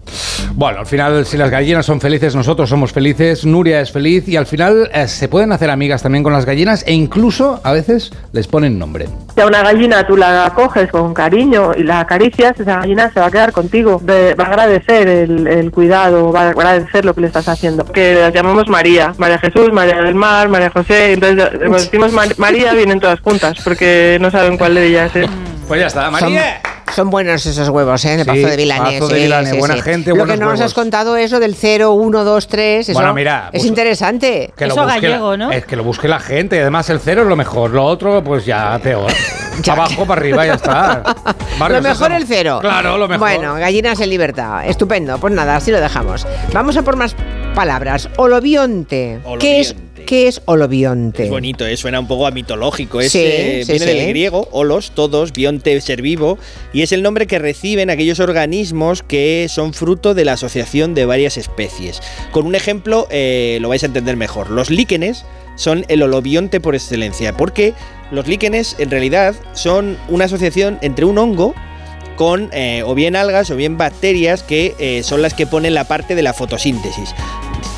Bueno, 0.54 0.78
al 0.80 0.86
final, 0.86 1.24
si 1.26 1.36
las 1.36 1.50
gallinas 1.50 1.84
son 1.86 2.00
felices, 2.00 2.34
nosotros 2.34 2.68
somos 2.68 2.92
felices, 2.92 3.44
Nuria 3.44 3.80
es 3.80 3.90
feliz 3.92 4.26
y 4.28 4.36
al 4.36 4.46
final 4.46 4.88
eh, 4.92 5.06
se 5.18 5.28
pueden 5.28 5.52
hacer 5.52 5.68
amigas 5.70 6.02
también 6.02 6.22
con 6.24 6.32
las 6.32 6.46
gallinas 6.46 6.84
e 6.86 6.92
incluso 6.94 7.60
a 7.64 7.72
veces 7.72 8.12
les 8.32 8.46
ponen 8.46 8.78
nombre. 8.78 9.06
Si 9.34 9.40
a 9.40 9.46
una 9.46 9.62
gallina 9.62 10.06
tú 10.06 10.16
la 10.16 10.50
coges 10.54 10.88
con 10.90 11.12
cariño 11.12 11.72
y 11.76 11.82
la 11.82 12.00
acaricias, 12.00 12.58
esa 12.58 12.76
gallina 12.78 13.10
se 13.12 13.20
va 13.20 13.26
a 13.26 13.30
quedar 13.30 13.52
contigo. 13.52 14.00
Va 14.08 14.44
a 14.44 14.46
agradecer 14.46 15.08
el, 15.08 15.46
el 15.46 15.70
cuidado, 15.72 16.32
va 16.32 16.42
a 16.42 16.48
agradecer 16.50 17.04
lo 17.04 17.14
que 17.14 17.20
le 17.22 17.26
estás 17.26 17.48
haciendo. 17.48 17.84
Que 17.84 18.14
las 18.14 18.32
llamamos 18.32 18.68
María. 18.68 19.12
María 19.18 19.38
Jesús, 19.38 19.72
María 19.72 20.00
del 20.00 20.14
Mar, 20.14 20.48
María 20.48 20.70
José. 20.70 21.12
Entonces, 21.14 21.48
cuando 21.58 21.78
decimos 21.78 22.12
Mar- 22.12 22.34
María, 22.38 22.72
vienen 22.74 23.00
todas 23.00 23.20
juntas 23.20 23.58
porque 23.64 24.18
no 24.20 24.30
saben 24.30 24.56
cuál 24.56 24.74
de 24.76 24.86
ellas 24.86 25.14
es. 25.16 25.28
Pues 25.66 25.80
ya 25.80 25.88
está, 25.88 26.10
María. 26.10 26.60
Son, 26.62 26.77
son 26.94 27.10
buenos 27.10 27.44
esos 27.46 27.68
huevos, 27.68 28.04
¿eh? 28.04 28.14
En 28.14 28.20
el 28.20 28.24
Sí, 28.26 28.30
Pazo 28.30 28.48
de 28.48 28.56
Vilane. 28.56 28.98
Pazo 28.98 29.08
de 29.08 29.14
sí, 29.16 29.22
Vilane, 29.22 29.50
sí, 29.50 29.58
buena 29.58 29.74
sí. 29.74 29.80
gente, 29.82 30.14
Lo 30.14 30.26
que 30.26 30.36
no 30.36 30.50
nos 30.50 30.60
has 30.60 30.74
contado 30.74 31.16
es 31.16 31.30
lo 31.30 31.40
del 31.40 31.54
0, 31.54 31.92
1, 31.92 32.24
2, 32.24 32.48
3. 32.48 32.88
Eso 32.88 32.98
Bueno, 32.98 33.14
mira, 33.14 33.44
es 33.52 33.60
pues- 33.60 33.64
interesante. 33.66 34.52
Que 34.56 34.66
lo 34.66 34.74
busque 34.76 35.08
la- 35.08 35.54
Es 35.54 35.64
que 35.66 35.76
lo 35.76 35.84
busque 35.84 36.08
la 36.08 36.20
gente. 36.20 36.56
y 36.56 36.60
Además, 36.60 36.88
el 36.90 37.00
cero 37.00 37.22
es 37.22 37.28
lo 37.28 37.36
mejor. 37.36 37.70
Lo 37.70 37.84
otro, 37.84 38.22
pues 38.24 38.44
ya 38.44 38.78
peor. 38.82 39.10
Abajo 39.68 40.06
para 40.06 40.20
arriba, 40.20 40.46
ya 40.46 40.54
está. 40.54 41.02
Lo 41.58 41.58
Barrio 41.58 41.82
mejor 41.82 41.96
Sésamo. 41.96 42.16
el 42.16 42.26
cero. 42.28 42.58
Claro, 42.60 42.96
lo 42.96 43.08
mejor. 43.08 43.18
Bueno, 43.28 43.54
gallinas 43.54 43.98
en 44.00 44.08
libertad. 44.10 44.64
Estupendo. 44.64 45.18
Pues 45.18 45.32
nada, 45.34 45.56
así 45.56 45.72
lo 45.72 45.80
dejamos. 45.80 46.24
Vamos 46.52 46.76
a 46.76 46.82
por 46.82 46.94
más 46.94 47.16
palabras. 47.56 48.08
Olobionte. 48.18 49.18
¿Qué 49.40 49.58
es, 49.60 49.74
qué 50.08 50.26
es 50.26 50.40
olobionte? 50.46 51.24
Es 51.24 51.30
bonito, 51.30 51.66
¿eh? 51.66 51.76
suena 51.76 52.00
un 52.00 52.08
poco 52.08 52.26
a 52.26 52.30
mitológico. 52.30 52.98
Es, 52.98 53.12
Sí, 53.12 53.20
eh, 53.22 53.62
sí, 53.66 53.72
viene 53.72 53.86
sí. 53.86 53.98
del 53.98 54.08
griego, 54.08 54.48
olos, 54.52 54.92
todos, 54.94 55.34
bionte, 55.34 55.78
ser 55.82 56.00
vivo, 56.00 56.38
y 56.72 56.80
es 56.80 56.92
el 56.92 57.02
nombre 57.02 57.26
que 57.26 57.38
reciben 57.38 57.90
aquellos 57.90 58.18
organismos 58.18 59.02
que 59.02 59.48
son 59.50 59.74
fruto 59.74 60.14
de 60.14 60.24
la 60.24 60.32
asociación 60.32 60.94
de 60.94 61.04
varias 61.04 61.36
especies. 61.36 62.00
Con 62.30 62.46
un 62.46 62.54
ejemplo 62.54 63.06
eh, 63.10 63.58
lo 63.60 63.68
vais 63.68 63.82
a 63.82 63.86
entender 63.86 64.16
mejor. 64.16 64.50
Los 64.50 64.70
líquenes 64.70 65.26
son 65.56 65.84
el 65.88 66.02
holobionte 66.02 66.58
por 66.58 66.74
excelencia, 66.74 67.36
porque 67.36 67.74
los 68.10 68.26
líquenes 68.26 68.76
en 68.78 68.90
realidad 68.90 69.34
son 69.52 69.98
una 70.08 70.24
asociación 70.24 70.78
entre 70.80 71.04
un 71.04 71.18
hongo 71.18 71.54
con 72.16 72.48
eh, 72.54 72.82
o 72.86 72.94
bien 72.94 73.14
algas 73.14 73.50
o 73.50 73.56
bien 73.56 73.76
bacterias 73.76 74.42
que 74.42 74.74
eh, 74.78 75.02
son 75.02 75.20
las 75.20 75.34
que 75.34 75.46
ponen 75.46 75.74
la 75.74 75.84
parte 75.84 76.14
de 76.14 76.22
la 76.22 76.32
fotosíntesis. 76.32 77.14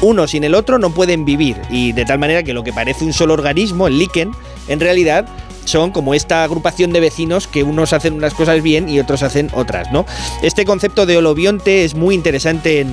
Uno 0.00 0.26
sin 0.26 0.44
el 0.44 0.54
otro 0.54 0.78
no 0.78 0.90
pueden 0.90 1.24
vivir 1.24 1.56
y 1.70 1.92
de 1.92 2.04
tal 2.04 2.18
manera 2.18 2.42
que 2.42 2.54
lo 2.54 2.62
que 2.62 2.72
parece 2.72 3.04
un 3.04 3.12
solo 3.12 3.34
organismo, 3.34 3.86
el 3.86 3.98
líquen, 3.98 4.32
en 4.68 4.80
realidad 4.80 5.26
son 5.64 5.90
como 5.92 6.14
esta 6.14 6.42
agrupación 6.42 6.92
de 6.92 7.00
vecinos 7.00 7.46
que 7.46 7.62
unos 7.62 7.92
hacen 7.92 8.14
unas 8.14 8.34
cosas 8.34 8.62
bien 8.62 8.88
y 8.88 8.98
otros 8.98 9.22
hacen 9.22 9.50
otras, 9.54 9.92
¿no? 9.92 10.06
Este 10.42 10.64
concepto 10.64 11.06
de 11.06 11.16
holobionte 11.16 11.84
es 11.84 11.94
muy 11.94 12.14
interesante 12.14 12.86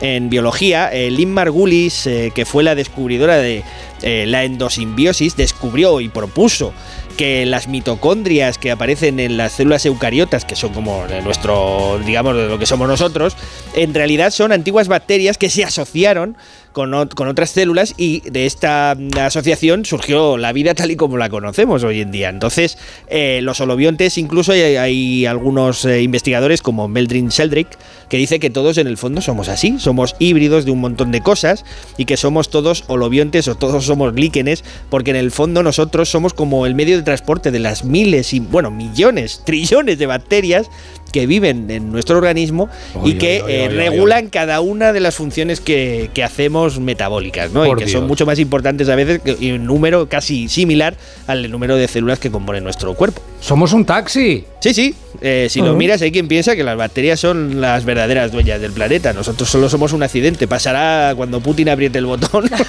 en, 0.00 0.30
biología. 0.30 0.90
Eh, 0.92 1.10
Lynn 1.10 1.32
Margulis, 1.32 2.06
eh, 2.06 2.32
que 2.34 2.44
fue 2.44 2.62
la 2.62 2.74
descubridora 2.74 3.38
de 3.38 3.64
eh, 4.02 4.24
la 4.26 4.44
endosimbiosis, 4.44 5.36
descubrió 5.36 6.00
y 6.00 6.08
propuso 6.08 6.72
que 7.16 7.46
las 7.46 7.68
mitocondrias 7.68 8.58
que 8.58 8.70
aparecen 8.70 9.20
en 9.20 9.36
las 9.36 9.52
células 9.52 9.84
eucariotas, 9.86 10.44
que 10.44 10.56
son 10.56 10.72
como 10.72 11.06
de 11.06 11.22
nuestro, 11.22 12.00
digamos, 12.04 12.36
de 12.36 12.48
lo 12.48 12.58
que 12.58 12.66
somos 12.66 12.88
nosotros, 12.88 13.36
en 13.74 13.94
realidad 13.94 14.30
son 14.30 14.52
antiguas 14.52 14.88
bacterias 14.88 15.38
que 15.38 15.50
se 15.50 15.64
asociaron 15.64 16.36
con, 16.72 16.92
ot- 16.92 17.14
con 17.14 17.28
otras 17.28 17.50
células 17.50 17.94
y 17.96 18.20
de 18.30 18.46
esta 18.46 18.96
mm, 18.98 19.18
asociación 19.18 19.84
surgió 19.84 20.36
la 20.36 20.52
vida 20.52 20.74
tal 20.74 20.90
y 20.90 20.96
como 20.96 21.16
la 21.16 21.28
conocemos 21.28 21.84
hoy 21.84 22.00
en 22.00 22.10
día. 22.10 22.28
Entonces, 22.28 22.78
eh, 23.08 23.40
los 23.42 23.60
holobiontes, 23.60 24.18
incluso 24.18 24.52
hay, 24.52 24.76
hay 24.76 25.26
algunos 25.26 25.84
eh, 25.84 26.02
investigadores 26.02 26.62
como 26.62 26.88
Meldrin 26.88 27.28
Sheldrick, 27.28 27.68
que 28.08 28.16
dice 28.16 28.40
que 28.40 28.50
todos 28.50 28.78
en 28.78 28.86
el 28.86 28.96
fondo 28.96 29.20
somos 29.20 29.48
así, 29.48 29.78
somos 29.78 30.16
híbridos 30.18 30.64
de 30.64 30.70
un 30.72 30.80
montón 30.80 31.12
de 31.12 31.20
cosas 31.20 31.64
y 31.96 32.04
que 32.04 32.16
somos 32.16 32.50
todos 32.50 32.84
holobiontes 32.88 33.46
o 33.48 33.54
todos 33.56 33.84
somos 33.84 34.14
líquenes, 34.14 34.64
porque 34.88 35.10
en 35.10 35.16
el 35.16 35.30
fondo 35.30 35.62
nosotros 35.62 36.08
somos 36.08 36.34
como 36.34 36.66
el 36.66 36.74
medio 36.74 36.96
de 36.96 37.02
transporte 37.02 37.50
de 37.50 37.58
las 37.60 37.84
miles 37.84 38.32
y, 38.34 38.40
bueno, 38.40 38.70
millones, 38.70 39.42
trillones 39.44 39.98
de 39.98 40.06
bacterias 40.06 40.68
que 41.12 41.26
viven 41.26 41.70
en 41.70 41.90
nuestro 41.92 42.16
organismo 42.18 42.68
y 43.04 43.14
que 43.14 43.42
oy, 43.42 43.50
oy, 43.50 43.52
eh, 43.52 43.68
regulan 43.68 44.28
cada 44.28 44.60
una 44.60 44.92
de 44.92 45.00
las 45.00 45.14
funciones 45.16 45.60
que, 45.60 46.10
que 46.14 46.22
hacemos 46.24 46.78
metabólicas, 46.80 47.50
¿no? 47.52 47.64
Por 47.64 47.78
y 47.78 47.80
que 47.80 47.84
Dios. 47.86 47.98
son 47.98 48.06
mucho 48.08 48.26
más 48.26 48.38
importantes 48.38 48.88
a 48.88 48.94
veces 48.96 49.20
que- 49.20 49.36
y 49.38 49.52
un 49.52 49.64
número 49.66 50.08
casi 50.08 50.48
similar 50.48 50.94
al 51.26 51.50
número 51.50 51.76
de 51.76 51.88
células 51.88 52.18
que 52.18 52.30
componen 52.30 52.64
nuestro 52.64 52.94
cuerpo. 52.94 53.22
Somos 53.40 53.72
un 53.72 53.84
taxi. 53.84 54.44
Sí, 54.60 54.74
sí. 54.74 54.94
eh, 55.22 55.46
si 55.50 55.60
lo 55.60 55.70
Ujú. 55.70 55.76
miras, 55.78 56.02
hay 56.02 56.12
quien 56.12 56.28
piensa 56.28 56.54
que 56.54 56.62
las 56.62 56.76
bacterias 56.76 57.18
son 57.18 57.60
las 57.60 57.84
verdaderas 57.86 58.30
dueñas 58.30 58.60
del 58.60 58.72
planeta. 58.72 59.12
Nosotros 59.14 59.48
solo 59.48 59.68
somos 59.70 59.92
un 59.94 60.02
accidente. 60.02 60.46
Pasará 60.46 61.14
cuando 61.16 61.40
Putin 61.40 61.70
apriete 61.70 61.98
el 61.98 62.06
botón. 62.06 62.48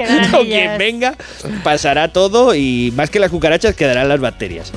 O 0.32 0.42
quien 0.42 0.78
venga, 0.78 1.14
pasará 1.62 2.08
todo 2.12 2.54
y 2.54 2.90
más 2.96 3.10
que 3.10 3.18
las 3.18 3.30
cucarachas 3.30 3.74
quedarán 3.74 4.08
las 4.08 4.18
bacterias. 4.18 4.72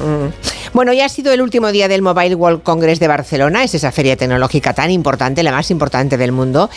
Bueno, 0.73 0.91
ya 0.91 1.05
ha 1.05 1.09
sido 1.09 1.31
el 1.31 1.41
último 1.41 1.71
día 1.71 1.87
del 1.87 2.01
Mobile 2.01 2.35
World 2.35 2.61
Congress 2.63 2.99
de 2.99 3.07
Barcelona, 3.07 3.63
es 3.63 3.73
esa 3.73 3.91
feria 3.93 4.17
tecnológica 4.17 4.73
tan 4.73 4.91
importante, 4.91 5.41
la 5.43 5.51
más 5.51 5.71
importante 5.71 6.17
del 6.17 6.33
mundo, 6.33 6.69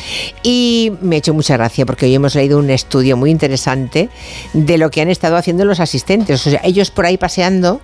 y 0.44 0.92
me 1.00 1.16
ha 1.16 1.18
hecho 1.18 1.34
mucha 1.34 1.56
gracia 1.56 1.86
porque 1.86 2.06
hoy 2.06 2.14
hemos 2.14 2.34
leído 2.36 2.58
un 2.58 2.70
estudio 2.70 3.16
muy 3.16 3.30
interesante 3.30 4.10
de 4.52 4.78
lo 4.78 4.90
que 4.90 5.00
han 5.00 5.08
estado 5.08 5.36
haciendo 5.36 5.64
los 5.64 5.80
asistentes, 5.80 6.46
o 6.46 6.50
sea, 6.50 6.60
ellos 6.62 6.90
por 6.92 7.06
ahí 7.06 7.16
paseando 7.16 7.80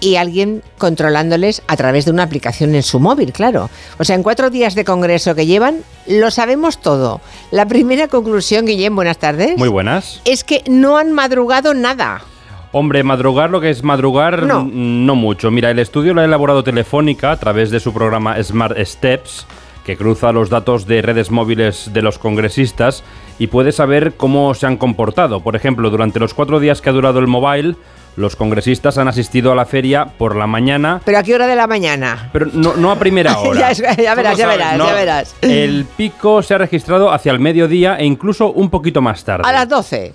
y 0.00 0.16
alguien 0.16 0.62
controlándoles 0.78 1.62
a 1.66 1.76
través 1.76 2.04
de 2.06 2.10
una 2.10 2.22
aplicación 2.22 2.74
en 2.74 2.82
su 2.82 3.00
móvil, 3.00 3.32
claro. 3.32 3.70
O 3.98 4.04
sea, 4.04 4.16
en 4.16 4.22
cuatro 4.22 4.50
días 4.50 4.74
de 4.74 4.84
congreso 4.84 5.34
que 5.34 5.46
llevan, 5.46 5.82
lo 6.06 6.30
sabemos 6.30 6.80
todo. 6.80 7.20
La 7.50 7.66
primera 7.66 8.08
conclusión, 8.08 8.64
Guillem, 8.66 8.96
buenas 8.96 9.18
tardes. 9.18 9.56
Muy 9.58 9.68
buenas. 9.68 10.20
Es 10.24 10.42
que 10.44 10.62
no 10.68 10.96
han 10.96 11.12
madrugado 11.12 11.74
nada. 11.74 12.22
Hombre, 12.72 13.02
madrugar 13.02 13.50
lo 13.50 13.60
que 13.60 13.70
es 13.70 13.82
madrugar, 13.82 14.44
No. 14.44 14.66
no 14.72 15.14
mucho. 15.16 15.50
Mira, 15.50 15.70
el 15.70 15.78
estudio 15.80 16.14
lo 16.14 16.20
ha 16.20 16.24
elaborado 16.24 16.62
Telefónica 16.62 17.32
a 17.32 17.36
través 17.38 17.70
de 17.70 17.80
su 17.80 17.92
programa 17.92 18.40
Smart 18.42 18.78
Steps, 18.78 19.44
que 19.84 19.96
cruza 19.96 20.30
los 20.30 20.50
datos 20.50 20.86
de 20.86 21.02
redes 21.02 21.30
móviles 21.32 21.90
de 21.92 22.02
los 22.02 22.18
congresistas 22.18 23.02
y 23.40 23.48
puede 23.48 23.72
saber 23.72 24.12
cómo 24.16 24.54
se 24.54 24.66
han 24.66 24.76
comportado. 24.76 25.40
Por 25.40 25.56
ejemplo, 25.56 25.90
durante 25.90 26.20
los 26.20 26.32
cuatro 26.32 26.60
días 26.60 26.80
que 26.80 26.90
ha 26.90 26.92
durado 26.92 27.18
el 27.18 27.26
mobile, 27.26 27.74
Los 28.16 28.36
congresistas 28.36 28.98
han 28.98 29.08
asistido 29.08 29.52
a 29.52 29.54
la 29.54 29.64
feria 29.64 30.04
por 30.18 30.36
la 30.36 30.46
mañana, 30.46 31.00
¿Pero 31.04 31.18
a 31.18 31.22
qué 31.22 31.34
hora 31.34 31.46
de 31.46 31.56
la 31.56 31.66
mañana? 31.66 32.28
pero 32.32 32.46
no, 32.52 32.74
no 32.74 32.90
a 32.90 32.96
primera 32.98 33.38
hora. 33.38 33.72
ya, 33.72 34.14
verás, 34.14 34.36
ya 34.36 34.46
verás, 34.48 34.76
No, 34.76 34.86
ya 34.86 34.94
verás. 34.94 35.34
El 35.40 35.86
pico 35.96 36.42
se 36.42 36.54
ha 36.54 36.58
registrado 36.58 37.12
hacia 37.12 37.32
el 37.32 37.40
mediodía 37.40 37.96
e 37.96 38.04
incluso 38.04 38.52
un 38.52 38.68
poquito 38.68 39.00
más 39.00 39.24
tarde. 39.24 39.44
A 39.48 39.52
las 39.52 39.68
12. 39.68 40.12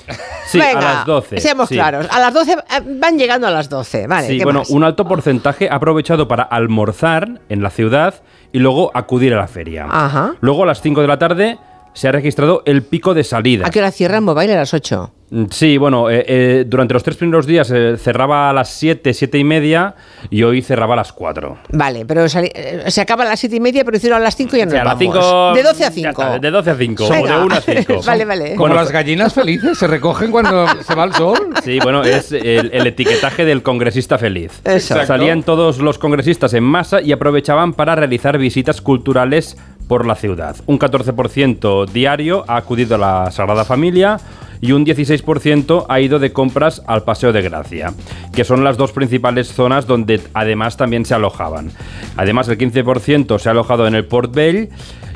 Sí, 0.47 0.61
a 0.61 0.73
las 0.79 1.05
12, 1.05 1.39
Seamos 1.39 1.69
sí. 1.69 1.75
claros. 1.75 2.07
A 2.11 2.19
las 2.19 2.33
12 2.33 2.51
eh, 2.51 2.57
van 2.99 3.17
llegando 3.17 3.47
a 3.47 3.51
las 3.51 3.69
12. 3.69 4.07
Vale, 4.07 4.27
sí, 4.27 4.37
¿qué 4.37 4.43
bueno, 4.43 4.59
más? 4.59 4.69
un 4.69 4.83
alto 4.83 5.07
porcentaje 5.07 5.69
ha 5.69 5.75
aprovechado 5.75 6.27
para 6.27 6.43
almorzar 6.43 7.39
en 7.49 7.63
la 7.63 7.69
ciudad 7.69 8.15
y 8.51 8.59
luego 8.59 8.91
acudir 8.93 9.33
a 9.33 9.37
la 9.37 9.47
feria. 9.47 9.87
Ajá. 9.89 10.35
Luego 10.41 10.63
a 10.63 10.65
las 10.67 10.81
5 10.81 11.01
de 11.01 11.07
la 11.07 11.17
tarde 11.17 11.57
se 11.95 12.07
ha 12.07 12.11
registrado 12.11 12.61
el 12.67 12.83
pico 12.83 13.13
de 13.15 13.23
salida. 13.23 13.65
¿A 13.65 13.71
qué 13.71 13.79
hora 13.79 13.89
cierran 13.91 14.23
mobile? 14.23 14.53
A 14.53 14.57
las 14.57 14.73
8. 14.75 15.11
Mm, 15.31 15.45
Sí, 15.49 15.77
bueno, 15.79 16.07
eh, 16.11 16.23
eh, 16.27 16.65
durante 16.67 16.93
los 16.93 17.01
tres 17.01 17.17
primeros 17.17 17.47
días 17.47 17.71
eh, 17.73 17.95
cerraba 17.97 18.51
a 18.51 18.53
las 18.53 18.69
7, 18.69 19.11
7 19.11 19.39
y 19.39 19.43
media 19.43 19.95
y 20.29 20.43
hoy 20.43 20.61
cerraba 20.61 20.93
a 20.93 20.97
las 20.97 21.11
4. 21.11 21.57
Vale, 21.71 22.05
pero 22.05 22.29
sali- 22.29 22.51
eh, 22.53 22.83
se 22.89 23.01
acaba 23.01 23.23
a 23.23 23.29
las 23.29 23.39
7 23.39 23.55
y 23.55 23.59
media, 23.59 23.83
pero 23.83 23.97
hicieron 23.97 24.19
a 24.19 24.23
las 24.23 24.35
5 24.35 24.55
y 24.55 24.59
ya 24.59 24.65
nos 24.65 24.73
Sí, 24.73 24.77
a 24.79 24.83
las 24.83 24.93
vamos. 24.99 25.15
5 25.15 25.53
De 25.55 25.63
12 25.63 25.83
a 25.83 25.87
ya 25.87 25.91
5. 25.93 26.09
está, 26.09 26.37
de 26.39 26.51
12 26.51 26.69
a 26.69 26.75
5, 26.75 27.09
Venga. 27.09 27.35
o 27.35 27.39
de 27.39 27.45
1 27.45 27.55
a 27.55 27.61
5. 27.61 28.01
vale, 28.05 28.25
vale. 28.25 28.55
Como 28.55 28.73
las 28.75 28.91
gallinas 28.91 29.33
felices, 29.33 29.77
se 29.79 29.87
recogen 29.87 30.29
cuando 30.29 30.67
se 30.83 30.93
va 30.93 31.05
el 31.05 31.13
sol. 31.13 31.39
Sí, 31.63 31.79
bueno, 31.81 32.03
es 32.03 32.31
el, 32.31 32.69
el 32.71 32.85
etiquetaje 32.85 33.45
del 33.45 33.63
congresista 33.63 34.19
feliz. 34.19 34.51
Eso. 34.63 34.75
Exacto. 34.93 35.07
Salían 35.07 35.41
todos 35.41 35.79
los 35.79 35.97
congresistas 35.97 36.53
en 36.53 36.63
masa 36.63 37.01
y 37.01 37.11
aprovechaban 37.11 37.73
para 37.73 37.95
realizar 37.95 38.37
visitas 38.37 38.79
culturales 38.79 39.57
por 39.87 40.05
la 40.05 40.15
ciudad. 40.15 40.55
Un 40.65 40.79
14% 40.79 41.87
diario 41.87 42.43
ha 42.47 42.57
acudido 42.57 42.95
a 42.95 42.97
la 42.97 43.31
Sagrada 43.31 43.65
Familia 43.65 44.19
y 44.61 44.71
un 44.71 44.85
16% 44.85 45.85
ha 45.87 45.99
ido 45.99 46.19
de 46.19 46.33
compras 46.33 46.81
al 46.87 47.03
Paseo 47.03 47.31
de 47.31 47.41
Gracia, 47.41 47.93
que 48.33 48.43
son 48.43 48.63
las 48.63 48.77
dos 48.77 48.91
principales 48.91 49.47
zonas 49.47 49.85
donde 49.85 50.21
además 50.33 50.77
también 50.77 51.05
se 51.05 51.13
alojaban. 51.13 51.71
Además, 52.17 52.47
el 52.47 52.57
15% 52.57 53.37
se 53.39 53.49
ha 53.49 53.51
alojado 53.51 53.87
en 53.87 53.95
el 53.95 54.05
Port 54.05 54.33
Vell 54.33 54.69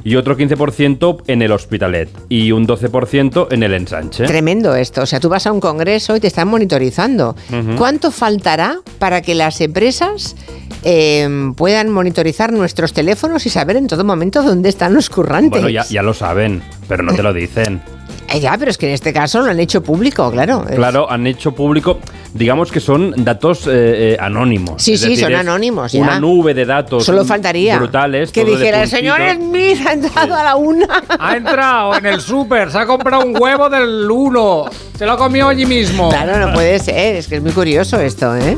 y 0.03 0.15
otro 0.15 0.37
15% 0.37 1.23
en 1.27 1.41
el 1.41 1.51
Hospitalet 1.51 2.09
y 2.29 2.51
un 2.51 2.67
12% 2.67 3.47
en 3.51 3.63
el 3.63 3.73
Ensanche. 3.73 4.25
Tremendo 4.25 4.75
esto. 4.75 5.01
O 5.01 5.05
sea, 5.05 5.19
tú 5.19 5.29
vas 5.29 5.47
a 5.47 5.51
un 5.51 5.59
congreso 5.59 6.15
y 6.15 6.19
te 6.19 6.27
están 6.27 6.47
monitorizando. 6.47 7.35
¿Cuánto 7.77 8.11
faltará 8.11 8.79
para 8.97 9.21
que 9.21 9.35
las 9.35 9.61
empresas 9.61 10.35
eh, 10.83 11.51
puedan 11.55 11.89
monitorizar 11.89 12.51
nuestros 12.53 12.93
teléfonos 12.93 13.45
y 13.45 13.49
saber 13.49 13.75
en 13.77 13.87
todo 13.87 14.03
momento 14.03 14.43
dónde 14.43 14.69
están 14.69 14.93
los 14.93 15.09
currantes? 15.09 15.51
Bueno, 15.51 15.69
ya, 15.69 15.83
ya 15.85 16.01
lo 16.01 16.13
saben, 16.13 16.61
pero 16.87 17.03
no 17.03 17.13
te 17.13 17.23
lo 17.23 17.33
dicen. 17.33 17.81
Eh, 18.31 18.39
ya, 18.39 18.55
pero 18.57 18.69
es 18.69 18.77
que 18.77 18.87
en 18.87 18.93
este 18.93 19.11
caso 19.11 19.41
lo 19.41 19.49
han 19.49 19.59
hecho 19.59 19.81
público, 19.81 20.29
claro. 20.31 20.63
Claro, 20.63 21.09
han 21.09 21.25
hecho 21.25 21.51
público, 21.53 21.99
digamos 22.33 22.71
que 22.71 22.79
son 22.79 23.13
datos 23.17 23.65
eh, 23.67 24.13
eh, 24.13 24.17
anónimos. 24.19 24.81
Sí, 24.83 24.93
Es 24.93 25.01
sí, 25.01 25.09
decir, 25.09 25.23
son 25.25 25.33
es 25.33 25.39
anónimos, 25.39 25.91
ya. 25.91 26.01
Una 26.01 26.19
nube 26.19 26.53
de 26.53 26.65
datos 26.65 27.05
Solo 27.05 27.25
faltaría 27.25 27.77
brutales. 27.77 28.31
que 28.31 28.45
dijera, 28.45 28.83
el 28.83 28.89
puntitos". 28.89 29.17
señor 29.17 29.35
Smith 29.35 29.87
ha 29.87 29.93
entrado 29.93 30.35
a 30.35 30.43
la 30.43 30.55
una. 30.55 30.87
Ha 31.19 31.35
entrado 31.37 31.95
en 31.95 32.05
el 32.05 32.21
súper, 32.21 32.71
se 32.71 32.77
ha 32.77 32.85
comprado 32.85 33.25
un 33.25 33.35
huevo 33.39 33.69
del 33.69 34.09
1. 34.09 34.65
Se 34.97 35.05
lo 35.05 35.13
ha 35.13 35.17
comido 35.17 35.47
allí 35.47 35.65
mismo. 35.65 36.09
Claro, 36.09 36.45
no 36.45 36.53
puede 36.53 36.77
ser, 36.79 37.15
es 37.15 37.27
que 37.27 37.37
es 37.37 37.41
muy 37.41 37.51
curioso 37.51 37.99
esto, 37.99 38.35
¿eh? 38.35 38.57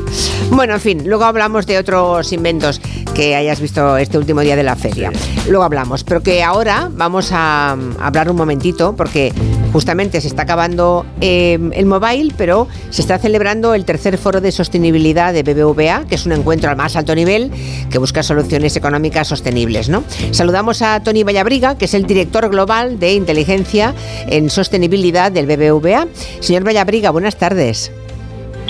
Bueno, 0.50 0.74
en 0.74 0.80
fin, 0.80 1.02
luego 1.06 1.24
hablamos 1.24 1.66
de 1.66 1.78
otros 1.78 2.32
inventos 2.32 2.80
que 3.14 3.36
hayas 3.36 3.60
visto 3.60 3.96
este 3.96 4.18
último 4.18 4.40
día 4.40 4.56
de 4.56 4.62
la 4.64 4.74
feria. 4.74 5.12
Luego 5.48 5.62
hablamos, 5.64 6.02
pero 6.02 6.20
que 6.22 6.42
ahora 6.42 6.88
vamos 6.92 7.30
a, 7.32 7.72
a 7.72 8.06
hablar 8.06 8.28
un 8.30 8.36
momentito, 8.36 8.94
porque 8.96 9.32
justamente 9.72 10.20
se 10.20 10.26
está 10.28 10.42
acabando 10.42 11.06
eh, 11.20 11.58
el 11.74 11.86
mobile, 11.86 12.34
pero 12.36 12.66
se 12.90 13.02
está 13.02 13.18
celebrando 13.18 13.61
el 13.74 13.84
tercer 13.84 14.18
foro 14.18 14.40
de 14.40 14.50
sostenibilidad 14.50 15.32
de 15.32 15.42
BBVA, 15.42 16.04
que 16.08 16.16
es 16.16 16.26
un 16.26 16.32
encuentro 16.32 16.68
al 16.70 16.76
más 16.76 16.96
alto 16.96 17.14
nivel 17.14 17.50
que 17.90 17.98
busca 17.98 18.22
soluciones 18.22 18.76
económicas 18.76 19.28
sostenibles, 19.28 19.88
¿no? 19.88 20.02
Saludamos 20.32 20.82
a 20.82 21.02
Tony 21.02 21.22
Vallabriga, 21.22 21.78
que 21.78 21.84
es 21.84 21.94
el 21.94 22.06
director 22.06 22.48
global 22.48 22.98
de 22.98 23.14
inteligencia 23.14 23.94
en 24.26 24.50
sostenibilidad 24.50 25.30
del 25.30 25.46
BBVA. 25.46 26.08
Señor 26.40 26.66
Vallabriga, 26.66 27.10
buenas 27.10 27.36
tardes. 27.36 27.92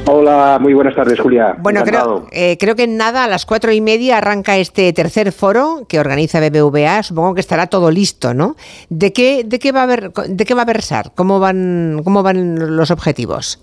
Hola, 0.07 0.59
muy 0.61 0.75
buenas 0.75 0.97
tardes, 0.97 1.21
Julia. 1.21 1.55
Bueno, 1.61 1.81
Encantado. 1.81 2.27
creo, 2.27 2.29
eh, 2.33 2.59
creo 2.59 2.75
que 2.75 2.85
en 2.85 2.97
nada, 2.97 3.25
a 3.25 3.29
las 3.29 3.47
cuatro 3.47 3.73
y 3.73 3.81
media 3.81 4.19
arranca 4.19 4.57
este 4.57 4.93
tercer 4.93 5.31
foro 5.31 5.85
que 5.89 6.01
organiza 6.01 6.41
BBVA. 6.41 7.03
Supongo 7.05 7.35
que 7.35 7.41
estará 7.41 7.69
todo 7.69 7.91
listo, 7.91 8.35
¿no? 8.35 8.57
¿De 8.89 9.13
qué, 9.13 9.45
de 9.45 9.59
qué 9.61 9.71
va 9.71 9.85
a 9.85 9.87
ver, 9.87 10.13
de 10.13 10.45
qué 10.45 10.55
va 10.55 10.63
a 10.63 10.67
versar? 10.67 11.13
¿Cómo 11.15 11.39
van, 11.39 12.01
cómo 12.03 12.23
van 12.25 12.77
los 12.77 12.91
objetivos? 12.91 13.61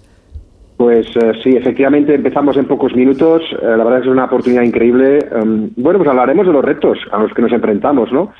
Pues 0.79 1.07
eh, 1.17 1.33
sí, 1.43 1.57
efectivamente 1.57 2.15
empezamos 2.15 2.55
en 2.55 2.63
pocos 2.63 2.95
minutos. 2.95 3.41
Eh, 3.51 3.65
la 3.65 3.83
verdad 3.83 3.97
es 3.97 4.03
que 4.03 4.07
es 4.07 4.13
una 4.13 4.23
oportunidad 4.23 4.61
increíble. 4.63 5.19
Em, 5.29 5.71
bueno, 5.75 5.99
pues 5.99 6.09
hablaremos 6.09 6.47
de 6.47 6.53
los 6.53 6.63
retos 6.63 6.97
a 7.11 7.19
los 7.19 7.33
que 7.33 7.41
nos 7.41 7.51
enfrentamos, 7.51 8.09
¿no? 8.13 8.31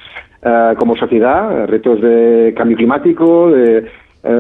Eh, 0.42 0.74
como 0.78 0.96
sociedad, 0.96 1.68
retos 1.68 2.00
de 2.00 2.54
cambio 2.56 2.78
climático, 2.78 3.52
de 3.52 3.92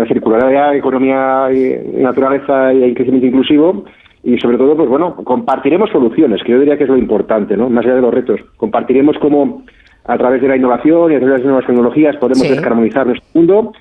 circularidad, 0.07 0.75
economía 0.75 1.49
y 1.51 2.01
naturaleza 2.01 2.73
y 2.73 2.93
crecimiento 2.93 3.27
inclusivo. 3.27 3.83
Y 4.23 4.37
sobre 4.37 4.57
todo, 4.57 4.77
pues 4.77 4.87
bueno, 4.87 5.15
compartiremos 5.15 5.89
soluciones, 5.89 6.41
que 6.43 6.53
yo 6.53 6.59
diría 6.59 6.77
que 6.77 6.85
es 6.85 6.89
lo 6.89 6.97
importante, 6.97 7.57
¿no? 7.57 7.69
Más 7.69 7.85
allá 7.85 7.95
de 7.95 8.01
los 8.01 8.13
retos. 8.13 8.39
Compartiremos 8.55 9.17
cómo 9.19 9.63
a 10.05 10.17
través 10.17 10.41
de 10.41 10.47
la 10.47 10.55
innovación 10.55 11.11
y 11.11 11.15
a 11.15 11.19
través 11.19 11.33
de 11.35 11.37
las 11.39 11.45
nuevas 11.45 11.65
tecnologías 11.65 12.15
podemos 12.15 12.47
Sí. 12.47 12.49
descarbonizar 12.49 13.05
nuestro 13.07 13.27
mundo, 13.33 13.73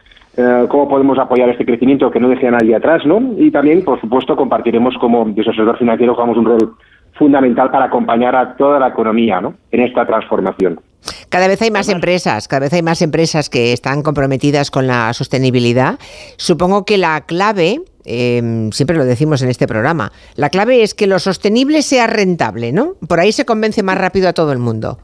cómo 0.69 0.89
podemos 0.89 1.19
apoyar 1.19 1.49
este 1.49 1.65
crecimiento 1.65 2.11
que 2.11 2.21
no 2.21 2.29
deje 2.29 2.47
a 2.47 2.53
nadie 2.53 2.77
atrás, 2.77 3.05
¿no? 3.05 3.21
Y 3.37 3.51
también, 3.51 3.85
por 3.85 4.01
supuesto, 4.01 4.37
compartiremos 4.37 4.95
cómo 5.01 5.25
desde 5.27 5.51
el 5.51 5.57
sector 5.57 5.79
financiero 5.79 6.15
jugamos 6.15 6.37
un 6.37 6.45
rol 6.45 6.77
fundamental 7.15 7.71
para 7.71 7.87
acompañar 7.87 8.37
a 8.37 8.57
toda 8.57 8.79
la 8.79 8.89
economía, 8.89 9.41
¿no? 9.41 9.55
En 9.73 9.81
esta 9.81 10.07
transformación. 10.07 10.81
Cada 11.29 11.49
vez 11.49 11.61
hay 11.63 11.71
más 11.71 11.89
empresas, 11.89 12.49
cada 12.49 12.61
vez 12.61 12.73
hay 12.73 12.83
más 12.83 13.03
empresas 13.03 13.51
que 13.51 13.73
están 13.73 14.03
comprometidas 14.03 14.71
con 14.71 14.87
la 14.87 15.13
sostenibilidad. 15.13 15.99
Supongo 16.37 16.85
que 16.85 16.99
la 16.99 17.21
clave, 17.23 17.81
eh, 18.05 18.69
siempre 18.73 18.97
lo 18.97 19.05
decimos 19.05 19.43
en 19.43 19.49
este 19.49 19.67
programa, 19.67 20.13
la 20.37 20.51
clave 20.51 20.83
es 20.83 20.95
que 20.95 21.07
lo 21.07 21.19
sostenible 21.19 21.83
sea 21.83 22.07
rentable, 22.07 22.73
¿no? 22.73 22.95
Por 23.09 23.21
ahí 23.21 23.33
se 23.33 23.45
convence 23.45 23.83
más 23.83 23.99
rápido 23.99 24.29
a 24.29 24.33
todo 24.33 24.53
el 24.53 24.59
mundo. 24.59 24.99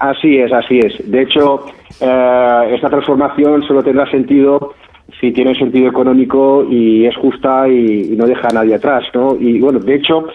Así 0.00 0.38
es, 0.38 0.50
así 0.50 0.78
es. 0.78 1.10
De 1.10 1.22
hecho, 1.22 1.66
eh, 2.00 2.70
esta 2.74 2.88
transformación 2.88 3.62
solo 3.62 3.82
tendrá 3.82 4.10
sentido 4.10 4.74
si 5.20 5.30
tiene 5.30 5.54
sentido 5.54 5.88
económico 5.88 6.66
y 6.68 7.04
es 7.04 7.14
justa 7.16 7.68
y, 7.68 8.16
no 8.16 8.26
deja 8.26 8.48
a 8.48 8.54
nadie 8.54 8.76
atrás, 8.76 9.04
¿no? 9.12 9.36
Y 9.38 9.60
bueno, 9.60 9.78
de 9.78 9.96
hecho, 9.96 10.26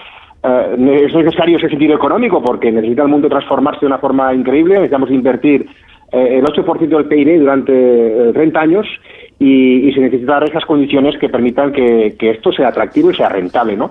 eh, 0.43 1.05
es 1.07 1.15
necesario 1.15 1.57
ese 1.57 1.69
sentido 1.69 1.95
económico 1.95 2.43
porque 2.43 2.71
necesita 2.71 3.01
el 3.01 3.07
mundo 3.07 3.27
transformarse 3.27 3.81
de 3.81 3.87
una 3.87 3.97
forma 3.97 4.31
increíble. 4.35 4.75
Necesitamos 4.75 5.09
invertir 5.09 5.67
eh, 6.11 6.37
el 6.37 6.45
8% 6.45 6.87
del 6.87 7.05
PIB 7.05 7.39
durante 7.39 8.29
eh, 8.29 8.33
30 8.33 8.59
años 8.59 8.85
y, 9.39 9.89
y 9.89 9.93
se 9.93 10.01
necesitan 10.01 10.43
esas 10.43 10.65
condiciones 10.65 11.17
que 11.17 11.29
permitan 11.29 11.71
que, 11.71 12.15
que 12.19 12.29
esto 12.29 12.51
sea 12.51 12.67
atractivo 12.67 13.09
y 13.09 13.15
sea 13.15 13.29
rentable, 13.29 13.75
¿no? 13.75 13.89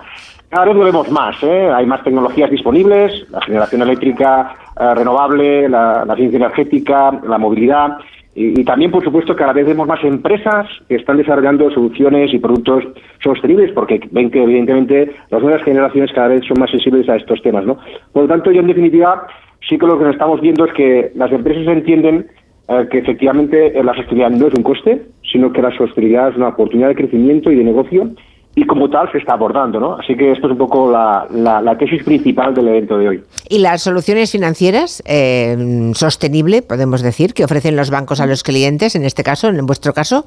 Cada 0.48 0.66
vez 0.66 0.76
lo 0.76 0.84
vemos 0.84 1.10
más, 1.10 1.42
¿eh? 1.42 1.70
hay 1.74 1.84
más 1.86 2.04
tecnologías 2.04 2.50
disponibles, 2.50 3.26
la 3.30 3.40
generación 3.40 3.82
eléctrica 3.82 4.54
eh, 4.78 4.94
renovable, 4.94 5.68
la, 5.68 6.06
ciencia 6.14 6.36
energética, 6.36 7.10
la 7.26 7.38
movilidad 7.38 7.98
y, 8.36 8.64
también, 8.64 8.90
por 8.90 9.04
supuesto, 9.04 9.36
cada 9.36 9.52
vez 9.52 9.64
vemos 9.64 9.86
más 9.86 10.02
empresas 10.02 10.66
que 10.88 10.96
están 10.96 11.18
desarrollando 11.18 11.70
soluciones 11.70 12.34
y 12.34 12.40
productos 12.40 12.82
sostenibles 13.22 13.70
porque 13.72 14.00
ven 14.10 14.30
que, 14.30 14.42
evidentemente, 14.42 15.14
las 15.30 15.40
nuevas 15.40 15.62
generaciones 15.62 16.10
cada 16.12 16.28
vez 16.28 16.44
son 16.44 16.58
más 16.58 16.70
sensibles 16.70 17.08
a 17.08 17.14
estos 17.14 17.40
temas, 17.42 17.64
¿no? 17.64 17.78
Por 18.12 18.22
lo 18.22 18.28
tanto, 18.28 18.50
yo, 18.50 18.60
en 18.60 18.66
definitiva, 18.66 19.28
sí 19.68 19.78
que 19.78 19.86
lo 19.86 19.98
que 19.98 20.10
estamos 20.10 20.40
viendo 20.40 20.64
es 20.64 20.72
que 20.72 21.12
las 21.14 21.30
empresas 21.30 21.68
entienden 21.68 22.26
eh, 22.66 22.88
que 22.90 22.98
efectivamente 22.98 23.72
la 23.84 23.94
sostenibilidad 23.94 24.30
no 24.30 24.48
es 24.48 24.54
un 24.54 24.64
coste, 24.64 25.02
sino 25.30 25.52
que 25.52 25.62
la 25.62 25.70
sostenibilidad 25.76 26.30
es 26.30 26.36
una 26.36 26.48
oportunidad 26.48 26.88
de 26.88 26.96
crecimiento 26.96 27.52
y 27.52 27.56
de 27.56 27.64
negocio 27.64 28.10
y 28.56 28.64
como 28.66 28.88
tal 28.88 29.10
se 29.10 29.18
está 29.18 29.32
abordando, 29.34 29.80
¿no? 29.80 29.94
Así 29.94 30.14
que 30.16 30.30
esto 30.32 30.46
es 30.46 30.52
un 30.52 30.58
poco 30.58 30.90
la, 30.90 31.26
la- 31.30 31.60
la 31.60 31.76
tesis 31.76 32.04
principal 32.04 32.54
del 32.54 32.68
evento 32.68 32.96
de 32.98 33.08
hoy. 33.08 33.22
Y 33.48 33.58
las 33.58 33.82
soluciones 33.82 34.30
financieras 34.30 35.02
eh, 35.06 35.90
sostenible, 35.94 36.62
podemos 36.62 37.02
decir, 37.02 37.34
que 37.34 37.44
ofrecen 37.44 37.74
los 37.76 37.90
bancos 37.90 38.20
a 38.20 38.26
los 38.26 38.42
clientes, 38.44 38.94
en 38.94 39.04
este 39.04 39.22
caso, 39.24 39.48
en 39.48 39.66
vuestro 39.66 39.92
caso, 39.92 40.24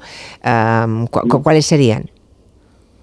cu- 1.10 1.28
cu- 1.28 1.42
¿cuáles 1.42 1.64
serían? 1.66 2.10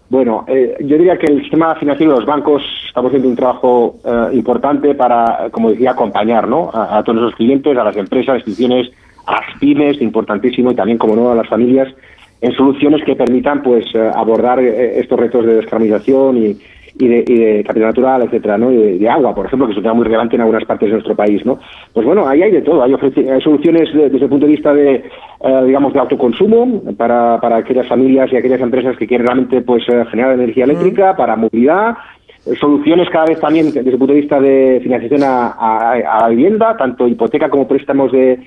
Bueno, 0.09 0.45
eh, 0.47 0.75
yo 0.81 0.97
diría 0.97 1.17
que 1.17 1.25
el 1.25 1.41
sistema 1.41 1.73
financiero 1.75 2.13
de 2.13 2.19
los 2.19 2.27
bancos 2.27 2.61
estamos 2.87 3.09
haciendo 3.09 3.27
un 3.29 3.35
trabajo 3.35 3.95
eh, 4.05 4.27
importante 4.35 4.93
para, 4.93 5.49
como 5.51 5.71
decía, 5.71 5.91
acompañar 5.91 6.47
¿no? 6.47 6.69
a, 6.71 6.99
a 6.99 7.03
todos 7.03 7.19
nuestros 7.19 7.37
clientes, 7.37 7.75
a 7.75 7.83
las 7.83 7.97
empresas, 7.97 8.35
instituciones, 8.37 8.91
a 9.25 9.31
las 9.31 9.59
pymes, 9.59 9.99
importantísimo, 10.03 10.71
y 10.71 10.75
también, 10.75 10.99
como 10.99 11.15
no, 11.15 11.31
a 11.31 11.35
las 11.35 11.47
familias, 11.49 11.91
en 12.45 12.51
soluciones 12.53 13.03
que 13.03 13.15
permitan 13.15 13.61
pues 13.63 13.85
eh, 13.93 14.09
abordar 14.13 14.59
eh, 14.59 14.99
estos 14.99 15.19
retos 15.19 15.45
de 15.45 15.55
descarbonización 15.55 16.37
y, 16.37 16.57
y 16.97 17.07
de, 17.07 17.23
y 17.27 17.35
de 17.43 17.63
capital 17.63 17.89
natural, 17.89 18.21
etcétera, 18.23 18.57
¿no? 18.57 18.71
Y 18.71 18.77
de, 18.77 18.99
de 18.99 19.09
agua, 19.09 19.33
por 19.35 19.45
ejemplo, 19.47 19.65
que 19.67 19.71
es 19.73 19.77
un 19.77 19.83
tema 19.83 19.95
muy 19.95 20.05
relevante 20.05 20.35
en 20.35 20.41
algunas 20.41 20.63
partes 20.65 20.87
de 20.87 20.93
nuestro 20.93 21.15
país, 21.15 21.45
¿no? 21.45 21.59
Pues 21.93 22.05
bueno, 22.05 22.25
ahí 22.27 22.41
hay 22.41 22.51
de 22.51 22.61
todo. 22.61 22.81
Hay, 22.83 22.93
hay 22.93 23.41
soluciones 23.41 23.93
de- 23.93 24.09
desde 24.09 24.25
el 24.25 24.29
punto 24.29 24.45
de 24.45 24.51
vista 24.53 24.73
de, 24.73 24.95
eh, 24.95 25.63
digamos, 25.65 25.91
de 25.93 25.99
autoconsumo 25.99 26.83
para, 26.95 27.39
para 27.41 27.57
aquellas 27.57 27.87
familias 27.87 28.31
y 28.31 28.37
aquellas 28.37 28.61
empresas 28.61 28.95
que 28.97 29.07
quieren 29.07 29.27
realmente, 29.27 29.61
pues, 29.61 29.83
generar 30.11 30.33
energía 30.35 30.63
eléctrica, 30.65 31.15
para 31.17 31.35
movilidad, 31.35 31.95
soluciones 32.59 33.09
cada 33.09 33.25
vez 33.25 33.39
también 33.39 33.65
desde 33.73 33.89
el 33.89 33.97
punto 33.97 34.13
de 34.13 34.19
vista 34.21 34.39
de 34.39 34.79
financiación 34.83 35.23
a, 35.23 35.47
a- 35.47 35.93
a 35.93 36.21
la 36.21 36.29
vivienda, 36.29 36.77
tanto 36.77 37.07
hipoteca 37.07 37.49
como 37.49 37.67
préstamos 37.67 38.11
de, 38.11 38.39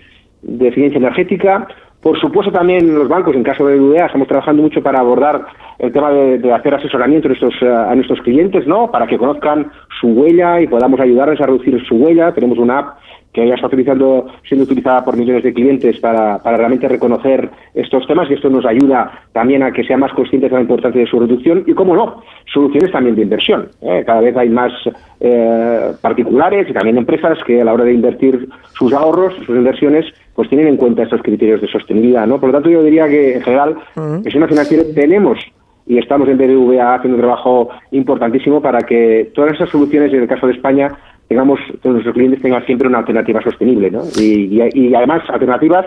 de 0.42 0.68
eficiencia 0.68 0.98
energética. 0.98 1.66
Por 2.02 2.18
supuesto, 2.20 2.52
también 2.52 2.94
los 2.94 3.08
bancos, 3.08 3.34
en 3.34 3.42
caso 3.42 3.66
de 3.66 3.76
BBVA, 3.76 4.06
estamos 4.06 4.28
trabajando 4.28 4.62
mucho 4.62 4.80
para 4.82 5.00
abordar 5.00 5.46
el 5.78 5.92
tema 5.92 6.10
de, 6.10 6.52
hacer 6.52 6.74
asesoramiento 6.74 7.26
a 7.26 7.30
nuestros, 7.30 7.54
eh, 7.60 7.68
a 7.68 7.94
nuestros 7.94 8.20
clientes, 8.20 8.66
¿no? 8.66 8.90
Para 8.90 9.06
que 9.06 9.18
conozcan 9.18 9.70
su 10.00 10.08
huella 10.08 10.60
y 10.60 10.68
podamos 10.68 11.00
ayudarles 11.00 11.40
a 11.40 11.46
reducir 11.46 11.84
su 11.86 11.96
huella. 11.96 12.32
Tenemos 12.32 12.58
una 12.58 12.78
app 12.78 12.98
que 13.32 13.46
ya 13.46 13.54
está 13.54 13.66
utilizando, 13.66 14.26
siendo 14.46 14.64
utilizada 14.64 15.04
por 15.04 15.16
millones 15.16 15.44
de 15.44 15.52
clientes 15.52 15.98
para, 16.00 16.38
realmente 16.38 16.88
reconocer 16.88 17.50
estos 17.74 18.06
temas 18.06 18.30
y 18.30 18.34
esto 18.34 18.48
nos 18.48 18.64
ayuda 18.64 19.26
también 19.32 19.62
a 19.62 19.70
que 19.70 19.84
sean 19.84 20.00
más 20.00 20.12
conscientes 20.12 20.50
de 20.50 20.56
la 20.56 20.62
importancia 20.62 21.00
de 21.00 21.06
su 21.06 21.20
reducción 21.20 21.64
y, 21.66 21.74
como 21.74 21.94
no, 21.94 22.22
soluciones 22.52 22.90
también 22.90 23.16
de 23.16 23.22
inversión. 23.22 23.68
¿eh? 23.82 24.02
Cada 24.06 24.20
vez 24.20 24.36
hay 24.36 24.48
más 24.48 24.72
eh, 25.20 25.92
particulares 26.00 26.68
y 26.68 26.72
también 26.72 26.96
empresas 26.96 27.38
que 27.44 27.60
a 27.60 27.64
la 27.64 27.74
hora 27.74 27.84
de 27.84 27.92
invertir 27.92 28.48
sus 28.72 28.92
ahorros, 28.92 29.34
sus 29.46 29.56
inversiones, 29.56 30.06
pues 30.38 30.48
tienen 30.48 30.68
en 30.68 30.76
cuenta 30.76 31.02
estos 31.02 31.20
criterios 31.20 31.60
de 31.60 31.66
sostenibilidad. 31.66 32.24
¿no? 32.24 32.38
Por 32.38 32.50
lo 32.50 32.52
tanto, 32.52 32.70
yo 32.70 32.80
diría 32.84 33.08
que 33.08 33.34
en 33.34 33.42
general, 33.42 33.74
en 33.96 34.22
sistema 34.22 34.46
financiero 34.46 34.84
tenemos 34.94 35.36
y 35.84 35.98
estamos 35.98 36.28
en 36.28 36.38
BBVA 36.38 36.94
haciendo 36.94 37.16
un 37.16 37.22
trabajo 37.22 37.70
importantísimo 37.90 38.62
para 38.62 38.78
que 38.82 39.32
todas 39.34 39.54
esas 39.54 39.68
soluciones, 39.68 40.12
en 40.12 40.20
el 40.22 40.28
caso 40.28 40.46
de 40.46 40.52
España, 40.52 40.92
tengamos, 41.26 41.58
que 41.82 41.88
nuestros 41.88 42.14
clientes 42.14 42.40
tengan 42.40 42.64
siempre 42.66 42.86
una 42.86 42.98
alternativa 42.98 43.42
sostenible, 43.42 43.90
¿no? 43.90 44.02
Y, 44.16 44.60
y- 44.62 44.70
y 44.88 44.94
además 44.94 45.22
alternativas 45.28 45.86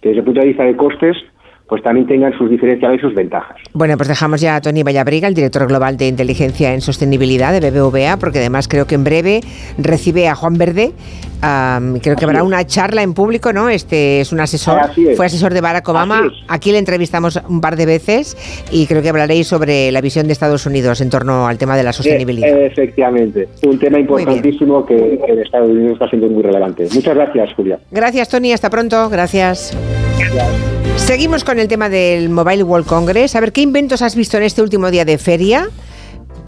que 0.00 0.08
desde 0.08 0.18
el 0.18 0.24
punto 0.24 0.40
de 0.40 0.48
vista 0.48 0.64
de 0.64 0.74
costes, 0.76 1.16
pues 1.72 1.82
también 1.82 2.06
tengan 2.06 2.36
sus 2.36 2.50
diferenciales 2.50 2.98
y 2.98 3.00
sus 3.00 3.14
ventajas. 3.14 3.56
Bueno, 3.72 3.96
pues 3.96 4.06
dejamos 4.06 4.42
ya 4.42 4.56
a 4.56 4.60
Tony 4.60 4.82
Vallabriga, 4.82 5.26
el 5.26 5.32
director 5.32 5.66
global 5.66 5.96
de 5.96 6.06
inteligencia 6.06 6.74
en 6.74 6.82
sostenibilidad 6.82 7.58
de 7.58 7.70
BBVA, 7.70 8.18
porque 8.18 8.40
además 8.40 8.68
creo 8.68 8.86
que 8.86 8.94
en 8.94 9.04
breve 9.04 9.40
recibe 9.78 10.28
a 10.28 10.34
Juan 10.34 10.58
Verde. 10.58 10.92
creo 11.40 12.16
que 12.16 12.24
habrá 12.26 12.40
es. 12.40 12.44
una 12.44 12.66
charla 12.66 13.02
en 13.02 13.14
público, 13.14 13.54
¿no? 13.54 13.70
Este 13.70 14.20
es 14.20 14.32
un 14.32 14.40
asesor, 14.40 14.80
es. 14.98 15.16
fue 15.16 15.24
asesor 15.24 15.54
de 15.54 15.62
Barack 15.62 15.88
Obama. 15.88 16.30
Aquí 16.46 16.72
le 16.72 16.78
entrevistamos 16.78 17.40
un 17.48 17.62
par 17.62 17.76
de 17.76 17.86
veces 17.86 18.36
y 18.70 18.86
creo 18.86 19.00
que 19.00 19.08
hablaréis 19.08 19.46
sobre 19.46 19.90
la 19.92 20.02
visión 20.02 20.26
de 20.26 20.34
Estados 20.34 20.66
Unidos 20.66 21.00
en 21.00 21.08
torno 21.08 21.46
al 21.46 21.56
tema 21.56 21.74
de 21.74 21.84
la 21.84 21.94
sostenibilidad. 21.94 22.50
Eh, 22.50 22.66
efectivamente, 22.66 23.48
un 23.62 23.78
tema 23.78 23.98
importantísimo 23.98 24.84
que, 24.84 25.18
que 25.24 25.32
en 25.32 25.38
Estados 25.38 25.70
Unidos 25.70 25.94
está 25.94 26.10
siendo 26.10 26.28
muy 26.28 26.42
relevante. 26.42 26.86
Muchas 26.92 27.14
gracias, 27.14 27.54
Julia. 27.54 27.78
Gracias, 27.90 28.28
Tony. 28.28 28.52
Hasta 28.52 28.68
pronto. 28.68 29.08
Gracias. 29.08 29.74
Seguimos 30.96 31.44
con 31.44 31.58
el 31.58 31.68
tema 31.68 31.88
del 31.88 32.30
Mobile 32.30 32.62
World 32.62 32.86
Congress. 32.86 33.36
A 33.36 33.40
ver, 33.40 33.52
¿qué 33.52 33.60
inventos 33.60 34.02
has 34.02 34.16
visto 34.16 34.36
en 34.36 34.44
este 34.44 34.62
último 34.62 34.90
día 34.90 35.04
de 35.04 35.18
feria 35.18 35.68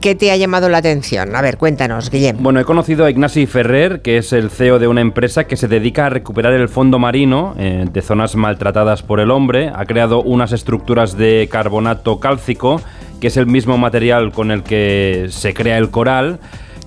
que 0.00 0.14
te 0.14 0.30
ha 0.30 0.36
llamado 0.36 0.68
la 0.68 0.78
atención? 0.78 1.34
A 1.36 1.42
ver, 1.42 1.58
cuéntanos, 1.58 2.10
Guillem. 2.10 2.36
Bueno, 2.40 2.60
he 2.60 2.64
conocido 2.64 3.04
a 3.04 3.10
Ignasi 3.10 3.46
Ferrer, 3.46 4.00
que 4.00 4.18
es 4.18 4.32
el 4.32 4.50
CEO 4.50 4.78
de 4.78 4.88
una 4.88 5.00
empresa 5.00 5.44
que 5.44 5.56
se 5.56 5.68
dedica 5.68 6.06
a 6.06 6.10
recuperar 6.10 6.52
el 6.52 6.68
fondo 6.68 6.98
marino 6.98 7.54
eh, 7.58 7.86
de 7.92 8.02
zonas 8.02 8.36
maltratadas 8.36 9.02
por 9.02 9.20
el 9.20 9.30
hombre. 9.30 9.70
Ha 9.74 9.84
creado 9.86 10.22
unas 10.22 10.52
estructuras 10.52 11.16
de 11.16 11.48
carbonato 11.50 12.20
cálcico, 12.20 12.80
que 13.20 13.26
es 13.26 13.36
el 13.36 13.46
mismo 13.46 13.76
material 13.76 14.32
con 14.32 14.50
el 14.50 14.62
que 14.62 15.26
se 15.30 15.52
crea 15.54 15.78
el 15.78 15.90
coral 15.90 16.38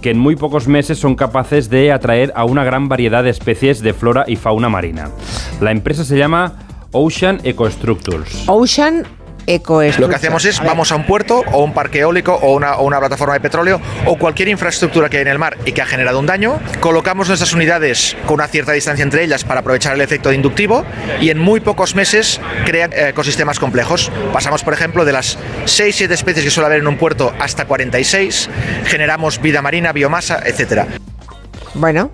que 0.02 0.12
en 0.12 0.20
muy 0.20 0.36
pocos 0.36 0.68
meses 0.68 1.00
son 1.00 1.16
capaces 1.16 1.70
de 1.72 1.92
atraer 1.92 2.32
a 2.36 2.46
una 2.46 2.64
gran 2.64 2.88
variedad 2.88 3.24
de 3.24 3.32
especies 3.32 3.82
de 3.82 3.94
flora 3.94 4.26
y 4.28 4.36
fauna 4.36 4.70
marina. 4.70 5.10
La 5.60 5.72
empresa 5.72 6.06
se 6.06 6.18
llama 6.18 6.67
Ocean 6.98 7.40
Ecostructures. 7.44 8.44
Ocean 8.48 9.06
Eco 9.46 9.82
Lo 9.98 10.10
que 10.10 10.16
hacemos 10.16 10.44
es, 10.44 10.62
vamos 10.62 10.92
a 10.92 10.96
un 10.96 11.06
puerto 11.06 11.42
o 11.54 11.64
un 11.64 11.74
parque 11.74 12.00
eólico 12.00 12.34
o 12.34 12.54
una, 12.54 12.76
o 12.76 12.84
una 12.84 13.00
plataforma 13.00 13.34
de 13.36 13.40
petróleo 13.40 13.80
o 14.06 14.18
cualquier 14.18 14.50
infraestructura 14.50 15.08
que 15.08 15.18
hay 15.18 15.22
en 15.22 15.30
el 15.30 15.40
mar 15.40 15.58
y 15.64 15.72
que 15.72 15.82
ha 15.82 15.86
generado 15.86 16.20
un 16.20 16.26
daño, 16.26 16.60
colocamos 16.82 17.30
nuestras 17.30 17.54
unidades 17.54 18.18
con 18.26 18.36
una 18.36 18.48
cierta 18.48 18.74
distancia 18.74 19.04
entre 19.04 19.24
ellas 19.24 19.46
para 19.46 19.62
aprovechar 19.62 19.94
el 19.94 20.02
efecto 20.02 20.30
de 20.30 20.36
inductivo 20.36 20.84
y 21.22 21.30
en 21.30 21.40
muy 21.40 21.62
pocos 21.62 21.96
meses 21.96 22.42
crean 22.66 22.92
eh, 22.92 23.10
ecosistemas 23.10 23.58
complejos. 23.58 24.12
Pasamos, 24.34 24.64
por 24.64 24.74
ejemplo, 24.74 25.06
de 25.06 25.14
las 25.14 25.38
6-7 25.64 26.12
especies 26.12 26.44
que 26.44 26.52
suele 26.52 26.66
haber 26.66 26.80
en 26.80 26.88
un 26.88 26.98
puerto 26.98 27.32
hasta 27.40 27.66
46, 27.66 28.50
generamos 28.86 29.42
vida 29.42 29.62
marina, 29.62 29.94
biomasa, 29.94 30.42
etcétera. 30.46 30.88
Bueno, 31.74 32.12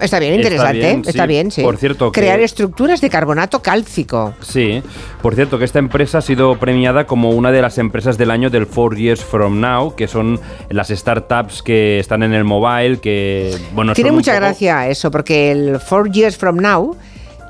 está 0.00 0.18
bien, 0.18 0.34
Está 0.34 0.48
interesante. 0.48 1.10
Está 1.10 1.26
bien, 1.26 1.50
sí. 1.50 1.62
Por 1.62 1.76
cierto, 1.76 2.10
que- 2.12 2.20
Crear 2.20 2.40
estructuras 2.40 3.00
de 3.00 3.10
carbonato 3.10 3.60
cálcico. 3.62 4.34
Sí, 4.40 4.82
por 5.22 5.34
cierto 5.34 5.58
que 5.58 5.64
esta 5.64 5.78
empresa 5.78 6.18
ha 6.18 6.22
sido 6.22 6.58
premiada 6.58 7.06
como 7.06 7.30
una 7.30 7.50
de 7.52 7.62
las 7.62 7.78
empresas 7.78 8.18
del 8.18 8.30
año 8.30 8.50
del 8.50 8.66
Four 8.66 8.96
Years 8.96 9.24
From 9.24 9.60
Now, 9.60 9.94
que 9.94 10.08
son 10.08 10.40
las 10.68 10.88
startups 10.88 11.62
que 11.62 11.98
están 11.98 12.22
en 12.22 12.32
el 12.34 12.44
mobile, 12.44 12.98
que 13.00 13.54
bueno, 13.74 13.94
Tiene 13.94 14.12
mucha 14.12 14.32
poco- 14.32 14.40
gracia 14.46 14.88
eso, 14.88 15.10
porque 15.10 15.52
el 15.52 15.78
Four 15.80 16.10
Years 16.10 16.36
From 16.36 16.56
Now 16.56 16.96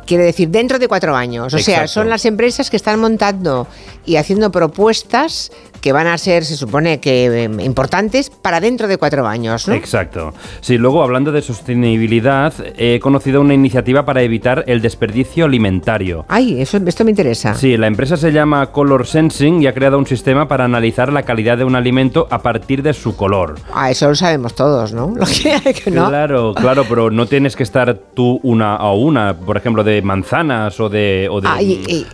quiere 0.06 0.24
decir 0.24 0.48
dentro 0.48 0.78
de 0.80 0.88
cuatro 0.88 1.14
años. 1.14 1.54
O 1.54 1.58
sea, 1.58 1.86
son 1.86 2.08
las 2.08 2.24
empresas 2.24 2.68
que 2.68 2.76
están 2.76 2.98
montando 2.98 3.68
y 4.04 4.16
haciendo 4.16 4.50
propuestas 4.50 5.52
que 5.80 5.92
van 5.92 6.06
a 6.06 6.18
ser, 6.18 6.44
se 6.44 6.56
supone 6.56 7.00
que 7.00 7.44
eh, 7.44 7.50
importantes 7.64 8.30
para 8.30 8.60
dentro 8.60 8.88
de 8.88 8.96
cuatro 8.98 9.26
años, 9.26 9.68
¿no? 9.68 9.74
Exacto. 9.74 10.32
Sí, 10.60 10.78
luego 10.78 11.02
hablando 11.02 11.32
de 11.32 11.42
sostenibilidad, 11.42 12.52
he 12.76 13.00
conocido 13.00 13.40
una 13.40 13.54
iniciativa 13.54 14.04
para 14.04 14.22
evitar 14.22 14.64
el 14.66 14.80
desperdicio 14.80 15.44
alimentario. 15.46 16.24
Ay, 16.28 16.60
eso, 16.60 16.78
esto 16.84 17.04
me 17.04 17.10
interesa. 17.10 17.54
Sí, 17.54 17.76
la 17.76 17.86
empresa 17.86 18.16
se 18.16 18.32
llama 18.32 18.72
Color 18.72 19.06
Sensing 19.06 19.62
y 19.62 19.66
ha 19.66 19.74
creado 19.74 19.98
un 19.98 20.06
sistema 20.06 20.48
para 20.48 20.64
analizar 20.64 21.12
la 21.12 21.22
calidad 21.22 21.58
de 21.58 21.64
un 21.64 21.76
alimento 21.76 22.26
a 22.30 22.42
partir 22.42 22.82
de 22.82 22.92
su 22.92 23.16
color. 23.16 23.56
Ah, 23.72 23.90
eso 23.90 24.08
lo 24.08 24.14
sabemos 24.14 24.54
todos, 24.54 24.92
¿no? 24.92 25.12
Lo 25.20 25.26
que 25.26 25.52
hay 25.52 25.74
que 25.74 25.90
no. 25.90 26.08
Claro, 26.08 26.54
claro, 26.54 26.84
pero 26.88 27.10
no 27.10 27.26
tienes 27.26 27.56
que 27.56 27.62
estar 27.62 27.94
tú 28.14 28.40
una 28.42 28.76
a 28.76 28.92
una, 28.92 29.34
por 29.36 29.56
ejemplo, 29.56 29.84
de 29.84 30.02
manzanas 30.02 30.78
o 30.80 30.88
de, 30.88 31.28
o 31.30 31.40
de 31.40 31.48
Ah, 31.48 31.58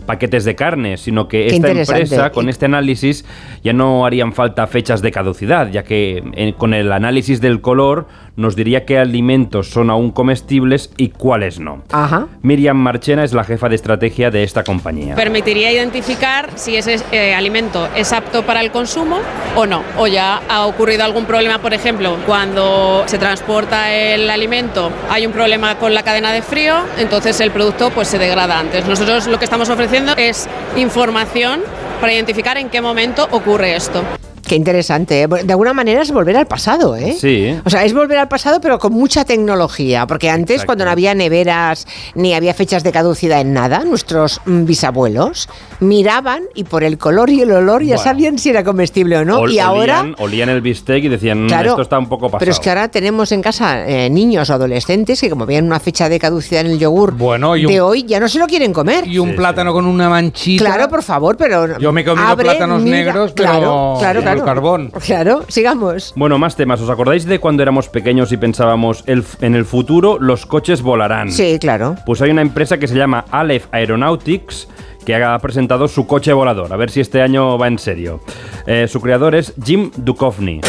paquetes 0.05 0.45
de 0.45 0.55
carne, 0.55 0.97
sino 0.97 1.27
que 1.27 1.47
esta 1.47 1.69
empresa, 1.71 2.31
con 2.31 2.49
este 2.49 2.65
análisis, 2.65 3.25
ya 3.63 3.73
no 3.73 4.05
harían 4.05 4.33
falta 4.33 4.67
fechas 4.67 5.01
de 5.01 5.11
caducidad, 5.11 5.69
ya 5.69 5.83
que 5.83 6.23
eh, 6.33 6.53
con 6.57 6.73
el 6.73 6.91
análisis 6.91 7.41
del 7.41 7.61
color 7.61 8.07
nos 8.35 8.55
diría 8.55 8.85
qué 8.85 8.99
alimentos 8.99 9.69
son 9.69 9.89
aún 9.89 10.11
comestibles 10.11 10.91
y 10.95 11.09
cuáles 11.09 11.59
no. 11.59 11.83
Ajá. 11.91 12.27
Miriam 12.43 12.77
Marchena 12.77 13.23
es 13.23 13.33
la 13.33 13.43
jefa 13.43 13.67
de 13.67 13.75
estrategia 13.75 14.29
de 14.29 14.43
esta 14.43 14.63
compañía. 14.63 15.15
Permitiría 15.15 15.71
identificar 15.71 16.51
si 16.55 16.75
ese 16.75 16.97
eh, 17.11 17.33
alimento 17.33 17.87
es 17.95 18.13
apto 18.13 18.43
para 18.43 18.61
el 18.61 18.71
consumo 18.71 19.17
o 19.55 19.65
no. 19.65 19.81
O 19.97 20.05
ya 20.05 20.41
ha 20.47 20.65
ocurrido 20.67 21.03
algún 21.03 21.25
problema, 21.25 21.59
por 21.59 21.73
ejemplo, 21.73 22.17
cuando 22.25 23.03
se 23.07 23.17
transporta 23.17 23.91
el 23.93 24.29
alimento, 24.29 24.91
hay 25.09 25.25
un 25.25 25.31
problema 25.31 25.75
con 25.79 25.93
la 25.93 26.03
cadena 26.03 26.31
de 26.31 26.43
frío, 26.43 26.75
entonces 26.99 27.39
el 27.41 27.51
producto 27.51 27.89
pues 27.89 28.07
se 28.07 28.19
degrada 28.19 28.59
antes. 28.59 28.85
Nosotros 28.85 29.27
lo 29.27 29.39
que 29.39 29.45
estamos 29.45 29.69
ofreciendo 29.69 30.13
es 30.15 30.47
información 30.75 31.61
para 31.99 32.13
identificar 32.13 32.57
en 32.57 32.69
qué 32.69 32.81
momento 32.81 33.27
ocurre 33.31 33.75
esto. 33.75 34.03
Qué 34.47 34.55
interesante. 34.55 35.23
¿eh? 35.23 35.27
De 35.27 35.51
alguna 35.53 35.73
manera 35.73 36.01
es 36.01 36.11
volver 36.11 36.37
al 36.37 36.47
pasado, 36.47 36.95
¿eh? 36.95 37.15
Sí. 37.19 37.53
O 37.65 37.69
sea, 37.69 37.83
es 37.83 37.93
volver 37.93 38.17
al 38.17 38.27
pasado, 38.29 38.61
pero 38.61 38.79
con 38.79 38.93
mucha 38.93 39.25
tecnología. 39.25 40.07
Porque 40.07 40.29
antes, 40.29 40.55
Exacto. 40.55 40.67
cuando 40.67 40.85
no 40.85 40.91
había 40.91 41.13
neveras 41.13 41.85
ni 42.15 42.33
había 42.33 42.53
fechas 42.53 42.83
de 42.83 42.91
caducidad 42.91 43.41
en 43.41 43.53
nada, 43.53 43.83
nuestros 43.83 44.39
mm, 44.45 44.63
bisabuelos 44.65 45.49
miraban 45.79 46.43
y 46.55 46.63
por 46.63 46.83
el 46.83 46.97
color 46.97 47.29
y 47.29 47.41
el 47.41 47.51
olor 47.51 47.81
ya 47.83 47.95
Bueno. 47.95 48.03
sabían 48.03 48.37
si 48.39 48.49
era 48.49 48.63
comestible 48.63 49.17
o 49.17 49.25
no. 49.25 49.39
Ol- 49.41 49.51
y 49.51 49.59
ahora. 49.59 50.05
olían, 50.17 50.49
el 50.49 50.61
bistec 50.61 51.03
y 51.03 51.09
decían, 51.09 51.43
"Mm, 51.43 51.47
Claro, 51.47 51.69
esto 51.71 51.81
está 51.81 51.99
un 51.99 52.07
poco 52.07 52.27
pasado. 52.27 52.39
Pero 52.39 52.51
es 52.51 52.59
que 52.59 52.69
ahora 52.69 52.87
tenemos 52.87 53.31
en 53.31 53.41
casa 53.41 53.85
eh, 53.87 54.09
niños 54.09 54.49
o 54.49 54.53
adolescentes 54.53 55.19
que 55.19 55.29
como 55.29 55.45
vean 55.45 55.65
una 55.65 55.79
fecha 55.79 56.07
de 56.09 56.19
caducidad 56.19 56.61
en 56.61 56.71
el 56.71 56.79
yogur 56.79 57.13
Bueno, 57.15 57.55
y 57.57 57.65
un- 57.65 57.71
de 57.71 57.81
hoy, 57.81 58.03
ya 58.03 58.19
no 58.19 58.27
se 58.29 58.39
lo 58.39 58.47
quieren 58.47 58.71
comer. 58.73 59.05
Y 59.07 59.19
un 59.19 59.35
plátano 59.35 59.73
con 59.73 59.85
una 59.85 60.09
manchita. 60.09 60.63
Claro, 60.63 60.87
por 60.89 61.03
favor, 61.03 61.35
pero... 61.37 61.77
Yo 61.79 61.91
me 61.91 62.01
he 62.01 62.05
comido 62.05 62.27
abre, 62.27 62.45
plátanos 62.45 62.81
mira- 62.81 62.97
negros, 62.97 63.31
pero 63.35 63.49
claro, 63.49 63.95
claro, 63.99 64.21
con 64.23 64.27
claro. 64.37 64.51
el 64.51 64.55
carbón. 64.55 64.91
Claro, 65.05 65.43
sigamos. 65.47 66.13
Bueno, 66.15 66.37
más 66.37 66.55
temas. 66.55 66.81
¿Os 66.81 66.89
acordáis 66.89 67.25
de 67.25 67.39
cuando 67.39 67.63
éramos 67.63 67.89
pequeños 67.89 68.31
y 68.31 68.37
pensábamos 68.37 69.03
el, 69.07 69.23
en 69.41 69.55
el 69.55 69.65
futuro 69.65 70.17
los 70.19 70.45
coches 70.45 70.81
volarán? 70.81 71.31
Sí, 71.31 71.57
claro. 71.59 71.95
Pues 72.05 72.21
hay 72.21 72.31
una 72.31 72.41
empresa 72.41 72.77
que 72.77 72.87
se 72.87 72.95
llama 72.95 73.25
Aleph 73.31 73.65
Aeronautics 73.71 74.67
que 75.07 75.15
ha 75.15 75.39
presentado 75.39 75.87
su 75.87 76.05
coche 76.05 76.33
volador. 76.33 76.73
A 76.73 76.75
ver 76.75 76.89
si 76.89 76.99
este 76.99 77.21
año 77.21 77.57
va 77.57 77.67
en 77.67 77.79
serio. 77.79 78.19
Eh, 78.65 78.87
su 78.89 78.99
creador 78.99 79.35
es 79.35 79.53
Jim 79.63 79.89
Duchovny. 79.95 80.59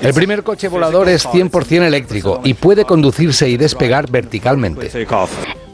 El 0.00 0.14
primer 0.14 0.44
coche 0.44 0.68
volador 0.68 1.08
es 1.08 1.26
100% 1.26 1.82
eléctrico 1.82 2.40
y 2.44 2.54
puede 2.54 2.84
conducirse 2.84 3.48
y 3.48 3.56
despegar 3.56 4.08
verticalmente. 4.08 4.88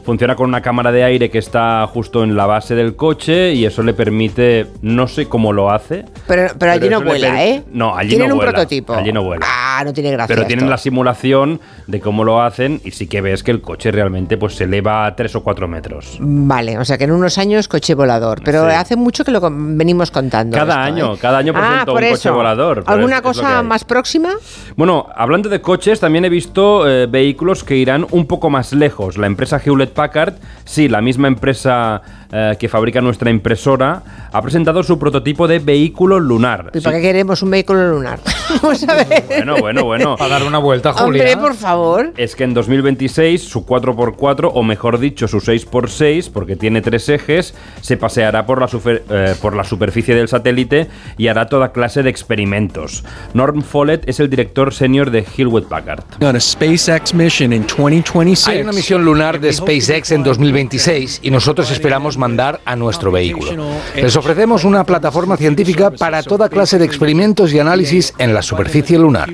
Funciona 0.09 0.35
con 0.35 0.47
una 0.49 0.59
cámara 0.63 0.91
de 0.91 1.03
aire 1.03 1.29
que 1.29 1.37
está 1.37 1.85
justo 1.85 2.23
en 2.23 2.35
la 2.35 2.47
base 2.47 2.73
del 2.73 2.95
coche 2.95 3.53
y 3.53 3.63
eso 3.65 3.83
le 3.83 3.93
permite, 3.93 4.65
no 4.81 5.07
sé 5.07 5.27
cómo 5.27 5.53
lo 5.53 5.69
hace. 5.69 6.03
Pero, 6.27 6.51
pero 6.57 6.71
allí 6.71 6.89
no 6.89 6.99
vuela, 7.03 7.45
¿eh? 7.45 7.61
No, 7.71 7.95
allí 7.95 8.09
Tienen 8.09 8.29
no 8.29 8.33
un 8.33 8.39
vuela. 8.39 8.53
prototipo. 8.53 8.95
Allí 8.95 9.11
no 9.13 9.21
vuela. 9.21 9.45
Ah, 9.47 9.83
no 9.85 9.93
tiene 9.93 10.09
gracia. 10.09 10.35
Pero 10.35 10.47
tienen 10.47 10.67
la 10.67 10.79
simulación 10.79 11.59
de 11.85 11.99
cómo 11.99 12.23
lo 12.23 12.41
hacen 12.41 12.81
y 12.83 12.89
sí 12.89 13.05
que 13.05 13.21
ves 13.21 13.43
que 13.43 13.51
el 13.51 13.61
coche 13.61 13.91
realmente 13.91 14.35
pues 14.35 14.55
se 14.55 14.63
eleva 14.63 15.05
a 15.05 15.15
3 15.15 15.35
o 15.35 15.43
4 15.43 15.67
metros. 15.67 16.17
Vale, 16.19 16.79
o 16.79 16.85
sea 16.85 16.97
que 16.97 17.03
en 17.03 17.11
unos 17.11 17.37
años 17.37 17.67
coche 17.67 17.93
volador. 17.93 18.41
Pero 18.43 18.67
Sí. 18.67 18.75
hace 18.75 18.95
mucho 18.95 19.23
que 19.23 19.29
lo 19.29 19.39
venimos 19.41 20.09
contando. 20.09 20.57
Cada 20.57 20.73
esto, 20.73 20.81
año, 20.95 21.13
¿eh? 21.13 21.17
cada 21.21 21.37
año 21.37 21.53
ah, 21.55 21.59
presento 21.59 21.93
por 21.93 22.01
un 22.01 22.09
coche 22.09 22.13
eso. 22.29 22.33
volador. 22.33 22.83
pero 22.83 22.95
¿Alguna 22.97 23.17
es- 23.17 23.21
cosa 23.21 23.61
más 23.61 23.83
próxima? 23.83 24.29
Bueno, 24.75 25.05
hablando 25.15 25.49
de 25.49 25.61
coches, 25.61 25.99
también 25.99 26.25
he 26.25 26.29
visto 26.29 26.89
eh, 26.89 27.05
vehículos 27.05 27.63
que 27.63 27.75
irán 27.75 28.07
un 28.09 28.25
poco 28.25 28.49
más 28.49 28.73
lejos. 28.73 29.19
La 29.19 29.27
empresa 29.27 29.61
Hewlett 29.63 29.98
Packard, 29.99 30.35
sí, 30.63 30.87
la 30.87 31.01
misma 31.01 31.27
empresa 31.27 32.01
eh, 32.31 32.55
que 32.57 32.69
fabrica 32.69 33.01
nuestra 33.01 33.29
impresora, 33.29 34.01
ha 34.31 34.41
presentado 34.41 34.81
su 34.81 34.97
prototipo 34.97 35.45
de 35.45 35.59
vehículo 35.59 36.19
lunar. 36.21 36.71
¿Y 36.73 36.79
para 36.79 36.95
qué 36.97 37.01
queremos 37.01 37.41
un 37.41 37.49
vehículo 37.51 37.91
lunar? 37.91 38.19
Vamos 38.61 38.81
a 38.87 38.93
ver. 38.95 39.23
Bueno, 39.27 39.57
bueno, 39.59 39.83
bueno. 39.83 40.15
Para 40.15 40.35
dar 40.39 40.43
una 40.43 40.59
vuelta, 40.59 40.93
Julia. 40.93 41.23
Hombre, 41.23 41.37
por 41.37 41.53
favor. 41.55 42.13
Es 42.15 42.35
que 42.37 42.45
en 42.45 42.53
2026 42.53 43.41
su 43.43 43.65
4x4, 43.65 44.51
o 44.53 44.63
mejor 44.63 44.99
dicho, 44.99 45.27
su 45.27 45.39
6x6, 45.39 46.29
porque 46.31 46.55
tiene 46.55 46.81
tres 46.81 47.09
ejes, 47.09 47.53
se 47.81 47.97
paseará 47.97 48.45
por 48.45 48.61
la, 48.61 48.67
sufer- 48.67 49.01
eh, 49.09 49.35
por 49.41 49.53
la 49.55 49.63
superficie 49.65 50.15
del 50.15 50.27
satélite 50.29 50.87
y 51.17 51.27
hará 51.27 51.47
toda 51.47 51.71
clase 51.73 52.03
de 52.03 52.09
experimentos. 52.09 53.03
Norm 53.33 53.61
Follett 53.63 54.07
es 54.07 54.19
el 54.21 54.29
director 54.29 54.73
senior 54.73 55.11
de 55.11 55.25
Hewlett 55.35 55.65
Packard. 55.67 56.03
On 56.21 56.35
a 56.35 56.39
SpaceX 56.39 57.13
mission 57.13 57.51
in 57.53 57.65
2026. 57.67 58.47
Hay 58.47 58.61
una 58.61 58.71
misión 58.71 59.03
lunar 59.03 59.39
de 59.39 59.51
SpaceX 59.51 59.88
en 59.89 60.23
2026 60.23 61.21
y 61.23 61.31
nosotros 61.31 61.71
esperamos 61.71 62.15
mandar 62.15 62.61
a 62.63 62.75
nuestro 62.75 63.11
vehículo. 63.11 63.55
Les 63.95 64.15
ofrecemos 64.15 64.63
una 64.63 64.83
plataforma 64.83 65.35
científica 65.35 65.89
para 65.89 66.21
toda 66.21 66.47
clase 66.47 66.77
de 66.77 66.85
experimentos 66.85 67.51
y 67.53 67.59
análisis 67.59 68.13
en 68.19 68.35
la 68.35 68.43
superficie 68.43 68.99
lunar. 68.99 69.29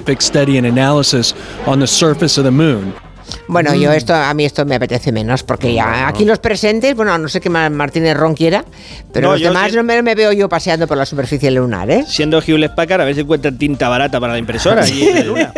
Bueno, 3.47 3.73
yo 3.75 3.89
Mm. 3.91 3.93
esto 3.93 4.13
a 4.15 4.33
mí 4.33 4.45
esto 4.45 4.65
me 4.65 4.75
apetece 4.75 5.11
menos 5.11 5.43
porque 5.43 5.73
ya 5.73 6.07
aquí 6.07 6.25
los 6.25 6.39
presentes, 6.39 6.95
bueno, 6.95 7.17
no 7.17 7.27
sé 7.27 7.39
qué 7.41 7.49
más 7.49 7.69
Martínez 7.71 8.15
Ron 8.17 8.33
quiera, 8.35 8.65
pero 9.13 9.27
No, 9.29 9.33
los 9.33 9.41
demás 9.41 9.73
no 9.73 9.83
me, 9.83 10.01
me 10.01 10.15
veo 10.15 10.31
yo 10.31 10.49
paseando 10.49 10.87
por 10.87 10.97
la 10.97 11.05
superficie 11.05 11.49
lunar, 11.51 11.89
¿eh? 11.89 12.03
Siendo 12.07 12.41
Hewlett 12.41 12.75
Packard, 12.75 13.01
a 13.01 13.05
ver 13.05 13.15
si 13.15 13.21
encuentran 13.21 13.57
tinta 13.57 13.87
barata 13.89 14.19
para 14.19 14.33
la 14.33 14.39
impresora. 14.39 14.87
y 14.87 15.03
en 15.03 15.15
la 15.15 15.23
luna. 15.25 15.53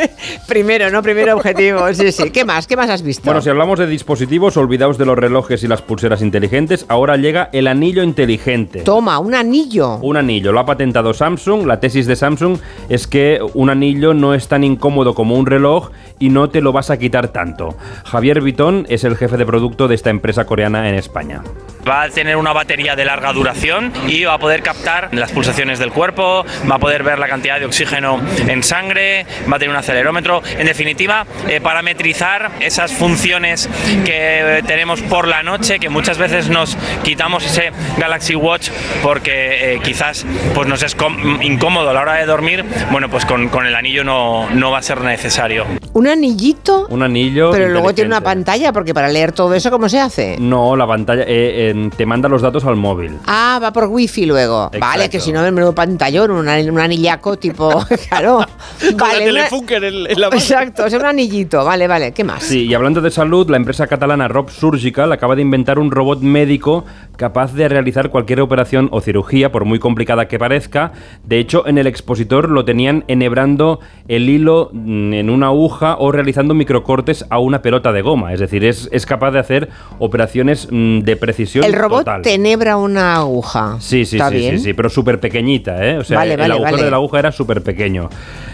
Primero, 0.48 0.90
no 0.92 1.02
primero 1.02 1.36
objetivo, 1.36 1.94
sí, 1.94 2.12
sí. 2.12 2.30
¿Qué 2.32 2.46
más? 2.46 2.68
¿Qué 2.68 2.76
más 2.76 2.90
has 2.90 3.02
visto? 3.02 3.24
Bueno, 3.26 3.42
si 3.42 3.50
hablamos 3.50 3.80
de 3.80 3.88
dispositivos, 3.88 4.58
olvidaos 4.58 4.98
de 4.98 5.06
los 5.06 5.18
relojes 5.18 5.64
y 5.64 5.68
las 5.68 5.82
pulseras 5.82 6.22
inteligentes, 6.22 6.86
ahora 6.90 7.18
llega 7.18 7.50
el 7.54 7.68
anillo 7.68 8.04
inteligente. 8.04 8.82
Toma, 8.82 9.20
un 9.20 9.34
anillo. 9.36 9.96
Un 10.02 10.18
anillo, 10.18 10.52
lo 10.52 10.60
ha 10.60 10.66
patentado 10.66 11.14
Samsung. 11.14 11.66
La 11.66 11.80
tesis 11.80 12.06
de 12.06 12.16
Samsung 12.16 12.58
es 12.90 13.08
que 13.08 13.40
un 13.54 13.70
anillo 13.70 14.14
no 14.14 14.34
es 14.34 14.48
tan 14.48 14.64
incómodo 14.64 15.14
como 15.16 15.36
un 15.36 15.46
reloj 15.46 15.90
y 16.20 16.30
no 16.30 16.50
te 16.50 16.62
lo 16.62 16.72
vas 16.72 16.90
a 16.90 16.98
quitar 16.98 17.30
tanto. 17.30 17.57
Javier 18.06 18.42
Vitón 18.42 18.86
es 18.90 19.04
el 19.04 19.18
jefe 19.18 19.38
de 19.38 19.46
producto 19.46 19.88
de 19.88 19.96
esta 19.96 20.10
empresa 20.10 20.46
coreana 20.46 20.90
en 20.90 20.96
España. 20.96 21.42
Va 21.88 22.04
a 22.04 22.10
tener 22.10 22.36
una 22.36 22.52
batería 22.52 22.96
de 22.96 23.06
larga 23.06 23.32
duración 23.32 23.94
y 24.08 24.26
va 24.26 24.34
a 24.34 24.38
poder 24.40 24.62
captar 24.62 25.10
las 25.14 25.32
pulsaciones 25.32 25.80
del 25.80 25.92
cuerpo, 25.92 26.46
va 26.70 26.76
a 26.76 26.80
poder 26.80 27.04
ver 27.04 27.18
la 27.18 27.28
cantidad 27.28 27.60
de 27.60 27.66
oxígeno 27.66 28.20
en 28.48 28.62
sangre, 28.62 29.26
va 29.50 29.56
a 29.56 29.60
tener 29.60 29.70
un 29.70 29.78
acelerómetro, 29.78 30.42
en 30.58 30.66
definitiva, 30.66 31.26
eh, 31.48 31.62
parametrizar 31.62 32.52
esas 32.60 32.92
funciones 32.92 33.70
que 34.04 34.64
tenemos 34.68 35.02
por 35.02 35.28
la 35.28 35.44
noche, 35.44 35.80
que 35.80 35.90
muchas 35.90 36.18
veces 36.18 36.50
nos 36.50 36.78
quitamos 37.04 37.46
ese 37.46 37.72
Galaxy 37.98 38.36
Watch 38.36 38.70
porque 39.02 39.76
eh, 39.76 39.80
quizás 39.82 40.26
pues 40.54 40.68
nos 40.68 40.84
es 40.84 40.96
incómodo 41.42 41.90
a 41.90 41.94
la 41.94 42.02
hora 42.02 42.14
de 42.16 42.26
dormir, 42.26 42.66
bueno, 42.92 43.10
pues 43.10 43.26
con, 43.26 43.48
con 43.48 43.66
el 43.66 43.76
anillo 43.76 44.04
no, 44.04 44.50
no 44.50 44.72
va 44.72 44.80
a 44.80 44.84
ser 44.84 45.02
necesario. 45.02 45.66
Un 45.94 46.08
anillo, 46.08 46.86
Un 46.90 47.02
anillo. 47.02 47.47
Pero 47.52 47.70
luego 47.70 47.94
tiene 47.94 48.10
una 48.10 48.22
pantalla 48.22 48.72
porque 48.74 48.94
para 48.94 49.08
leer 49.10 49.32
todo 49.32 49.54
eso, 49.54 49.70
¿cómo 49.72 49.90
se 49.90 50.00
hace? 50.00 50.38
No, 50.40 50.76
la 50.76 50.88
pantalla 50.88 51.24
eh, 51.28 51.90
te 51.96 52.06
manda 52.06 52.30
los 52.30 52.42
datos 52.42 52.66
al 52.66 52.76
móvil. 52.76 53.18
Ah, 53.26 53.60
va 53.62 53.72
por 53.74 53.86
wifi 53.86 54.26
luego. 54.26 54.70
Vale, 54.80 55.10
que 55.10 55.20
si 55.20 55.32
no, 55.32 55.42
me 55.52 55.72
pantallón, 55.74 56.32
un, 56.32 56.48
un 56.48 56.80
anillaco 56.80 57.38
tipo. 57.38 57.84
claro. 58.10 58.46
Con 58.80 58.98
la 58.98 59.04
Vale, 59.06 59.32
una- 59.32 59.48
en, 59.48 59.84
en 60.08 60.20
la 60.22 60.28
mano. 60.30 60.40
Exacto, 60.42 60.86
o 60.86 60.90
sea, 60.90 61.00
un 61.00 61.06
anillito. 61.06 61.64
Vale, 61.64 61.88
vale. 61.88 62.12
¿Qué 62.14 62.24
más? 62.24 62.44
Sí, 62.44 62.66
y 62.66 62.74
hablando 62.74 63.02
de 63.02 63.12
salud, 63.12 63.50
la 63.50 63.58
empresa 63.58 63.88
catalana 63.88 64.28
Rob 64.28 64.50
Surgical 64.50 65.12
acaba 65.12 65.36
de 65.36 65.42
inventar 65.42 65.80
un 65.80 65.92
robot 65.92 66.22
médico 66.22 66.86
capaz 67.18 67.54
de 67.54 67.68
realizar 67.68 68.10
cualquier 68.10 68.40
operación 68.42 68.88
o 68.92 69.02
cirugía, 69.02 69.52
por 69.52 69.66
muy 69.66 69.80
complicada 69.80 70.28
que 70.28 70.40
parezca. 70.40 70.94
De 71.26 71.40
hecho, 71.40 71.68
en 71.68 71.78
el 71.78 71.88
expositor 71.88 72.50
lo 72.50 72.64
tenían 72.64 73.04
enhebrando 73.08 73.80
el 74.08 74.30
hilo 74.30 74.70
mm, 74.72 75.14
en 75.14 75.30
una 75.30 75.48
aguja 75.48 75.98
o 76.00 76.12
realizando 76.12 76.54
microcortes 76.54 77.26
a 77.30 77.40
una 77.40 77.62
pelota 77.62 77.92
de 77.92 78.02
goma. 78.02 78.34
Es 78.34 78.40
decir, 78.40 78.64
es, 78.64 78.88
es 78.92 79.06
capaz 79.06 79.32
de 79.32 79.40
hacer 79.40 79.70
operaciones 80.00 80.68
mm, 80.72 81.00
de 81.00 81.16
precisión 81.18 81.66
El 81.66 81.74
robot 81.74 82.00
total. 82.02 82.22
tenebra 82.22 82.78
una 82.78 83.16
aguja. 83.16 83.78
Sí, 83.80 84.06
sí, 84.06 84.18
¿Está 84.18 84.30
sí, 84.30 84.50
sí, 84.52 84.60
sí, 84.60 84.74
pero 84.74 84.90
súper 84.90 85.20
pequeñita, 85.20 85.86
¿eh? 85.86 85.98
O 85.98 86.04
sea, 86.04 86.20
Vale, 86.20 86.36
el 86.36 86.42
agujero 86.42 86.72
vale. 86.72 86.84
de 86.84 86.92
la 86.92 86.98
aguja 86.98 87.20
era 87.20 87.32
súper 87.32 87.62
pequeño. 87.64 88.10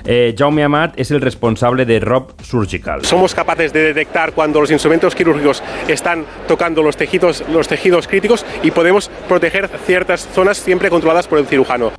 Eh, 0.06 0.36
Jaume 0.38 0.64
Amat 0.64 0.94
es 1.00 1.12
el 1.12 1.22
responsable 1.22 1.86
de 1.86 2.00
Rob 2.00 2.34
Surgical. 2.44 3.06
Somos 3.06 3.34
capaces 3.34 3.72
de 3.72 3.82
detectar 3.84 4.34
cuando 4.34 4.60
los 4.60 4.70
instrumentos 4.72 5.16
quirúrgicos 5.16 5.64
están 5.88 6.26
tocando 6.48 6.84
los 6.84 6.98
tejidos, 6.98 7.44
los 7.50 7.68
tejidos 7.68 8.08
críticos 8.08 8.46
y 8.64 8.72
podemos 8.72 9.10
proteger 9.30 9.70
ciertas 9.86 10.28
zonas 10.34 10.58
siempre 10.58 10.90
controladas 10.90 11.28
por 11.28 11.40
el 11.40 11.48
cirujano. 11.48 11.92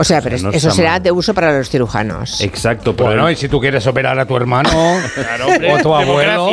O 0.00 0.04
sea, 0.04 0.22
pero 0.22 0.38
no 0.38 0.50
eso 0.50 0.70
será 0.70 0.92
mal. 0.92 1.02
de 1.02 1.10
uso 1.10 1.34
para 1.34 1.58
los 1.58 1.68
cirujanos. 1.70 2.40
Exacto, 2.40 2.94
pero 2.94 3.08
Bueno, 3.08 3.28
y 3.32 3.34
si 3.34 3.48
tú 3.48 3.58
quieres 3.60 3.84
operar 3.88 4.16
a 4.16 4.26
tu 4.26 4.36
hermano 4.36 4.68
hombre, 5.44 5.72
o 5.74 5.78
tu 5.82 5.92
abuelo, 5.92 6.50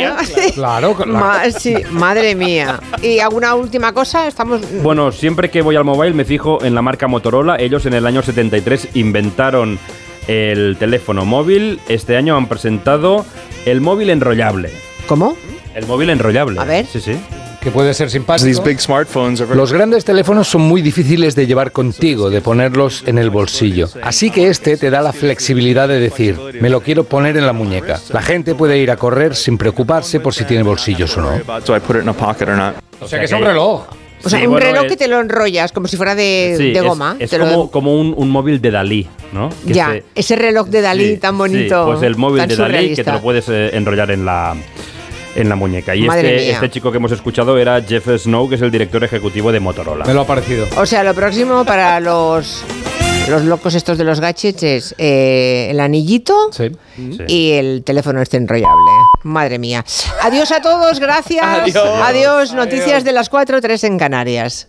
claro, 0.56 0.96
claro. 0.96 1.12
Ma- 1.12 1.44
sí, 1.52 1.76
madre 1.92 2.34
mía. 2.34 2.80
¿Y 3.04 3.20
alguna 3.20 3.54
última 3.54 3.94
cosa? 3.94 4.26
Estamos. 4.28 4.62
Bueno, 4.82 5.12
siempre 5.12 5.52
que 5.52 5.62
voy 5.62 5.76
al 5.76 5.84
mobile 5.84 6.16
me 6.16 6.26
fijo 6.26 6.64
en 6.64 6.74
la 6.74 6.82
marca 6.82 7.08
Motorola. 7.08 7.58
Ellos 7.60 7.86
en 7.86 7.94
el 7.94 8.08
año 8.08 8.24
73 8.24 8.90
inventaron 8.96 9.78
el 10.28 10.78
teléfono 10.78 11.26
móvil. 11.26 11.80
Este 11.88 12.18
año 12.18 12.38
han 12.38 12.48
presentado 12.48 13.26
el 13.66 13.82
móvil 13.82 14.10
enrollable. 14.10 14.72
¿Cómo? 15.08 15.36
El 15.74 15.86
móvil 15.88 16.10
enrollable. 16.10 16.60
A 16.60 16.66
ver. 16.66 16.86
Sí, 16.86 17.00
sí. 17.00 17.18
Que 17.62 17.72
puede 17.72 17.96
ser 17.96 18.12
simpático. 18.12 18.64
Los 19.56 19.74
grandes 19.74 20.06
teléfonos 20.06 20.48
son 20.48 20.62
muy 20.62 20.84
difíciles 20.84 21.34
de 21.34 21.48
llevar 21.48 21.72
contigo, 21.72 22.30
de 22.30 22.40
ponerlos 22.40 23.04
en 23.08 23.18
el 23.18 23.32
bolsillo. 23.32 23.90
Así 24.04 24.30
que 24.30 24.50
este 24.50 24.78
te 24.78 24.92
da 24.92 25.02
la 25.02 25.12
flexibilidad 25.14 25.88
de 25.88 26.00
decir, 26.00 26.38
me 26.62 26.70
lo 26.70 26.82
quiero 26.82 27.06
poner 27.06 27.38
en 27.38 27.48
la 27.48 27.54
muñeca. 27.54 28.00
La 28.14 28.22
gente 28.22 28.54
puede 28.54 28.78
ir 28.78 28.92
a 28.92 28.98
correr 28.98 29.36
sin 29.36 29.58
preocuparse 29.58 30.20
por 30.20 30.36
si 30.36 30.44
tiene 30.44 30.62
bolsillos 30.62 31.18
o 31.18 31.22
no. 31.22 31.42
O 33.02 33.08
sea, 33.08 33.18
que 33.20 33.26
es 33.26 33.32
un 33.32 33.42
reloj. 33.42 33.88
O 34.24 34.30
sea, 34.30 34.40
Sí, 34.40 34.46
un 34.48 34.54
bueno, 34.54 34.66
reloj 34.66 34.84
es- 34.86 34.92
que 34.92 34.98
te 34.98 35.08
lo 35.08 35.20
enrollas 35.20 35.72
como 35.72 35.88
si 35.88 35.98
fuera 35.98 36.16
de, 36.16 36.56
Sí, 36.58 36.72
de 36.72 36.80
es- 36.80 36.84
goma. 36.84 37.16
Es, 37.20 37.32
lo- 37.34 37.70
como, 37.70 38.00
un, 38.00 38.14
un 38.18 38.30
móvil 38.30 38.60
de 38.62 38.72
Dalí, 38.72 39.08
¿no? 39.34 39.50
Que 39.68 39.74
ya, 39.74 39.92
se- 39.92 40.04
ese 40.16 40.36
reloj 40.36 40.68
de 40.68 40.82
Dalí 40.82 41.10
Sí, 41.12 41.18
tan 41.18 41.34
sí, 41.34 41.38
bonito. 41.38 41.86
pues 41.86 42.02
el 42.02 42.16
móvil 42.16 42.48
de 42.48 42.56
Dalí 42.56 42.96
que 42.96 43.04
te 43.04 43.12
lo 43.12 43.22
puedes 43.22 43.48
eh, 43.50 43.70
enrollar 43.74 44.12
en 44.12 44.26
la 44.26 44.56
en 45.36 45.50
la 45.50 45.56
muñeca. 45.58 45.94
Y 45.94 46.08
este, 46.08 46.50
este 46.52 46.70
chico 46.70 46.92
que 46.92 46.98
hemos 46.98 47.12
escuchado 47.12 47.58
era 47.58 47.82
Jeff 47.82 48.08
Snow, 48.08 48.48
que 48.48 48.56
es 48.56 48.62
el 48.62 48.72
director 48.72 49.04
ejecutivo 49.04 49.52
de 49.52 49.60
Motorola. 49.60 50.06
Me 50.06 50.14
lo 50.14 50.22
ha 50.22 50.26
parecido. 50.26 50.66
O 50.78 50.86
sea, 50.86 51.04
lo 51.04 51.14
próximo 51.14 51.66
para 51.66 52.00
los 52.00 52.64
los 53.28 53.44
locos 53.44 53.76
estos 53.76 53.98
de 53.98 54.04
los 54.04 54.20
gadgets 54.20 54.64
es 54.64 54.96
eh, 54.98 55.68
el 55.72 55.80
anillito 55.80 56.50
y 57.28 57.52
el 57.52 57.84
teléfono 57.84 58.22
este 58.22 58.38
enrollable. 58.38 58.92
Madre 59.24 59.60
mía. 59.60 59.84
Adiós 60.22 60.52
a 60.52 60.62
todos, 60.62 61.00
gracias. 61.00 61.46
Adiós. 61.46 62.00
Adiós. 62.04 62.54
Noticias 62.54 63.04
de 63.04 63.12
las 63.12 63.30
4, 63.30 63.62
3 63.62 63.84
en 63.86 64.00
Canarias. 64.00 64.64